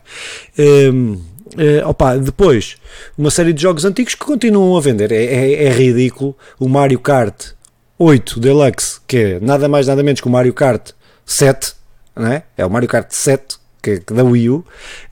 É, 1.58 1.86
opa, 1.86 2.16
depois, 2.18 2.78
uma 3.18 3.30
série 3.30 3.54
de 3.54 3.62
jogos 3.62 3.86
antigos 3.86 4.16
que 4.16 4.26
continuam 4.26 4.78
a 4.78 4.82
vender. 4.82 5.12
É, 5.12 5.24
é, 5.24 5.66
é 5.66 5.70
ridículo. 5.70 6.36
O 6.60 6.68
Mario 6.68 7.00
Kart 7.00 7.52
8 8.00 8.40
Deluxe, 8.40 9.00
que 9.08 9.18
é 9.18 9.40
nada 9.40 9.68
mais 9.68 9.88
nada 9.88 10.02
menos 10.02 10.22
que 10.22 10.28
o 10.28 10.32
Mario 10.32 10.54
Kart 10.54 10.92
7, 11.26 11.74
não 12.16 12.28
é? 12.28 12.44
É 12.58 12.66
o 12.66 12.70
Mario 12.70 12.88
Kart 12.88 13.12
7 13.12 13.58
que, 13.84 14.02
da 14.14 14.24
Wii 14.24 14.50
U, 14.50 14.66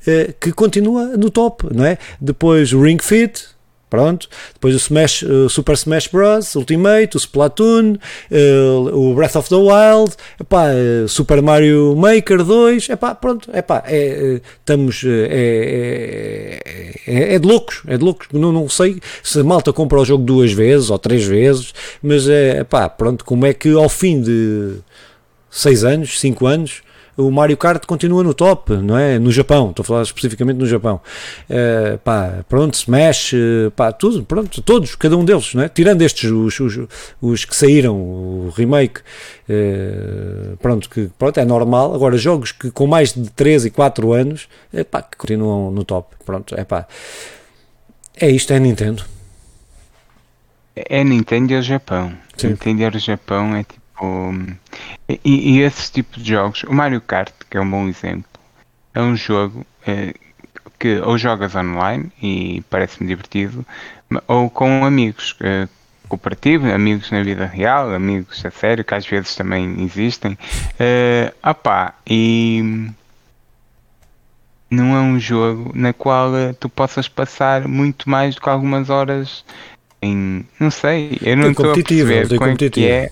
eh, 0.07 0.33
que 0.39 0.51
continua 0.53 1.17
no 1.17 1.29
top, 1.29 1.67
não 1.75 1.85
é? 1.85 1.97
Depois 2.19 2.71
o 2.71 2.81
Ring 2.81 2.99
Fit, 3.01 3.51
pronto. 3.91 4.29
Depois 4.53 4.73
o 4.73 4.77
Smash, 4.77 5.23
o 5.23 5.49
Super 5.49 5.73
Smash 5.73 6.07
Bros. 6.07 6.55
Ultimate, 6.55 7.17
o 7.17 7.19
Splatoon, 7.19 7.97
uh, 8.31 8.97
o 8.97 9.13
Breath 9.13 9.35
of 9.35 9.49
the 9.49 9.55
Wild, 9.55 10.15
epá, 10.39 10.67
Super 11.07 11.41
Mario 11.41 11.93
Maker 11.97 12.43
2, 12.43 12.89
epá, 12.89 13.13
pronto, 13.13 13.51
epá, 13.53 13.83
é, 13.85 14.39
estamos, 14.59 15.03
é, 15.05 16.61
é, 17.05 17.35
é, 17.35 17.39
de 17.39 17.45
loucos, 17.45 17.81
é 17.85 17.97
de 17.97 18.03
loucos, 18.03 18.27
não, 18.31 18.53
não 18.53 18.69
sei 18.69 19.01
se 19.21 19.41
a 19.41 19.43
malta 19.43 19.73
compra 19.73 19.99
o 19.99 20.05
jogo 20.05 20.23
duas 20.23 20.53
vezes 20.53 20.89
ou 20.89 20.97
três 20.97 21.25
vezes, 21.25 21.73
mas 22.01 22.29
é, 22.29 22.61
epá, 22.61 22.87
pronto, 22.87 23.25
como 23.25 23.45
é 23.45 23.53
que 23.53 23.73
ao 23.73 23.89
fim 23.89 24.21
de 24.21 24.77
seis 25.49 25.83
anos, 25.83 26.17
cinco 26.17 26.47
anos, 26.47 26.81
o 27.17 27.29
Mario 27.29 27.57
Kart 27.57 27.85
continua 27.85 28.23
no 28.23 28.33
top, 28.33 28.73
não 28.77 28.97
é? 28.97 29.19
No 29.19 29.31
Japão, 29.31 29.69
estou 29.69 29.83
a 29.83 29.85
falar 29.85 30.01
especificamente 30.03 30.57
no 30.57 30.65
Japão. 30.65 31.01
Uh, 31.49 31.97
pá, 31.99 32.43
pronto, 32.47 32.75
Smash, 32.75 33.33
uh, 33.33 33.71
pá, 33.71 33.91
tudo, 33.91 34.23
pronto, 34.23 34.61
todos, 34.61 34.95
cada 34.95 35.17
um 35.17 35.25
deles, 35.25 35.53
não 35.53 35.63
é? 35.63 35.69
Tirando 35.69 36.01
estes, 36.01 36.29
os, 36.29 36.59
os, 36.59 36.79
os 37.21 37.45
que 37.45 37.55
saíram, 37.55 37.95
o 37.95 38.53
remake, 38.55 39.01
uh, 39.49 40.57
pronto, 40.57 40.89
que 40.89 41.09
pronto, 41.17 41.39
é 41.39 41.45
normal. 41.45 41.93
Agora, 41.93 42.17
jogos 42.17 42.51
que 42.51 42.71
com 42.71 42.87
mais 42.87 43.13
de 43.13 43.29
13 43.29 43.67
e 43.67 43.71
4 43.71 44.13
anos, 44.13 44.47
uh, 44.73 44.85
pá, 44.85 45.01
que 45.01 45.17
continuam 45.17 45.71
no 45.71 45.83
top, 45.83 46.15
pronto, 46.25 46.55
é 46.57 46.63
pá. 46.63 46.87
É 48.15 48.29
isto, 48.29 48.53
é 48.53 48.59
Nintendo. 48.59 49.03
É 50.75 51.03
Nintendo 51.03 51.53
e 51.53 51.57
o 51.57 51.61
Japão. 51.61 52.13
Sim. 52.37 52.49
Nintendo 52.49 52.83
e 52.83 52.87
o 52.87 52.99
Japão 52.99 53.55
é 53.55 53.63
tipo 53.63 53.80
e, 55.09 55.19
e 55.55 55.59
esse 55.61 55.91
tipo 55.91 56.19
de 56.19 56.29
jogos, 56.29 56.63
o 56.63 56.73
Mario 56.73 57.01
Kart, 57.01 57.33
que 57.49 57.57
é 57.57 57.61
um 57.61 57.69
bom 57.69 57.87
exemplo, 57.87 58.25
é 58.93 59.01
um 59.01 59.15
jogo 59.15 59.65
é, 59.85 60.13
que 60.79 60.99
ou 60.99 61.17
jogas 61.17 61.55
online 61.55 62.11
e 62.21 62.63
parece-me 62.69 63.07
divertido, 63.07 63.65
ou 64.27 64.49
com 64.49 64.83
amigos. 64.85 65.35
Uh, 65.39 65.69
cooperativo, 66.11 66.69
amigos 66.69 67.09
na 67.09 67.23
vida 67.23 67.45
real, 67.45 67.93
amigos 67.93 68.45
a 68.45 68.51
sério, 68.51 68.83
que 68.83 68.93
às 68.93 69.07
vezes 69.07 69.33
também 69.33 69.81
existem. 69.81 70.33
Uh, 70.33 71.49
opá, 71.49 71.95
e 72.05 72.89
não 74.69 74.95
é 74.95 74.99
um 74.99 75.17
jogo 75.17 75.71
na 75.73 75.93
qual 75.93 76.31
tu 76.59 76.67
possas 76.67 77.07
passar 77.07 77.65
muito 77.65 78.09
mais 78.09 78.35
do 78.35 78.41
que 78.41 78.49
algumas 78.49 78.89
horas 78.89 79.45
em. 80.01 80.45
Não 80.59 80.69
sei, 80.69 81.17
eu 81.21 81.37
não 81.37 81.51
estou 81.51 81.71
a 81.71 81.75
perceber 81.75 82.27
como 82.37 82.51
é 82.51 82.69
que 82.69 82.85
é. 82.85 83.09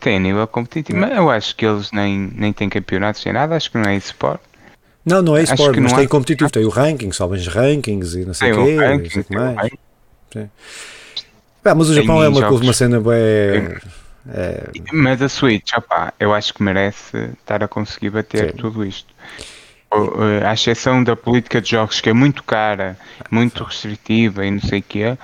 Tem 0.00 0.18
nível 0.18 0.46
competitivo, 0.46 0.98
mas 0.98 1.16
eu 1.16 1.30
acho 1.30 1.54
que 1.54 1.64
eles 1.64 1.92
nem, 1.92 2.30
nem 2.34 2.52
têm 2.52 2.68
campeonatos 2.68 3.24
nem 3.24 3.34
nada, 3.34 3.54
acho 3.56 3.70
que 3.70 3.78
não 3.78 3.88
é 3.88 3.96
esporte. 3.96 4.42
Não, 5.04 5.22
não 5.22 5.36
é 5.36 5.42
esporte, 5.42 5.80
mas 5.80 5.92
tem 5.92 6.04
há... 6.04 6.08
competitivo, 6.08 6.50
tem 6.50 6.64
o 6.64 6.68
ranking, 6.68 7.12
sobem 7.12 7.38
os 7.38 7.46
rankings 7.46 8.14
e 8.14 8.24
não 8.24 8.34
sei 8.34 8.52
o 8.52 8.64
quê, 8.64 8.76
ranking, 8.76 9.02
não 9.02 9.10
sei 9.10 9.20
o 9.20 9.24
que 9.24 9.34
mais. 9.34 9.70
Sim. 10.32 10.50
Ah, 11.64 11.74
mas 11.74 11.88
o 11.90 11.94
Japão 11.94 12.22
é 12.22 12.28
uma, 12.28 12.48
uma 12.48 12.72
cena 12.72 13.00
bem. 13.00 13.76
É... 14.30 14.70
Mas 14.92 15.22
a 15.22 15.28
Switch, 15.28 15.72
opa, 15.76 16.12
eu 16.18 16.34
acho 16.34 16.52
que 16.52 16.62
merece 16.62 17.30
estar 17.40 17.62
a 17.62 17.68
conseguir 17.68 18.10
bater 18.10 18.50
Sim. 18.50 18.56
tudo 18.56 18.84
isto. 18.84 19.14
Eh, 19.90 20.46
à 20.46 20.52
exceção 20.52 21.02
da 21.02 21.16
política 21.16 21.60
de 21.60 21.70
jogos 21.70 22.00
que 22.00 22.10
é 22.10 22.12
muito 22.12 22.42
cara, 22.42 22.96
muito 23.30 23.64
restritiva 23.64 24.44
e 24.44 24.50
não 24.50 24.60
sei 24.60 24.80
o 24.80 24.82
que 24.82 25.16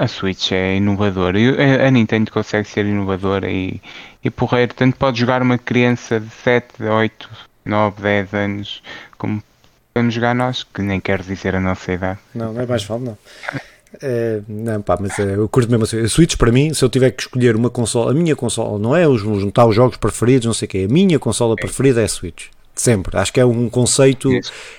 a 0.00 0.08
Switch 0.08 0.52
é 0.52 0.76
inovadora. 0.76 1.38
A 1.86 1.90
Nintendo 1.90 2.32
consegue 2.32 2.66
ser 2.66 2.86
inovadora 2.86 3.50
e, 3.50 3.80
e 4.24 4.30
porreiro. 4.30 4.72
Tanto 4.74 4.96
pode 4.96 5.20
jogar 5.20 5.42
uma 5.42 5.58
criança 5.58 6.18
de 6.18 6.30
7, 6.30 6.82
8, 6.82 7.28
9, 7.66 8.02
10 8.02 8.34
anos 8.34 8.82
como 9.18 9.42
podemos 9.92 10.14
jogar 10.14 10.34
nós, 10.34 10.62
que 10.62 10.80
nem 10.80 10.98
quero 11.00 11.22
dizer 11.22 11.54
a 11.54 11.60
nossa 11.60 11.92
idade. 11.92 12.18
Não, 12.34 12.54
não 12.54 12.62
é 12.62 12.66
mais 12.66 12.82
vale, 12.84 13.04
não. 13.04 13.18
É, 14.00 14.40
não, 14.48 14.80
pá, 14.80 14.96
mas 14.98 15.18
é, 15.18 15.34
eu 15.34 15.46
curto 15.50 15.70
mesmo 15.70 15.84
assim. 15.84 16.00
A 16.00 16.08
Switch, 16.08 16.36
para 16.36 16.50
mim, 16.50 16.72
se 16.72 16.82
eu 16.82 16.88
tiver 16.88 17.10
que 17.10 17.22
escolher 17.22 17.54
uma 17.54 17.68
consola, 17.68 18.12
a 18.12 18.14
minha 18.14 18.34
consola, 18.34 18.78
não 18.78 18.96
é 18.96 19.06
os 19.06 19.20
juntar 19.20 19.66
os 19.66 19.76
jogos 19.76 19.98
preferidos, 19.98 20.46
não 20.46 20.54
sei 20.54 20.64
o 20.64 20.68
quê, 20.70 20.86
a 20.88 20.92
minha 20.92 21.18
consola 21.18 21.54
é. 21.58 21.60
preferida 21.60 22.00
é 22.00 22.04
a 22.04 22.08
Switch. 22.08 22.46
Sempre. 22.74 23.18
Acho 23.18 23.32
que 23.34 23.40
é 23.40 23.44
um 23.44 23.68
conceito, 23.68 24.30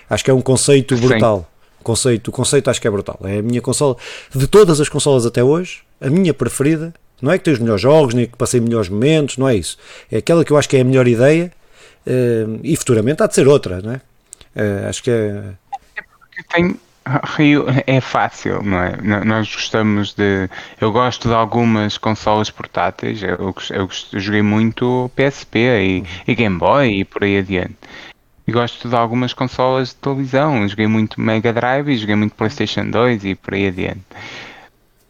acho 0.10 0.24
que 0.24 0.32
é 0.32 0.34
um 0.34 0.42
conceito 0.42 0.98
brutal. 0.98 1.48
Sim. 1.82 1.84
Conceito, 1.84 2.28
o 2.30 2.32
conceito 2.32 2.70
acho 2.70 2.80
que 2.80 2.88
é 2.88 2.92
brutal. 2.92 3.20
É 3.24 3.40
a 3.40 3.42
minha 3.42 3.62
consola, 3.62 3.96
de 4.34 4.48
todas 4.48 4.80
as 4.80 4.90
consolas 4.90 5.26
até 5.26 5.44
hoje, 5.44 5.82
a 6.00 6.10
minha 6.10 6.34
preferida. 6.34 6.94
Não 7.22 7.32
é 7.32 7.38
que 7.38 7.44
tem 7.44 7.54
os 7.54 7.60
melhores 7.60 7.82
jogos, 7.82 8.14
nem 8.14 8.26
que 8.26 8.36
passei 8.36 8.60
melhores 8.60 8.90
momentos, 8.90 9.38
não 9.38 9.48
é 9.48 9.56
isso. 9.56 9.78
É 10.12 10.18
aquela 10.18 10.44
que 10.44 10.52
eu 10.52 10.58
acho 10.58 10.68
que 10.68 10.78
é 10.78 10.82
a 10.82 10.84
melhor 10.84 11.08
ideia 11.08 11.52
uh, 12.08 12.60
e 12.64 12.76
futuramente 12.76 13.22
há 13.22 13.28
de 13.28 13.36
ser 13.36 13.48
outra, 13.48 13.80
não 13.80 13.92
é? 13.92 14.02
Uh, 14.56 14.90
acho 14.90 15.04
que 15.04 15.12
é. 15.12 15.44
É 15.98 16.02
porque 16.02 16.44
tem 16.52 16.76
Rio 17.36 17.66
é 17.88 18.00
fácil, 18.00 18.62
não 18.62 18.78
é? 18.78 18.96
Nós 19.26 19.52
gostamos 19.52 20.14
de. 20.14 20.48
Eu 20.80 20.92
gosto 20.92 21.28
de 21.28 21.34
algumas 21.34 21.98
consolas 21.98 22.52
portáteis. 22.52 23.24
Eu, 23.24 23.38
eu, 23.38 23.56
eu 23.72 23.90
joguei 24.20 24.44
muito 24.44 25.10
PSP 25.16 25.60
e, 25.60 26.04
e, 26.28 26.36
Game 26.36 26.60
Boy 26.60 27.00
e 27.00 27.04
por 27.04 27.24
aí 27.24 27.40
adiante. 27.40 27.76
E 28.52 28.54
gosto 28.54 28.90
de 28.90 28.96
algumas 28.98 29.34
consolas 29.34 29.90
de 29.90 29.96
televisão. 29.96 30.62
Eu 30.62 30.68
joguei 30.68 30.86
muito 30.86 31.22
Mega 31.22 31.54
Drive 31.54 31.88
e 31.88 31.98
joguei 31.98 32.16
muito 32.16 32.36
PlayStation 32.36 32.92
2 32.92 33.24
e 33.24 33.34
por 33.34 33.54
aí 33.54 33.68
adiante. 33.68 34.04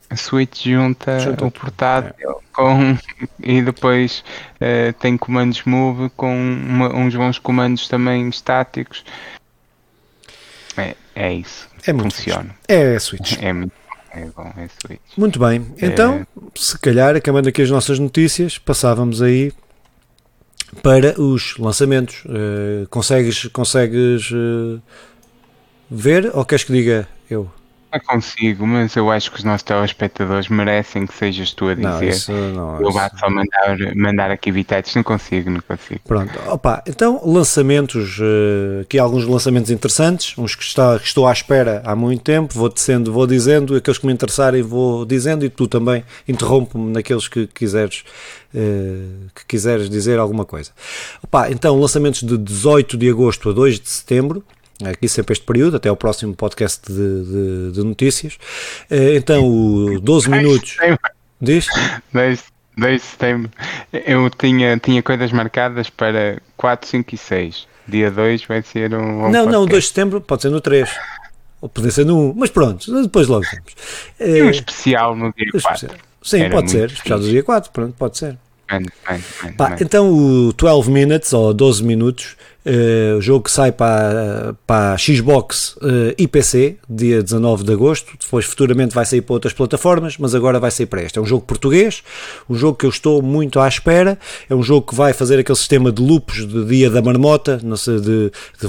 A 0.08 0.16
Switch 0.16 0.66
junta, 0.66 1.20
junta 1.20 1.46
o 1.48 1.50
portátil 1.50 2.14
é. 2.20 2.42
com. 2.54 2.98
E 3.42 3.60
depois 3.64 4.24
uh, 4.58 4.94
tem 5.00 5.18
comandos 5.18 5.64
Move 5.64 6.12
com 6.12 6.32
uma, 6.32 6.96
uns 6.96 7.16
bons 7.16 7.40
comandos 7.40 7.88
também 7.88 8.30
estáticos. 8.30 9.04
É, 10.78 10.96
é 11.16 11.34
isso. 11.34 11.68
É 11.88 11.92
muito 11.92 12.14
Funciona. 12.14 12.56
É 12.68 12.96
a 12.96 13.00
Switch. 13.00 13.42
É 13.42 13.52
muito 13.52 13.74
é 14.12 14.26
bom, 14.26 14.54
é 14.56 14.68
Switch. 14.68 15.18
Muito 15.18 15.40
bem. 15.40 15.66
Então, 15.82 16.18
é... 16.18 16.26
se 16.54 16.78
calhar, 16.78 17.16
acabando 17.16 17.50
aqui 17.50 17.64
as 17.64 17.72
nossas 17.72 17.98
notícias, 17.98 18.60
passávamos 18.60 19.20
aí 19.20 19.52
para 20.82 21.20
os 21.20 21.58
lançamentos. 21.58 22.24
Uh, 22.26 22.88
consegues 22.90 23.46
consegues 23.48 24.32
uh, 24.32 24.82
ver 25.90 26.32
ou 26.34 26.46
queres 26.46 26.64
que 26.64 26.74
diga 26.74 27.08
eu? 27.30 27.52
Eu 27.94 28.00
consigo, 28.02 28.66
mas 28.66 28.96
eu 28.96 29.12
acho 29.12 29.30
que 29.30 29.38
os 29.38 29.44
nossos 29.44 29.64
telespectadores 29.64 30.48
merecem 30.48 31.06
que 31.06 31.14
sejas 31.14 31.52
tu 31.52 31.68
a 31.68 31.76
dizer. 31.76 31.88
Não, 31.90 32.04
isso 32.04 32.32
não, 32.32 32.82
eu 32.82 32.92
vou 32.92 33.02
só 33.20 33.30
mandar, 33.30 33.96
mandar 33.96 34.32
aqui 34.32 34.52
bitates, 34.52 34.96
não 34.96 35.04
consigo, 35.04 35.50
não 35.50 35.60
consigo. 35.62 36.00
Pronto, 36.06 36.32
opa, 36.48 36.82
então 36.88 37.22
lançamentos, 37.26 38.18
uh, 38.20 38.82
aqui 38.82 38.98
alguns 38.98 39.26
lançamentos 39.26 39.70
interessantes, 39.70 40.38
uns 40.38 40.56
que, 40.56 40.64
está, 40.64 40.98
que 40.98 41.06
estou 41.06 41.28
à 41.28 41.34
espera 41.34 41.82
há 41.86 41.96
muito 41.96 42.24
tempo, 42.24 42.54
vou 42.54 42.70
dizendo, 42.70 43.12
vou 43.12 43.28
dizendo, 43.28 43.76
aqueles 43.76 43.98
que 43.98 44.08
me 44.08 44.14
interessarem 44.14 44.62
vou 44.62 45.06
dizendo 45.06 45.44
e 45.44 45.50
tu 45.50 45.68
também 45.68 46.04
interrompe-me 46.28 46.94
naqueles 46.94 47.28
que 47.28 47.46
quiseres, 47.48 48.04
uh, 48.54 49.30
que 49.36 49.46
quiseres 49.48 49.90
dizer 49.90 50.18
alguma 50.18 50.46
coisa. 50.46 50.72
Opa, 51.22 51.52
então 51.52 51.78
lançamentos 51.80 52.22
de 52.22 52.38
18 52.38 52.98
de 52.98 53.10
agosto 53.10 53.50
a 53.50 53.54
2 53.54 53.80
de 53.80 53.90
setembro, 53.90 54.44
aqui 54.86 55.08
sempre 55.08 55.34
este 55.34 55.46
período, 55.46 55.78
até 55.78 55.92
o 55.92 55.96
próximo 55.96 56.36
podcast 56.36 56.82
de, 56.92 57.24
de, 57.24 57.72
de 57.74 57.84
notícias. 57.84 58.38
Eh, 58.90 59.16
então, 59.16 59.48
o 59.48 60.00
12 60.00 60.30
minutos. 60.30 60.78
Diz? 61.40 61.68
10 62.14 62.52
de 62.78 63.00
setembro. 63.00 63.52
Eu 63.92 64.30
tinha, 64.30 64.78
tinha 64.78 65.04
coisas 65.04 65.32
marcadas 65.32 65.90
para 65.90 66.42
4, 66.58 66.90
5 66.90 67.16
e 67.16 67.18
6. 67.18 67.68
Dia 67.88 68.12
2 68.12 68.46
vai 68.46 68.62
ser 68.62 68.94
um. 68.94 69.00
não, 69.00 69.22
podcast. 69.22 69.52
não, 69.52 69.66
2 69.66 69.84
de 69.84 69.90
setembro 69.90 70.22
pode 70.22 70.42
ser 70.42 70.50
no 70.50 70.62
3. 70.62 70.90
Ou 71.62 71.70
pode 71.70 71.92
ser 71.92 72.06
no 72.06 72.32
1. 72.32 72.34
Mas 72.36 72.50
pronto, 72.50 73.02
depois 73.02 73.28
logo 73.28 73.46
vemos. 73.50 73.74
E 74.20 74.42
um 74.44 74.48
eh, 74.48 74.52
especial 74.52 75.16
no 75.16 75.34
dia 75.34 75.52
4. 75.62 75.90
Sim, 76.22 76.42
Era 76.42 76.52
pode 76.52 76.72
ser. 76.72 76.92
Especial 76.92 77.20
do 77.20 77.30
dia 77.30 77.44
4, 77.44 77.72
pronto, 77.72 77.96
pode 77.98 78.18
ser. 78.18 78.38
Pá, 79.58 79.76
então 79.82 80.10
o 80.10 80.54
12 80.54 80.90
Minutes 80.90 81.34
ou 81.34 81.54
12 81.54 81.84
minutos 81.84 82.38
Uh, 82.64 83.18
o 83.18 83.22
jogo 83.22 83.46
que 83.46 83.52
sai 83.52 83.72
para, 83.72 84.56
para 84.68 84.96
Xbox 84.96 85.76
uh, 85.78 86.14
e 86.16 86.28
PC, 86.28 86.78
dia 86.88 87.24
19 87.24 87.64
de 87.64 87.74
agosto. 87.74 88.14
Depois, 88.20 88.46
futuramente, 88.46 88.94
vai 88.94 89.04
sair 89.04 89.22
para 89.22 89.34
outras 89.34 89.52
plataformas, 89.52 90.16
mas 90.20 90.36
agora 90.36 90.60
vai 90.60 90.70
sair 90.70 90.86
para 90.86 91.02
este. 91.02 91.18
É 91.18 91.22
um 91.22 91.26
jogo 91.26 91.44
português, 91.44 92.04
um 92.48 92.54
jogo 92.54 92.78
que 92.78 92.86
eu 92.86 92.90
estou 92.92 93.20
muito 93.22 93.60
à 93.60 93.68
espera. 93.68 94.18
É 94.48 94.54
um 94.54 94.62
jogo 94.62 94.88
que 94.88 94.96
vai 94.96 95.12
fazer 95.12 95.40
aquele 95.40 95.58
sistema 95.58 95.92
de 95.92 96.04
lupos 96.04 96.48
de 96.48 96.66
dia 96.66 96.90
da 96.90 97.02
marmota, 97.02 97.60
não 97.64 97.78
sei, 97.78 98.00
de, 98.00 98.32
de 98.60 98.68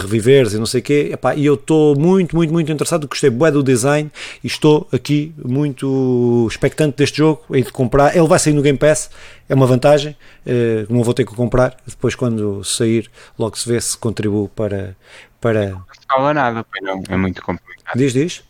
reviveres 0.00 0.54
e 0.54 0.58
não 0.58 0.66
sei 0.66 0.80
o 0.80 0.84
quê. 0.84 1.18
E 1.36 1.44
eu 1.44 1.54
estou 1.54 1.94
muito, 1.98 2.34
muito, 2.34 2.52
muito 2.52 2.72
interessado. 2.72 3.06
Gostei 3.06 3.28
bué 3.28 3.50
do 3.50 3.62
design 3.62 4.10
e 4.42 4.46
estou 4.46 4.88
aqui 4.90 5.34
muito 5.44 6.46
expectante 6.50 6.96
deste 6.96 7.18
jogo 7.18 7.42
e 7.50 7.62
de 7.62 7.70
comprar. 7.70 8.16
Ele 8.16 8.26
vai 8.26 8.38
sair 8.38 8.54
no 8.54 8.62
Game 8.62 8.78
Pass 8.78 9.10
é 9.50 9.54
uma 9.54 9.66
vantagem, 9.66 10.16
uh, 10.46 10.94
não 10.94 11.02
vou 11.02 11.12
ter 11.12 11.24
que 11.24 11.34
comprar, 11.34 11.76
depois 11.84 12.14
quando 12.14 12.62
sair 12.62 13.09
logo 13.38 13.56
se 13.56 13.68
vê 13.68 13.80
se 13.80 13.96
contribuo 13.96 14.48
para... 14.48 14.96
para... 15.40 15.70
Não 15.70 15.84
se 15.92 16.06
fala 16.08 16.34
nada, 16.34 16.66
não, 16.82 17.02
é 17.08 17.16
muito 17.16 17.42
complicado. 17.42 17.96
Diz, 17.96 18.12
diz? 18.12 18.42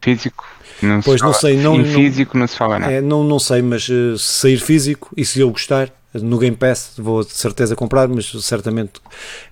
Físico, 0.00 0.46
não 0.82 1.00
pois 1.00 1.22
não 1.22 1.32
sei, 1.32 1.56
não, 1.56 1.80
em 1.80 1.84
físico 1.84 2.36
não 2.36 2.46
se 2.46 2.56
fala 2.56 2.78
nada. 2.78 2.92
É, 2.92 3.00
não, 3.00 3.24
não 3.24 3.38
sei, 3.38 3.62
mas 3.62 3.88
uh, 3.88 4.18
se 4.18 4.40
sair 4.40 4.58
físico 4.58 5.10
e 5.16 5.24
se 5.24 5.40
eu 5.40 5.50
gostar, 5.50 5.90
no 6.22 6.38
Game 6.38 6.56
Pass 6.56 6.92
vou 6.96 7.24
de 7.24 7.32
certeza 7.32 7.74
comprar, 7.74 8.06
mas 8.08 8.30
certamente 8.44 9.00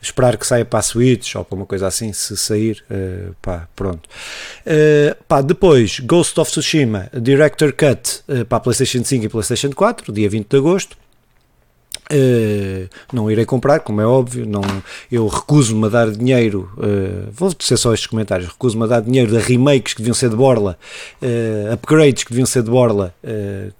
esperar 0.01 0.37
que 0.37 0.47
saia 0.47 0.65
para 0.65 0.79
a 0.79 0.83
Switch 0.83 1.35
ou 1.35 1.45
para 1.45 1.57
uma 1.57 1.67
coisa 1.67 1.87
assim, 1.87 2.13
se 2.13 2.37
sair, 2.37 2.85
uh, 2.91 3.35
pá, 3.43 3.69
pronto. 3.75 4.09
Uh, 4.67 5.17
pá, 5.27 5.41
depois, 5.41 6.01
Ghost 6.01 6.39
of 6.39 6.51
Tsushima 6.51 7.09
Director 7.21 7.73
Cut 7.73 8.23
uh, 8.29 8.45
para 8.45 8.59
a 8.59 8.61
PlayStation 8.61 9.03
5 9.05 9.25
e 9.25 9.29
PlayStation 9.29 9.71
4, 9.71 10.13
dia 10.13 10.29
20 10.29 10.49
de 10.49 10.57
agosto. 10.57 10.97
Uh, 12.13 12.89
não 13.11 13.31
irei 13.31 13.47
comprar, 13.47 13.81
como 13.81 14.01
é 14.01 14.07
óbvio, 14.07 14.45
não, 14.45 14.61
eu 15.11 15.27
recuso-me 15.29 15.87
a 15.87 15.89
dar 15.89 16.11
dinheiro, 16.11 16.71
uh, 16.77 17.31
vou 17.33 17.55
dizer 17.55 17.79
só 17.79 17.95
estes 17.95 18.07
comentários, 18.07 18.51
recuso-me 18.51 18.85
a 18.85 18.87
dar 18.87 19.01
dinheiro 19.01 19.31
de 19.31 19.39
remakes 19.39 19.95
que 19.95 20.03
deviam 20.03 20.15
ser 20.15 20.29
de 20.29 20.37
borla, 20.37 20.79
uh, 21.23 21.73
upgrades 21.73 22.25
que 22.25 22.31
deviam 22.31 22.45
ser 22.45 22.63
de 22.63 22.71
borla, 22.71 23.15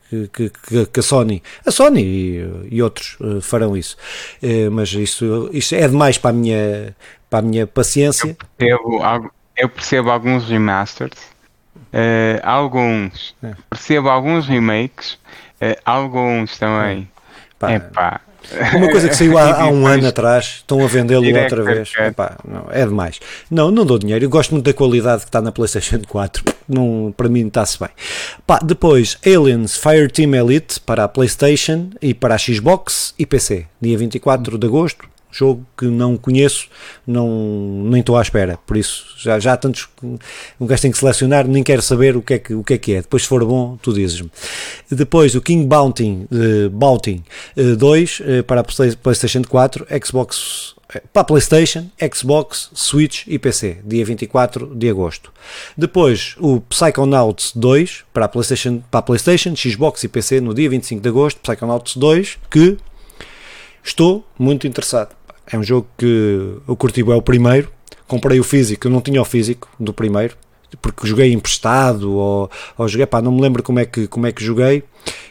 que, 0.09 0.51
que, 0.51 0.87
que, 0.87 1.01
a 1.01 1.03
Sony, 1.03 1.43
a 1.67 1.71
Sony 1.71 2.03
e, 2.03 2.69
e 2.71 2.83
outros 2.83 3.19
farão 3.43 3.77
isso, 3.77 3.97
mas 4.71 4.93
isso, 4.93 5.51
isso 5.53 5.75
é 5.75 5.87
demais 5.87 6.17
para 6.17 6.31
a 6.31 6.33
minha, 6.33 6.97
para 7.29 7.41
a 7.41 7.43
minha 7.43 7.67
paciência. 7.67 8.37
Eu 8.59 8.79
percebo, 8.79 9.31
eu 9.57 9.69
percebo 9.69 10.11
alguns 10.11 10.49
remasters, 10.49 11.19
alguns, 12.43 13.35
é. 13.43 13.55
percebo 13.69 14.09
alguns 14.09 14.47
remakes, 14.47 15.19
alguns 15.85 16.59
também 16.59 17.09
Epá, 17.71 17.75
Epá. 17.75 18.21
Uma 18.75 18.91
coisa 18.91 19.09
que 19.09 19.15
saiu 19.15 19.39
há, 19.39 19.63
há 19.63 19.69
um 19.69 19.87
ano 19.87 20.07
atrás, 20.07 20.57
estão 20.59 20.83
a 20.85 20.87
vendê-lo 20.87 21.27
outra 21.39 21.63
vez. 21.63 21.93
Epá, 21.97 22.37
não, 22.47 22.67
é 22.71 22.85
demais. 22.85 23.21
Não, 23.51 23.71
não 23.71 23.87
dou 23.87 23.99
dinheiro. 23.99 24.25
Eu 24.25 24.31
gosto 24.31 24.53
muito 24.53 24.65
da 24.65 24.73
qualidade 24.73 25.23
que 25.23 25.29
está 25.29 25.41
na 25.41 25.53
PlayStation 25.53 26.01
4. 26.07 26.45
Não, 26.69 27.15
para 27.17 27.29
mim 27.29 27.47
está-se 27.47 27.79
bem. 27.79 27.91
Pá, 28.47 28.59
depois, 28.63 29.19
Aliens 29.25 29.77
Fireteam 29.77 30.35
Elite 30.35 30.81
para 30.81 31.05
a 31.05 31.09
PlayStation 31.09 31.91
e 32.01 32.13
para 32.15 32.35
a 32.35 32.39
Xbox 32.39 33.15
e 33.19 33.27
PC, 33.27 33.67
dia 33.81 33.97
24 33.97 34.59
de 34.59 34.67
agosto. 34.67 35.12
Jogo 35.33 35.67
que 35.77 35.87
não 35.87 36.17
conheço, 36.17 36.69
não, 37.07 37.85
nem 37.85 38.01
estou 38.01 38.17
à 38.17 38.23
espera. 38.23 38.59
Por 38.67 38.77
isso, 38.77 39.07
já, 39.19 39.41
já 39.41 39.55
há 39.55 39.57
tantos. 39.57 39.89
Um 40.61 40.67
gajo 40.67 40.83
tem 40.83 40.91
que 40.93 40.99
selecionar, 40.99 41.49
nem 41.49 41.63
quero 41.63 41.83
saber 41.83 42.17
o 42.17 42.23
que 42.23 42.35
é 42.35 42.39
que, 42.39 42.55
o 42.55 42.63
que, 42.63 42.75
é, 42.75 42.79
que 42.79 42.93
é. 42.93 43.01
Depois, 43.01 43.23
se 43.23 43.29
for 43.29 43.45
bom, 43.45 43.79
tu 43.83 43.93
dizes-me. 43.93 44.31
Depois, 44.91 45.35
o 45.35 45.41
King 45.41 45.67
Bounty, 45.67 46.27
uh, 46.31 46.71
Bounty 46.71 47.25
uh, 47.57 47.77
2 47.77 48.21
uh, 48.21 48.45
para 48.45 48.61
a 48.61 48.65
PlayStation 48.65 49.43
4, 49.43 49.87
Xbox 50.05 50.75
para 51.13 51.23
a 51.23 51.25
PlayStation, 51.25 51.91
Xbox, 52.13 52.71
Switch 52.75 53.25
e 53.27 53.39
PC, 53.39 53.79
dia 53.85 54.05
24 54.05 54.75
de 54.75 54.91
agosto. 54.91 55.33
Depois, 55.77 56.37
o 56.39 56.61
Psychonauts 56.61 57.53
2 57.55 58.05
para 58.13 58.27
a 58.27 58.29
PlayStation, 58.29 58.83
para 58.91 59.01
a 59.01 59.03
PlayStation, 59.03 59.55
Xbox 59.57 60.05
e 60.05 60.09
PC 60.09 60.41
no 60.41 60.53
dia 60.53 60.69
25 60.69 61.01
de 61.01 61.09
agosto, 61.09 61.41
Psychonauts 61.41 61.97
2, 61.97 62.39
que 62.51 62.77
estou 63.83 64.25
muito 64.39 64.67
interessado. 64.67 65.15
É 65.47 65.59
um 65.59 65.63
jogo 65.63 65.87
que 65.97 66.57
eu 66.67 66.77
curti 66.77 67.01
é 67.01 67.15
o 67.15 67.23
primeiro, 67.23 67.71
comprei 68.07 68.39
o 68.41 68.45
físico, 68.45 68.87
eu 68.87 68.91
não 68.91 69.01
tinha 69.01 69.21
o 69.21 69.25
físico 69.25 69.69
do 69.79 69.93
primeiro, 69.93 70.37
porque 70.81 71.07
joguei 71.07 71.33
emprestado 71.33 72.13
ou, 72.13 72.51
ou 72.79 72.89
joguei, 72.89 73.07
pá, 73.07 73.21
não 73.21 73.33
me 73.33 73.41
lembro 73.41 73.63
como 73.63 73.79
é 73.79 73.85
que, 73.85 74.07
como 74.07 74.27
é 74.27 74.33
que 74.33 74.43
joguei 74.43 74.83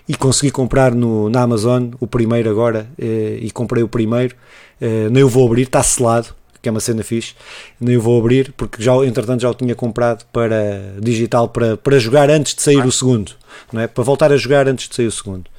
e 0.08 0.16
consegui 0.16 0.52
comprar 0.52 0.94
no, 0.94 1.30
na 1.30 1.42
Amazon 1.42 1.90
o 2.00 2.06
primeiro 2.06 2.50
agora 2.50 2.88
eh, 3.00 3.40
e 3.42 3.50
comprei 3.50 3.82
o 3.82 3.88
primeiro 3.88 4.36
Uh, 4.82 5.12
nem 5.12 5.24
o 5.24 5.30
vou 5.30 5.46
abrir, 5.46 5.64
está 5.64 5.84
selado, 5.84 6.30
que 6.60 6.68
é 6.68 6.72
uma 6.72 6.80
cena 6.80 7.04
fixe. 7.04 7.36
Nem 7.80 7.98
o 7.98 8.02
vou 8.02 8.20
abrir, 8.20 8.52
porque 8.58 8.82
já, 8.82 8.94
entretanto 9.06 9.42
já 9.42 9.50
o 9.50 9.54
tinha 9.54 9.76
comprado 9.76 10.26
para 10.34 10.96
digital 11.00 11.48
para, 11.48 11.78
para 11.78 12.00
jogar 12.00 12.32
antes 12.32 12.56
de 12.56 12.64
sair 12.64 12.82
ah. 12.82 12.88
o 12.88 12.92
segundo, 12.92 13.34
não 13.72 13.80
é? 13.80 13.88
Para 13.88 14.04
voltar 14.04 14.32
a 14.32 14.38
jogar 14.38 14.68
antes 14.68 14.90
de 14.90 14.96
sair 14.96 15.06
o 15.06 15.12
segundo. 15.12 15.51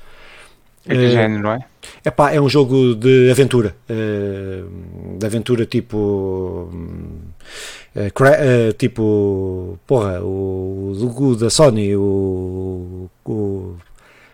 É 0.86 0.94
de 0.94 1.06
uh, 1.06 1.10
género, 1.10 1.42
não 1.42 1.52
é? 1.52 1.60
É 2.04 2.10
pá, 2.10 2.32
é 2.32 2.40
um 2.40 2.48
jogo 2.48 2.94
de 2.94 3.30
aventura. 3.30 3.74
Uh, 3.88 5.16
de 5.18 5.26
aventura 5.26 5.66
tipo. 5.66 6.68
Uh, 7.94 8.72
tipo. 8.76 9.78
Porra, 9.86 10.20
o, 10.22 10.92
o, 10.92 11.36
da 11.36 11.50
Sony, 11.50 11.94
o, 11.94 13.08
o 13.24 13.76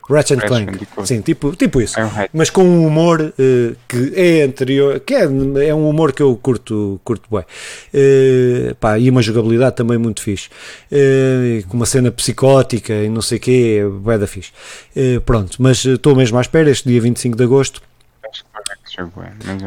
Ratchet 0.08 0.40
Clank. 0.46 0.86
Sim, 1.04 1.20
tipo, 1.20 1.54
tipo 1.54 1.80
isso. 1.80 2.00
É 2.00 2.04
um 2.04 2.10
mas 2.32 2.48
com 2.48 2.64
um 2.64 2.86
humor 2.86 3.20
uh, 3.20 3.76
que 3.86 4.12
é 4.16 4.42
anterior, 4.42 5.00
que 5.00 5.14
é, 5.14 5.22
é 5.22 5.74
um 5.74 5.88
humor 5.88 6.12
que 6.12 6.22
eu 6.22 6.34
curto, 6.36 6.98
curto 7.04 7.28
bem. 7.30 7.44
Uh, 7.92 8.74
pá, 8.76 8.98
e 8.98 9.10
uma 9.10 9.20
jogabilidade 9.20 9.76
também 9.76 9.98
muito 9.98 10.22
fixe. 10.22 10.48
Uh, 10.90 11.66
com 11.68 11.76
uma 11.76 11.86
cena 11.86 12.10
psicótica 12.10 12.94
e 12.94 13.08
não 13.08 13.20
sei 13.20 13.36
o 13.36 13.40
quê, 13.40 13.82
é 14.06 14.18
da 14.18 14.26
fixe. 14.26 14.50
Uh, 14.96 15.20
pronto, 15.20 15.56
mas 15.60 15.84
estou 15.84 16.16
mesmo 16.16 16.38
à 16.38 16.40
espera, 16.40 16.70
este 16.70 16.88
dia 16.88 17.00
25 17.00 17.36
de 17.36 17.44
agosto. 17.44 17.82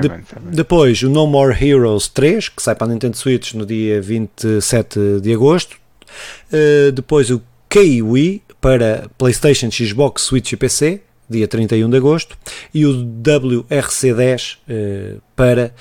De, 0.02 0.56
depois 0.56 1.02
o 1.04 1.10
No 1.10 1.26
More 1.28 1.56
Heroes 1.56 2.08
3, 2.08 2.50
que 2.50 2.62
sai 2.62 2.76
para 2.76 2.88
a 2.88 2.90
Nintendo 2.90 3.16
Switch 3.16 3.54
no 3.54 3.66
dia 3.66 4.02
27 4.02 5.22
de 5.22 5.34
agosto. 5.34 5.78
Depois 6.94 7.30
o 7.30 7.42
Kiwi, 7.70 8.42
para 8.62 9.10
PlayStation, 9.18 9.70
Xbox, 9.72 10.22
Switch 10.22 10.54
e 10.54 10.56
PC, 10.56 11.02
dia 11.28 11.48
31 11.48 11.90
de 11.90 11.98
agosto, 11.98 12.38
e 12.74 12.86
o 12.86 12.94
WRC10 12.94 14.58
eh, 14.70 15.16
para 15.36 15.74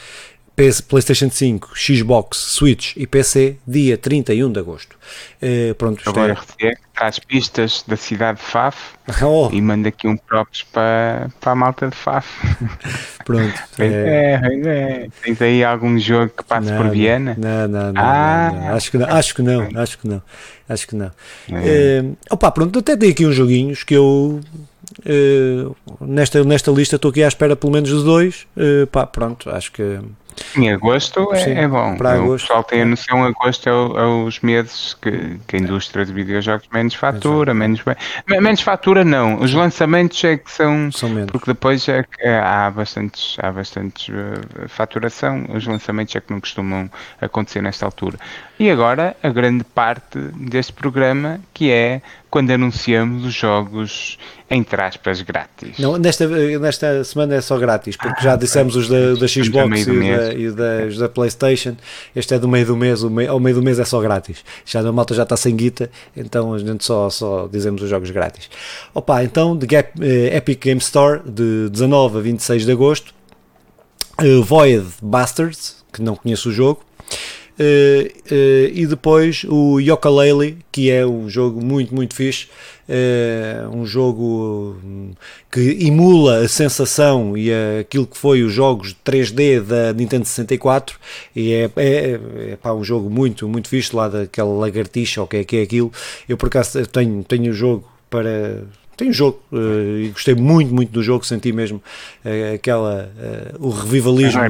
PS, 0.60 0.82
PlayStation 0.82 1.30
5, 1.30 1.70
Xbox, 1.74 2.36
Switch 2.36 2.94
e 2.94 3.06
PC, 3.06 3.56
dia 3.66 3.96
31 3.96 4.52
de 4.52 4.60
agosto. 4.60 4.94
Uh, 5.42 5.74
pronto, 5.74 6.02
Agora 6.06 6.36
é... 6.60 6.74
traz 6.94 7.18
pistas 7.18 7.82
da 7.88 7.96
cidade 7.96 8.38
de 8.38 8.44
Faf 8.44 8.76
oh. 9.24 9.48
e 9.50 9.60
manda 9.62 9.88
aqui 9.88 10.06
um 10.06 10.18
props 10.18 10.62
para, 10.64 11.30
para 11.40 11.52
a 11.52 11.54
malta 11.54 11.88
de 11.88 11.96
Faf. 11.96 12.28
Pronto. 13.24 13.54
é, 13.78 14.38
é, 14.42 14.68
é. 14.68 15.08
Tens 15.22 15.40
aí 15.40 15.64
algum 15.64 15.98
jogo 15.98 16.30
que 16.36 16.44
passe 16.44 16.70
por 16.72 16.90
Viena? 16.90 17.36
Não, 17.38 17.66
não, 17.66 17.92
não, 17.92 18.02
ah. 18.02 18.50
não, 18.52 18.60
não, 18.60 18.76
Acho 18.76 18.90
que 18.90 18.98
não, 18.98 19.06
acho 19.08 19.34
que 19.34 19.42
não, 19.42 19.68
acho 19.80 19.98
que 19.98 20.08
não. 20.08 20.22
Acho 20.68 20.88
que 20.88 20.96
não. 20.96 21.06
Uh, 21.06 22.16
opa, 22.30 22.50
pronto, 22.50 22.78
até 22.78 22.96
dei 22.96 23.12
aqui 23.12 23.24
uns 23.24 23.34
joguinhos 23.34 23.82
que 23.82 23.94
eu 23.94 24.40
Uh, 25.00 25.74
nesta, 26.00 26.42
nesta 26.42 26.70
lista 26.70 26.96
estou 26.96 27.10
aqui 27.10 27.22
à 27.22 27.28
espera 27.28 27.54
pelo 27.54 27.72
menos 27.72 27.88
dos 27.88 28.04
dois. 28.04 28.46
Uh, 28.56 28.86
pá, 28.88 29.06
pronto, 29.06 29.48
acho 29.48 29.70
que 29.72 30.00
em 30.56 30.70
agosto 30.70 31.32
é, 31.32 31.36
Sim, 31.36 31.52
é 31.52 31.68
bom. 31.68 31.96
Para 31.96 32.14
agosto, 32.14 32.44
o 32.44 32.48
pessoal 32.48 32.64
tem 32.64 32.82
a 32.82 32.84
noção, 32.84 33.24
agosto 33.24 33.68
é, 33.68 33.72
o, 33.72 33.98
é 33.98 34.06
os 34.26 34.40
meses 34.40 34.94
que, 34.94 35.38
que, 35.46 35.56
a 35.56 35.58
indústria 35.58 36.04
de 36.04 36.12
videojogos 36.12 36.66
menos 36.72 36.94
fatura, 36.94 37.54
menos 37.54 37.82
Menos 38.26 38.60
fatura 38.60 39.04
não, 39.04 39.40
os 39.40 39.52
lançamentos 39.52 40.22
é 40.24 40.36
que 40.36 40.50
são. 40.50 40.90
são 40.92 41.08
menos. 41.08 41.30
Porque 41.30 41.46
depois 41.46 41.88
é 41.88 42.02
que 42.02 42.22
é, 42.22 42.38
há 42.38 42.70
bastantes, 42.70 43.36
há 43.40 43.50
bastantes 43.50 44.08
uh, 44.08 44.68
faturação, 44.68 45.46
os 45.54 45.66
lançamentos 45.66 46.14
é 46.16 46.20
que 46.20 46.32
não 46.32 46.40
costumam 46.40 46.90
acontecer 47.20 47.62
nesta 47.62 47.86
altura. 47.86 48.18
E 48.60 48.70
agora 48.70 49.16
a 49.22 49.30
grande 49.30 49.64
parte 49.64 50.18
deste 50.36 50.70
programa 50.70 51.40
que 51.54 51.70
é 51.70 52.02
quando 52.28 52.50
anunciamos 52.50 53.24
os 53.24 53.32
jogos 53.32 54.18
entre 54.50 54.82
aspas 54.82 55.22
grátis. 55.22 55.78
Não, 55.78 55.96
nesta, 55.96 56.28
nesta 56.28 57.02
semana 57.02 57.36
é 57.36 57.40
só 57.40 57.56
grátis, 57.56 57.96
porque 57.96 58.18
ah, 58.18 58.22
já 58.22 58.36
dissemos 58.36 58.76
os 58.76 58.86
da, 58.86 59.14
da 59.14 59.26
Xbox 59.26 59.80
e, 59.80 59.86
da, 59.86 60.34
e 60.34 60.50
das, 60.50 60.98
da 60.98 61.08
Playstation, 61.08 61.74
este 62.14 62.34
é 62.34 62.38
do 62.38 62.46
meio 62.46 62.66
do 62.66 62.76
mês, 62.76 63.02
o 63.02 63.08
meio, 63.08 63.30
ao 63.30 63.40
meio 63.40 63.56
do 63.56 63.62
mês 63.62 63.78
é 63.78 63.84
só 63.86 63.98
grátis. 63.98 64.44
Já 64.66 64.80
a 64.80 64.92
malta 64.92 65.14
já 65.14 65.22
está 65.22 65.38
sem 65.38 65.56
guita, 65.56 65.90
então 66.14 66.52
a 66.52 66.58
gente 66.58 66.84
só, 66.84 67.08
só 67.08 67.48
dizemos 67.50 67.80
os 67.80 67.88
jogos 67.88 68.10
grátis. 68.10 68.50
Opa, 68.92 69.24
então, 69.24 69.56
de 69.56 69.66
Gap, 69.66 69.92
eh, 70.02 70.36
Epic 70.36 70.62
Game 70.62 70.80
Store, 70.80 71.22
de 71.24 71.70
19 71.70 72.18
a 72.18 72.20
26 72.20 72.66
de 72.66 72.72
agosto, 72.72 73.14
uh, 74.22 74.42
Void 74.42 74.86
Bastards, 75.00 75.82
que 75.90 76.02
não 76.02 76.14
conheço 76.14 76.50
o 76.50 76.52
jogo, 76.52 76.84
e 78.74 78.86
depois 78.86 79.44
o 79.48 79.78
Yooka-Laylee, 79.78 80.58
que 80.72 80.90
é 80.90 81.06
um 81.06 81.28
jogo 81.28 81.62
muito, 81.64 81.94
muito 81.94 82.14
fixe, 82.14 82.48
uh, 82.90 83.76
um 83.76 83.86
jogo 83.86 84.76
que 85.50 85.78
emula 85.86 86.38
a 86.38 86.48
sensação 86.48 87.36
e 87.36 87.50
aquilo 87.80 88.06
que 88.06 88.16
foi 88.16 88.42
os 88.42 88.52
jogos 88.52 88.94
3D 89.04 89.60
da 89.60 89.92
Nintendo 89.92 90.24
64 90.24 90.98
e 91.34 91.52
é, 91.52 91.70
é, 91.76 92.20
é 92.52 92.56
pá, 92.56 92.72
um 92.72 92.82
jogo 92.84 93.08
muito, 93.08 93.48
muito 93.48 93.68
fixe 93.68 93.94
lá 93.94 94.08
daquela 94.08 94.52
lagartixa 94.52 95.20
ou 95.20 95.26
o 95.26 95.28
que 95.28 95.38
é 95.38 95.44
que 95.44 95.56
é 95.56 95.62
aquilo. 95.62 95.92
Eu 96.28 96.36
por 96.36 96.48
acaso 96.48 96.84
tenho, 96.86 97.22
tenho 97.24 97.50
o 97.50 97.54
jogo 97.54 97.88
para 98.08 98.64
tem 99.00 99.08
um 99.08 99.12
jogo 99.14 99.40
uh, 99.50 99.96
e 99.96 100.08
gostei 100.10 100.34
muito, 100.34 100.74
muito 100.74 100.92
do 100.92 101.02
jogo, 101.02 101.24
senti 101.24 101.52
mesmo 101.52 101.82
uh, 102.22 102.54
aquela 102.54 103.10
uh, 103.58 103.66
o 103.66 103.70
revivalismo 103.70 104.42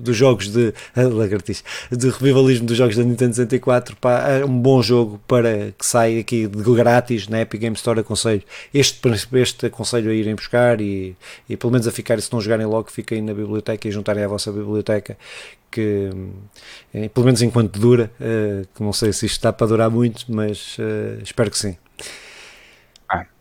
dos 0.00 0.16
jogos 0.16 0.48
de 0.48 0.72
lagartixe, 0.96 1.62
de 1.90 2.08
revivalismo 2.08 2.66
dos 2.66 2.78
jogos 2.78 2.96
da 2.96 3.04
Nintendo 3.04 3.34
64, 3.34 3.94
pá, 3.96 4.30
é 4.30 4.44
um 4.46 4.58
bom 4.58 4.82
jogo 4.82 5.20
para 5.28 5.72
que 5.78 5.84
saia 5.84 6.20
aqui 6.20 6.46
de 6.46 6.62
grátis 6.74 7.28
na 7.28 7.42
Epic 7.42 7.60
Game 7.60 7.76
Store, 7.76 8.00
aconselho 8.00 8.42
este, 8.72 8.98
este 9.34 9.66
aconselho 9.66 10.10
a 10.10 10.14
irem 10.14 10.34
buscar 10.34 10.80
e, 10.80 11.14
e 11.46 11.54
pelo 11.54 11.70
menos 11.70 11.86
a 11.86 11.92
ficar, 11.92 12.18
se 12.18 12.32
não 12.32 12.40
jogarem 12.40 12.64
logo, 12.64 12.90
fiquem 12.90 13.20
na 13.20 13.34
biblioteca 13.34 13.86
e 13.86 13.90
juntarem 13.90 14.24
à 14.24 14.28
vossa 14.28 14.50
biblioteca 14.50 15.18
que 15.70 16.10
pelo 17.14 17.24
menos 17.24 17.40
enquanto 17.40 17.78
dura, 17.78 18.10
que 18.74 18.82
não 18.82 18.92
sei 18.92 19.10
se 19.10 19.24
isto 19.24 19.36
está 19.36 19.50
para 19.50 19.66
durar 19.66 19.88
muito, 19.88 20.26
mas 20.28 20.76
espero 21.22 21.50
que 21.50 21.58
sim. 21.58 21.76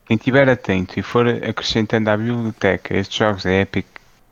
Quem 0.05 0.17
estiver 0.17 0.49
atento 0.49 0.99
e 0.99 1.03
for 1.03 1.27
acrescentando 1.27 2.09
à 2.09 2.17
biblioteca 2.17 2.95
estes 2.95 3.17
jogos 3.17 3.43
da 3.43 3.53
Epic 3.53 3.85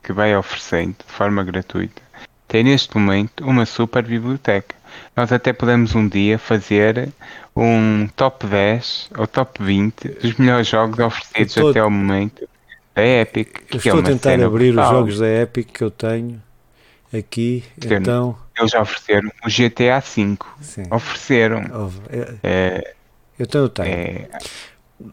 que 0.04 0.12
vai 0.14 0.36
oferecendo 0.36 0.96
de 1.06 1.14
forma 1.14 1.44
gratuita, 1.44 2.02
tem 2.48 2.64
neste 2.64 2.98
momento 2.98 3.46
uma 3.46 3.66
super 3.66 4.04
biblioteca. 4.04 4.76
Nós 5.16 5.32
até 5.32 5.54
podemos 5.54 5.94
um 5.96 6.08
dia 6.08 6.40
fazer 6.40 7.10
um 7.56 8.08
top 8.16 8.48
10 8.48 9.12
ou 9.18 9.28
top 9.28 9.64
20 9.64 10.10
dos 10.10 10.34
melhores 10.36 10.68
jogos 10.68 10.98
oferecidos 11.00 11.56
estou, 11.56 11.70
até 11.70 11.80
ao 11.80 11.92
momento 11.92 12.48
da 12.96 13.06
Epic. 13.06 13.60
Eu 13.70 13.76
é 13.76 13.78
estou 13.78 13.98
é 13.98 14.02
a 14.02 14.04
tentar 14.04 14.44
abrir 14.44 14.74
brutal. 14.74 14.92
os 14.92 14.98
jogos 14.98 15.20
da 15.20 15.28
Epic 15.28 15.70
que 15.72 15.84
eu 15.84 15.92
tenho 15.92 16.42
aqui. 17.14 17.64
então... 17.84 18.38
Eles 18.58 18.74
ofereceram 18.74 19.32
o 19.46 19.48
GTA 19.48 20.00
V. 20.02 20.38
Sim. 20.60 20.84
Ofereceram. 20.92 21.92
É, 22.10 22.36
é, 22.44 22.94
eu, 23.40 23.48
tenho, 23.48 23.64
eu 23.64 23.70
tenho. 23.70 23.88
É, 23.88 24.30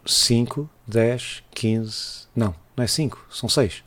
5, 0.04 0.68
10, 0.86 1.42
15. 1.52 2.26
Não, 2.34 2.54
não 2.76 2.84
é 2.84 2.86
5, 2.86 3.26
são 3.30 3.48
6. 3.48 3.82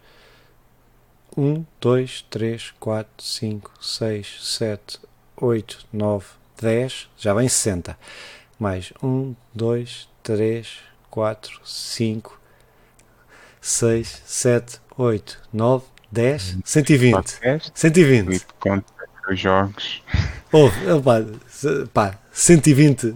1, 1.38 1.66
2, 1.80 2.26
3, 2.30 2.74
4, 2.80 3.08
5, 3.18 3.72
6, 3.80 4.38
7, 4.58 5.00
8, 5.38 5.88
9, 5.94 6.26
10. 6.62 7.10
Já 7.18 7.34
vem 7.34 7.48
60. 7.48 7.98
Mais 8.58 8.92
1, 9.02 9.36
2, 9.54 10.10
3, 10.24 10.80
4, 11.10 11.62
5, 11.64 12.42
6, 13.62 14.22
7, 14.26 14.82
8, 14.98 15.42
9, 15.54 15.86
10, 16.12 16.58
120. 16.66 17.40
120. 17.74 18.46
Conta 18.60 18.86
os 19.30 19.40
jogos. 19.40 20.04
Oh, 20.52 20.66
opa, 20.96 21.26
pá, 21.94 22.20
120, 22.40 23.16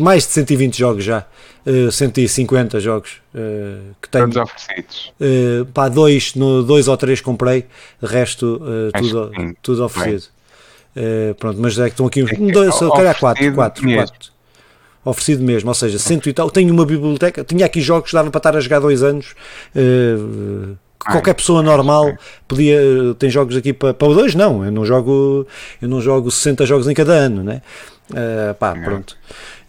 mais 0.00 0.26
de 0.26 0.32
120 0.32 0.76
jogos 0.76 1.04
já, 1.04 1.24
uh, 1.64 1.92
150 1.92 2.80
jogos 2.80 3.20
uh, 3.32 3.94
que 4.02 4.08
tenho. 4.08 4.28
Todos 4.32 4.50
oferecidos. 4.50 5.12
Uh, 5.20 5.64
pá, 5.66 5.88
dois, 5.88 6.34
no, 6.34 6.64
dois 6.64 6.88
ou 6.88 6.96
três 6.96 7.20
comprei, 7.20 7.66
o 8.02 8.06
resto 8.06 8.60
uh, 8.60 8.90
tudo, 8.98 9.56
tudo 9.62 9.84
oferecido. 9.84 10.24
Uh, 10.96 11.34
pronto, 11.36 11.60
mas 11.60 11.78
é 11.78 11.84
que 11.84 11.90
estão 11.90 12.06
aqui 12.06 12.24
uns. 12.24 12.32
É 12.32 12.36
dois, 12.36 12.74
se 12.74 12.90
calhar 12.90 13.16
quatro, 13.16 13.54
quatro, 13.54 13.94
quatro. 13.94 14.34
Oferecido 15.04 15.44
mesmo, 15.44 15.68
ou 15.68 15.74
seja, 15.74 15.98
cento 15.98 16.28
e 16.28 16.32
tal. 16.32 16.50
Tenho 16.50 16.72
uma 16.72 16.84
biblioteca, 16.84 17.44
tinha 17.44 17.66
aqui 17.66 17.80
jogos 17.80 18.10
que 18.10 18.16
dava 18.16 18.28
para 18.28 18.38
estar 18.38 18.56
a 18.56 18.60
jogar 18.60 18.80
dois 18.80 19.04
anos. 19.04 19.36
Uh, 19.76 20.76
qualquer 20.98 21.34
pessoa 21.34 21.62
normal 21.62 22.16
podia 22.48 22.80
tem 23.18 23.28
jogos 23.28 23.56
aqui 23.56 23.72
para, 23.72 23.92
para 23.92 24.08
dois 24.08 24.34
não 24.34 24.64
eu 24.64 24.72
não 24.72 24.86
jogo 24.86 25.46
eu 25.82 25.88
não 25.88 26.00
jogo 26.00 26.30
60 26.30 26.64
jogos 26.64 26.88
em 26.88 26.94
cada 26.94 27.12
ano 27.12 27.42
né 27.42 27.60
uh, 28.10 28.54
pá 28.54 28.74
pronto 28.74 29.16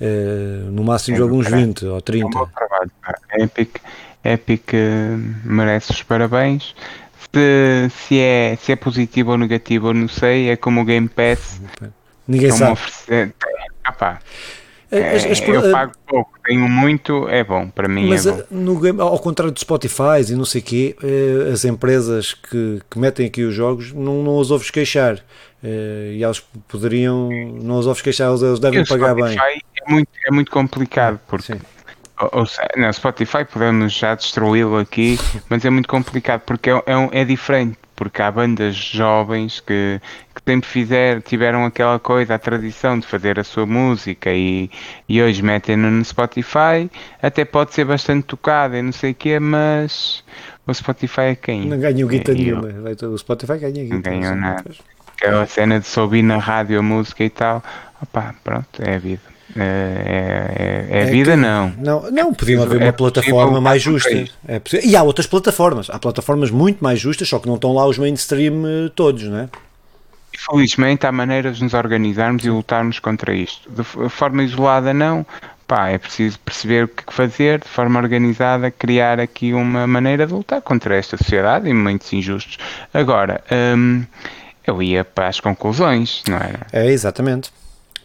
uh, 0.02 0.72
no 0.72 0.84
máximo 0.84 1.16
é 1.16 1.20
jogo 1.20 1.36
uns 1.36 1.48
20 1.48 1.86
ou 1.86 2.02
30 2.02 2.26
é 2.26 2.42
um 2.42 2.48
trabalho 2.48 2.92
Epic 3.34 3.78
Epic 4.24 4.72
merece 5.44 5.92
os 5.92 6.04
parabéns 6.04 6.74
se, 7.36 7.90
se, 7.90 8.20
é, 8.20 8.56
se 8.56 8.72
é 8.72 8.76
positivo 8.78 9.32
ou 9.32 9.38
negativo, 9.38 9.90
eu 9.90 9.94
não 9.94 10.08
sei. 10.08 10.50
É 10.50 10.56
como 10.56 10.82
o 10.82 10.86
Game 10.86 11.10
Pass. 11.10 11.62
Ninguém 12.26 12.52
sabe. 12.52 12.72
Oferecer... 12.72 13.34
Ah, 13.84 13.92
pá. 13.92 14.20
As, 14.98 15.26
as, 15.26 15.42
eu 15.42 15.72
pago 15.72 15.94
pouco, 16.08 16.32
tenho 16.44 16.68
muito, 16.68 17.28
é 17.30 17.44
bom, 17.44 17.68
para 17.70 17.88
mim 17.88 18.08
mas 18.08 18.26
é 18.26 18.32
bom. 18.32 18.44
No 18.52 18.80
game, 18.80 19.02
ao 19.02 19.20
contrário 19.20 19.52
do 19.52 19.60
Spotify 19.60 20.22
e 20.30 20.36
não 20.36 20.46
sei 20.46 20.62
o 20.62 20.64
quê, 20.64 20.96
eh, 21.04 21.52
as 21.52 21.66
empresas 21.66 22.34
que, 22.34 22.82
que 22.90 23.00
metem 23.00 23.28
aqui 23.28 23.44
os 23.44 23.54
jogos 23.54 23.92
não, 23.92 24.24
não 24.24 24.38
os 24.38 24.52
ouves 24.52 24.70
queixar. 24.70 25.20
Eh, 25.64 26.14
e 26.16 26.24
elas 26.24 26.40
poderiam, 26.68 27.30
não 27.62 27.80
os 27.80 27.88
ouves 27.88 28.02
queixar, 28.02 28.30
eles 28.30 28.60
devem 28.60 28.86
pagar 28.86 29.16
bem. 29.16 29.38
É 29.38 29.92
muito, 29.92 30.10
é 30.28 30.32
muito 30.32 30.52
complicado, 30.52 31.20
porque 31.28 31.54
Sim. 31.54 31.60
Ou, 32.32 32.46
Spotify 32.94 33.44
podemos 33.44 33.92
já 33.92 34.16
destruí-lo 34.16 34.78
aqui, 34.78 35.20
mas 35.50 35.66
é 35.66 35.70
muito 35.70 35.90
complicado 35.90 36.42
porque 36.46 36.70
é, 36.70 36.74
é, 36.74 37.22
é, 37.22 37.26
diferente, 37.26 37.78
porque 37.96 38.22
há 38.22 38.30
bandas 38.30 38.76
jovens 38.76 39.60
que, 39.60 40.02
que 40.34 40.42
sempre 40.46 40.70
fizer, 40.70 41.22
tiveram 41.22 41.66
aquela 41.66 41.98
coisa, 41.98 42.36
a 42.36 42.40
tradição 42.40 43.00
de 43.00 43.08
fazer 43.08 43.40
a 43.40 43.44
sua 43.44 43.66
música 43.66 44.32
e, 44.32 44.70
e 45.08 45.22
hoje 45.22 45.42
metem-no 45.42 45.90
no 45.90 46.04
Spotify, 46.04 46.90
até 47.22 47.46
pode 47.46 47.74
ser 47.74 47.86
bastante 47.86 48.26
tocado 48.26 48.76
e 48.76 48.82
não 48.82 48.92
sei 48.92 49.12
o 49.12 49.16
quê, 49.16 49.40
mas 49.40 50.24
o 50.68 50.74
Spotify 50.74 51.22
é 51.22 51.36
quem? 51.36 51.66
Não 51.66 51.80
ganha 51.80 52.06
o 52.06 52.10
guita 52.10 52.34
nenhuma, 52.34 52.70
o 53.04 53.18
Spotify 53.18 53.58
ganha 53.58 53.84
guita. 53.84 53.96
Não 53.96 54.02
ganham 54.02 54.36
nada. 54.36 54.72
Aquela 55.16 55.46
cena 55.46 55.80
de 55.80 55.88
só 55.88 56.02
ouvir 56.02 56.22
na 56.22 56.38
rádio 56.38 56.78
a 56.78 56.82
música 56.82 57.24
e 57.24 57.30
tal, 57.30 57.64
opá, 58.02 58.36
pronto, 58.44 58.82
é 58.82 58.96
a 58.96 59.00
vida. 59.00 59.35
É, 59.56 60.88
é, 60.90 60.98
é, 60.98 61.02
é 61.02 61.06
vida, 61.06 61.32
que, 61.32 61.38
não. 61.38 61.74
Não, 61.78 62.12
não 62.12 62.34
podiam 62.34 62.64
haver 62.64 62.78
uma 62.78 62.88
é 62.88 62.92
plataforma 62.92 63.62
mais 63.62 63.82
justa. 63.82 64.10
É 64.48 64.62
e 64.84 64.96
há 64.96 65.04
outras 65.04 65.28
plataformas. 65.28 65.90
Há 65.90 66.00
plataformas 66.00 66.50
muito 66.50 66.84
mais 66.84 67.00
justas, 67.00 67.28
só 67.28 67.40
que 67.40 67.48
não 67.48 67.56
estão 67.56 67.74
lá 67.74 67.86
os 67.86 67.98
mainstream 67.98 68.64
eh, 68.66 68.92
todos, 68.96 69.24
não 69.24 69.38
é? 69.38 69.50
Infelizmente 70.34 71.06
há 71.06 71.12
maneiras 71.12 71.58
de 71.58 71.64
nos 71.64 71.74
organizarmos 71.74 72.44
e 72.44 72.50
lutarmos 72.50 73.00
contra 73.00 73.34
isto. 73.34 73.70
De 73.70 73.84
forma 74.10 74.44
isolada, 74.44 74.94
não. 74.94 75.26
Pá, 75.68 75.90
é 75.90 75.98
preciso 75.98 76.38
perceber 76.40 76.84
o 76.84 76.88
que 76.88 77.12
fazer 77.12 77.60
de 77.60 77.68
forma 77.68 78.00
organizada, 78.00 78.70
criar 78.70 79.20
aqui 79.20 79.54
uma 79.54 79.88
maneira 79.88 80.28
de 80.28 80.34
lutar 80.34 80.62
contra 80.62 80.96
esta 80.96 81.18
sociedade 81.18 81.68
e 81.68 81.74
momentos 81.74 82.12
injustos. 82.14 82.58
Agora, 82.94 83.44
hum, 83.76 84.04
eu 84.68 84.82
ia 84.84 85.04
para 85.04 85.28
as 85.28 85.40
conclusões, 85.40 86.22
não 86.28 86.38
era? 86.38 86.68
É, 86.72 86.92
exatamente. 86.92 87.52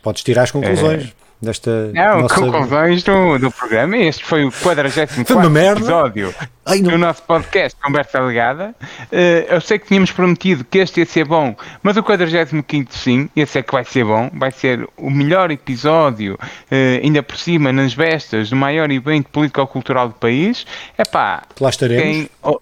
Podes 0.02 0.22
tirar 0.22 0.44
as 0.44 0.50
conclusões. 0.50 1.12
É 1.42 1.46
desta. 1.46 1.90
Não, 1.92 2.22
nossa... 2.22 2.34
conclusões 2.34 3.02
do, 3.02 3.38
do 3.38 3.50
programa. 3.50 3.96
Este 3.96 4.24
foi 4.24 4.44
o 4.44 4.52
44 4.52 5.22
episódio 5.22 6.34
Ai, 6.66 6.80
do 6.82 6.96
nosso 6.98 7.22
podcast 7.22 7.78
Conversa 7.82 8.20
Ligada. 8.20 8.74
Uh, 8.80 9.46
eu 9.48 9.60
sei 9.60 9.78
que 9.78 9.86
tínhamos 9.86 10.12
prometido 10.12 10.64
que 10.64 10.78
este 10.78 11.00
ia 11.00 11.06
ser 11.06 11.24
bom, 11.24 11.56
mas 11.82 11.96
o 11.96 12.02
45 12.02 12.92
sim, 12.92 13.28
esse 13.34 13.58
é 13.58 13.62
que 13.62 13.72
vai 13.72 13.84
ser 13.84 14.04
bom. 14.04 14.30
Vai 14.34 14.50
ser 14.52 14.86
o 14.96 15.10
melhor 15.10 15.50
episódio, 15.50 16.34
uh, 16.34 17.02
ainda 17.02 17.22
por 17.22 17.36
cima, 17.36 17.72
nas 17.72 17.94
vestas 17.94 18.50
do 18.50 18.56
maior 18.56 18.90
evento 18.90 19.30
político-cultural 19.30 20.08
do 20.08 20.14
país. 20.14 20.66
É 20.96 21.04
pá, 21.04 21.42
lá 21.60 21.70
estaremos. 21.70 22.02
Quem, 22.02 22.30
oh, 22.42 22.60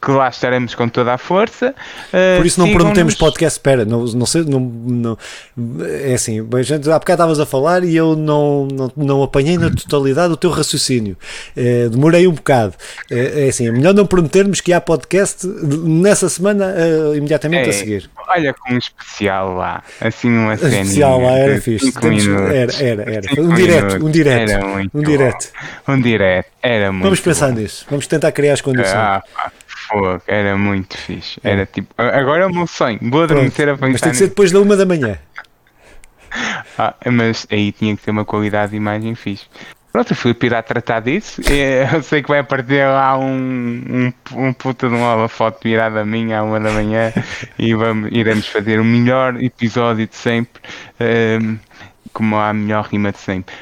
que 0.00 0.10
lá 0.12 0.28
estaremos 0.28 0.74
com 0.76 0.88
toda 0.88 1.12
a 1.12 1.18
força. 1.18 1.74
Uh, 2.08 2.36
Por 2.36 2.46
isso 2.46 2.60
não 2.60 2.70
prometemos 2.70 3.16
podcast, 3.16 3.58
espera, 3.58 3.84
não, 3.84 4.04
não 4.04 4.24
sei, 4.24 4.44
não, 4.44 4.60
não, 4.60 5.18
é 6.04 6.14
assim, 6.14 6.46
gente, 6.62 6.88
há 6.88 6.96
bocado 6.98 7.18
estavas 7.18 7.40
a 7.40 7.46
falar 7.46 7.82
e 7.82 7.96
eu 7.96 8.14
não, 8.14 8.68
não, 8.68 8.92
não 8.96 9.22
apanhei 9.22 9.58
na 9.58 9.68
totalidade 9.68 10.32
o 10.32 10.36
teu 10.36 10.50
raciocínio, 10.50 11.16
uh, 11.56 11.90
demorei 11.90 12.28
um 12.28 12.32
bocado, 12.32 12.74
uh, 13.10 13.14
é 13.14 13.48
assim, 13.48 13.66
é 13.66 13.72
melhor 13.72 13.92
não 13.92 14.06
prometermos 14.06 14.60
que 14.60 14.72
há 14.72 14.80
podcast 14.80 15.44
nessa 15.44 16.28
semana 16.28 16.74
imediatamente 17.16 17.66
é, 17.66 17.70
a 17.70 17.72
seguir. 17.72 18.10
Olha 18.28 18.54
com 18.54 18.74
um 18.74 18.78
especial 18.78 19.54
lá, 19.54 19.82
assim 20.00 20.28
uma 20.28 20.56
cena. 20.56 20.82
especial 20.82 21.20
lá 21.20 21.32
era 21.32 21.60
fixe, 21.60 21.90
Temos, 21.92 22.24
era, 22.28 22.72
era, 22.80 23.02
era, 23.12 23.42
um 23.42 23.54
direto, 23.54 24.06
um 24.06 24.10
direto, 24.10 24.88
um 24.94 25.02
direto. 25.02 25.48
Um 25.88 26.00
direto, 26.00 26.48
era 26.62 26.92
muito 26.92 27.04
Vamos 27.04 27.20
pensar 27.20 27.48
bom. 27.48 27.60
nisso, 27.60 27.84
vamos 27.90 28.06
tentar 28.06 28.30
criar 28.30 28.52
as 28.52 28.60
condições. 28.60 28.94
Ah, 28.94 29.22
Fogo, 29.88 30.22
era 30.26 30.56
muito 30.56 30.96
fixe. 30.96 31.40
Era 31.42 31.64
tipo, 31.66 31.94
agora 31.96 32.44
é 32.44 32.46
o 32.46 32.52
meu 32.52 32.66
sonho. 32.66 32.98
Vou 33.02 33.22
adormecer 33.22 33.68
a 33.68 33.72
pensar. 33.72 33.88
Mas 33.90 34.00
tem 34.00 34.10
que 34.10 34.18
ser 34.18 34.28
depois 34.28 34.52
da 34.52 34.60
uma 34.60 34.76
da 34.76 34.84
manhã. 34.84 35.18
ah, 36.78 36.94
mas 37.06 37.46
aí 37.50 37.72
tinha 37.72 37.96
que 37.96 38.02
ter 38.02 38.10
uma 38.10 38.24
qualidade 38.24 38.72
de 38.72 38.76
imagem 38.76 39.14
fixe. 39.14 39.46
Pronto, 39.90 40.10
o 40.10 40.14
Filipe 40.14 40.46
irá 40.46 40.62
tratar 40.62 41.00
disso. 41.00 41.40
Eu 41.50 42.02
sei 42.02 42.22
que 42.22 42.28
vai 42.28 42.40
aparecer 42.40 42.86
lá 42.86 43.18
um, 43.18 44.12
um, 44.34 44.46
um 44.48 44.52
puta 44.52 44.88
de 44.88 44.94
uma 44.94 45.28
foto 45.28 45.60
virada 45.62 46.02
a 46.02 46.04
mim 46.04 46.32
à 46.32 46.42
uma 46.42 46.60
da 46.60 46.70
manhã 46.70 47.12
e 47.58 47.74
vamos, 47.74 48.10
iremos 48.12 48.46
fazer 48.46 48.78
o 48.78 48.84
melhor 48.84 49.42
episódio 49.42 50.06
de 50.06 50.14
sempre, 50.14 50.62
um, 51.00 51.04
ehm, 51.04 51.58
como 52.12 52.36
a 52.36 52.52
melhor 52.52 52.86
rima 52.86 53.12
de 53.12 53.18
sempre. 53.18 53.54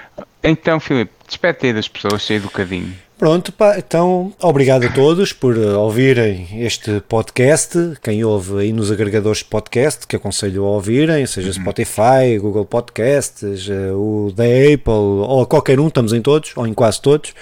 Então, 0.43 0.81
Filipe, 0.81 1.13
despete 1.27 1.67
aí 1.67 1.73
das 1.73 1.89
pessoas, 1.89 2.23
ser 2.23 2.35
educadinho. 2.35 3.06
Pronto, 3.19 3.51
pá, 3.51 3.79
então 3.79 4.35
obrigado 4.43 4.85
a 4.85 4.93
todos 4.93 5.33
por 5.33 5.57
eh, 5.57 5.75
ouvirem 5.75 6.47
este 6.61 7.01
podcast. 7.09 7.95
Quem 8.03 8.23
ouve 8.23 8.59
aí 8.59 8.73
nos 8.75 8.93
agregadores 8.93 9.39
de 9.39 9.47
podcast, 9.47 10.07
que 10.07 10.17
aconselho 10.17 10.65
a 10.65 10.69
ouvirem, 10.69 11.25
seja 11.25 11.49
uhum. 11.49 11.55
Spotify, 11.55 12.39
Google 12.39 12.67
Podcasts, 12.67 13.71
eh, 13.71 13.91
o 13.93 14.31
da 14.37 14.45
Apple 14.45 14.93
ou 14.93 15.47
qualquer 15.47 15.81
um, 15.81 15.89
estamos 15.89 16.13
em 16.13 16.21
todos, 16.21 16.53
ou 16.57 16.67
em 16.67 16.75
quase 16.75 17.01
todos. 17.01 17.33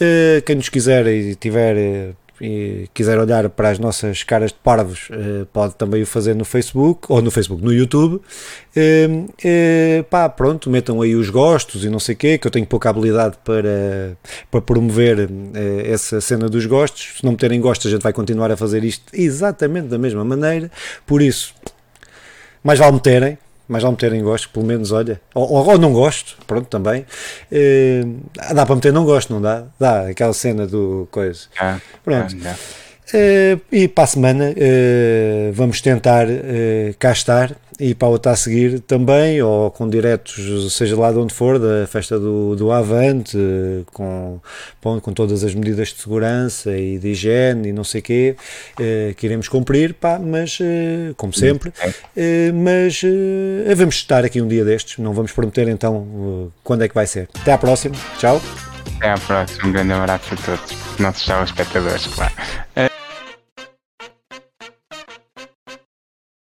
Eh, 0.00 0.40
quem 0.46 0.54
nos 0.54 0.68
quiser 0.68 1.04
e 1.08 1.34
tiver 1.34 2.14
e 2.40 2.88
quiser 2.94 3.18
olhar 3.18 3.48
para 3.48 3.70
as 3.70 3.78
nossas 3.78 4.22
caras 4.22 4.50
de 4.50 4.58
parvos, 4.62 5.08
eh, 5.10 5.46
pode 5.52 5.74
também 5.74 6.02
o 6.02 6.06
fazer 6.06 6.34
no 6.34 6.44
Facebook, 6.44 7.06
ou 7.08 7.20
no 7.20 7.30
Facebook, 7.30 7.62
no 7.62 7.72
YouTube. 7.72 8.20
Eh, 8.74 9.08
eh, 9.44 10.04
pá, 10.08 10.28
pronto, 10.28 10.70
metam 10.70 11.00
aí 11.02 11.14
os 11.14 11.30
gostos 11.30 11.84
e 11.84 11.90
não 11.90 11.98
sei 11.98 12.14
o 12.14 12.18
quê, 12.18 12.38
que 12.38 12.46
eu 12.46 12.50
tenho 12.50 12.66
pouca 12.66 12.90
habilidade 12.90 13.36
para, 13.44 14.16
para 14.50 14.60
promover 14.60 15.28
essa 15.84 16.20
cena 16.20 16.48
dos 16.48 16.66
gostos. 16.66 17.18
Se 17.18 17.24
não 17.24 17.32
meterem 17.32 17.60
gostos, 17.60 17.86
a 17.86 17.90
gente 17.90 18.02
vai 18.02 18.12
continuar 18.12 18.50
a 18.50 18.56
fazer 18.56 18.84
isto 18.84 19.04
exatamente 19.12 19.88
da 19.88 19.98
mesma 19.98 20.24
maneira. 20.24 20.70
Por 21.06 21.22
isso, 21.22 21.54
mais 22.62 22.78
vale 22.78 22.92
meterem, 22.92 23.38
mas 23.68 23.82
vale 23.82 23.92
meter 23.92 24.12
em 24.14 24.22
gosto, 24.22 24.48
pelo 24.48 24.64
menos, 24.64 24.90
olha, 24.90 25.20
ou, 25.34 25.46
ou, 25.52 25.66
ou 25.66 25.78
não 25.78 25.92
gosto, 25.92 26.38
pronto, 26.46 26.66
também. 26.66 27.04
Uh, 27.52 28.20
dá 28.54 28.64
para 28.64 28.74
meter 28.74 28.92
não 28.92 29.04
gosto, 29.04 29.32
não 29.32 29.42
dá? 29.42 29.64
Dá, 29.78 30.08
aquela 30.08 30.32
cena 30.32 30.66
do 30.66 31.06
coisa. 31.10 31.42
Ah, 31.60 31.78
pronto. 32.02 32.34
Ah, 32.44 32.54
uh, 32.54 33.60
e 33.70 33.86
para 33.86 34.04
a 34.04 34.06
semana 34.06 34.50
uh, 34.50 35.52
vamos 35.52 35.82
tentar 35.82 36.26
cá 36.98 37.12
estar 37.12 37.54
e 37.78 37.94
para 37.94 38.08
a 38.08 38.10
outra 38.10 38.32
a 38.32 38.36
seguir 38.36 38.80
também, 38.80 39.40
ou 39.40 39.70
com 39.70 39.88
diretos, 39.88 40.72
seja 40.72 40.96
lá 40.96 41.12
de 41.12 41.18
onde 41.18 41.32
for, 41.32 41.58
da 41.58 41.86
festa 41.86 42.18
do, 42.18 42.56
do 42.56 42.72
Avante, 42.72 43.38
com, 43.92 44.40
com 44.80 45.12
todas 45.12 45.44
as 45.44 45.54
medidas 45.54 45.88
de 45.88 46.00
segurança 46.00 46.76
e 46.76 46.98
de 46.98 47.08
higiene 47.08 47.68
e 47.68 47.72
não 47.72 47.84
sei 47.84 48.00
o 48.00 48.04
quê, 48.04 48.36
eh, 48.80 49.14
que 49.16 49.26
iremos 49.26 49.48
cumprir, 49.48 49.94
pá, 49.94 50.18
mas, 50.18 50.58
eh, 50.60 51.12
como 51.16 51.32
sempre, 51.32 51.72
eh, 52.16 52.50
mas 52.52 53.00
eh, 53.04 53.74
vamos 53.74 53.94
estar 53.94 54.24
aqui 54.24 54.42
um 54.42 54.48
dia 54.48 54.64
destes, 54.64 54.98
não 54.98 55.12
vamos 55.12 55.32
prometer 55.32 55.68
então 55.68 56.52
quando 56.64 56.82
é 56.82 56.88
que 56.88 56.94
vai 56.94 57.06
ser. 57.06 57.28
Até 57.40 57.52
à 57.52 57.58
próxima, 57.58 57.94
tchau. 58.18 58.40
Até 58.96 59.10
à 59.10 59.18
próxima, 59.18 59.68
um 59.68 59.72
grande 59.72 59.92
abraço 59.92 60.34
a 60.34 60.36
todos, 60.36 60.98
nossos 60.98 61.24
telespectadores, 61.24 62.06
claro. 62.08 62.32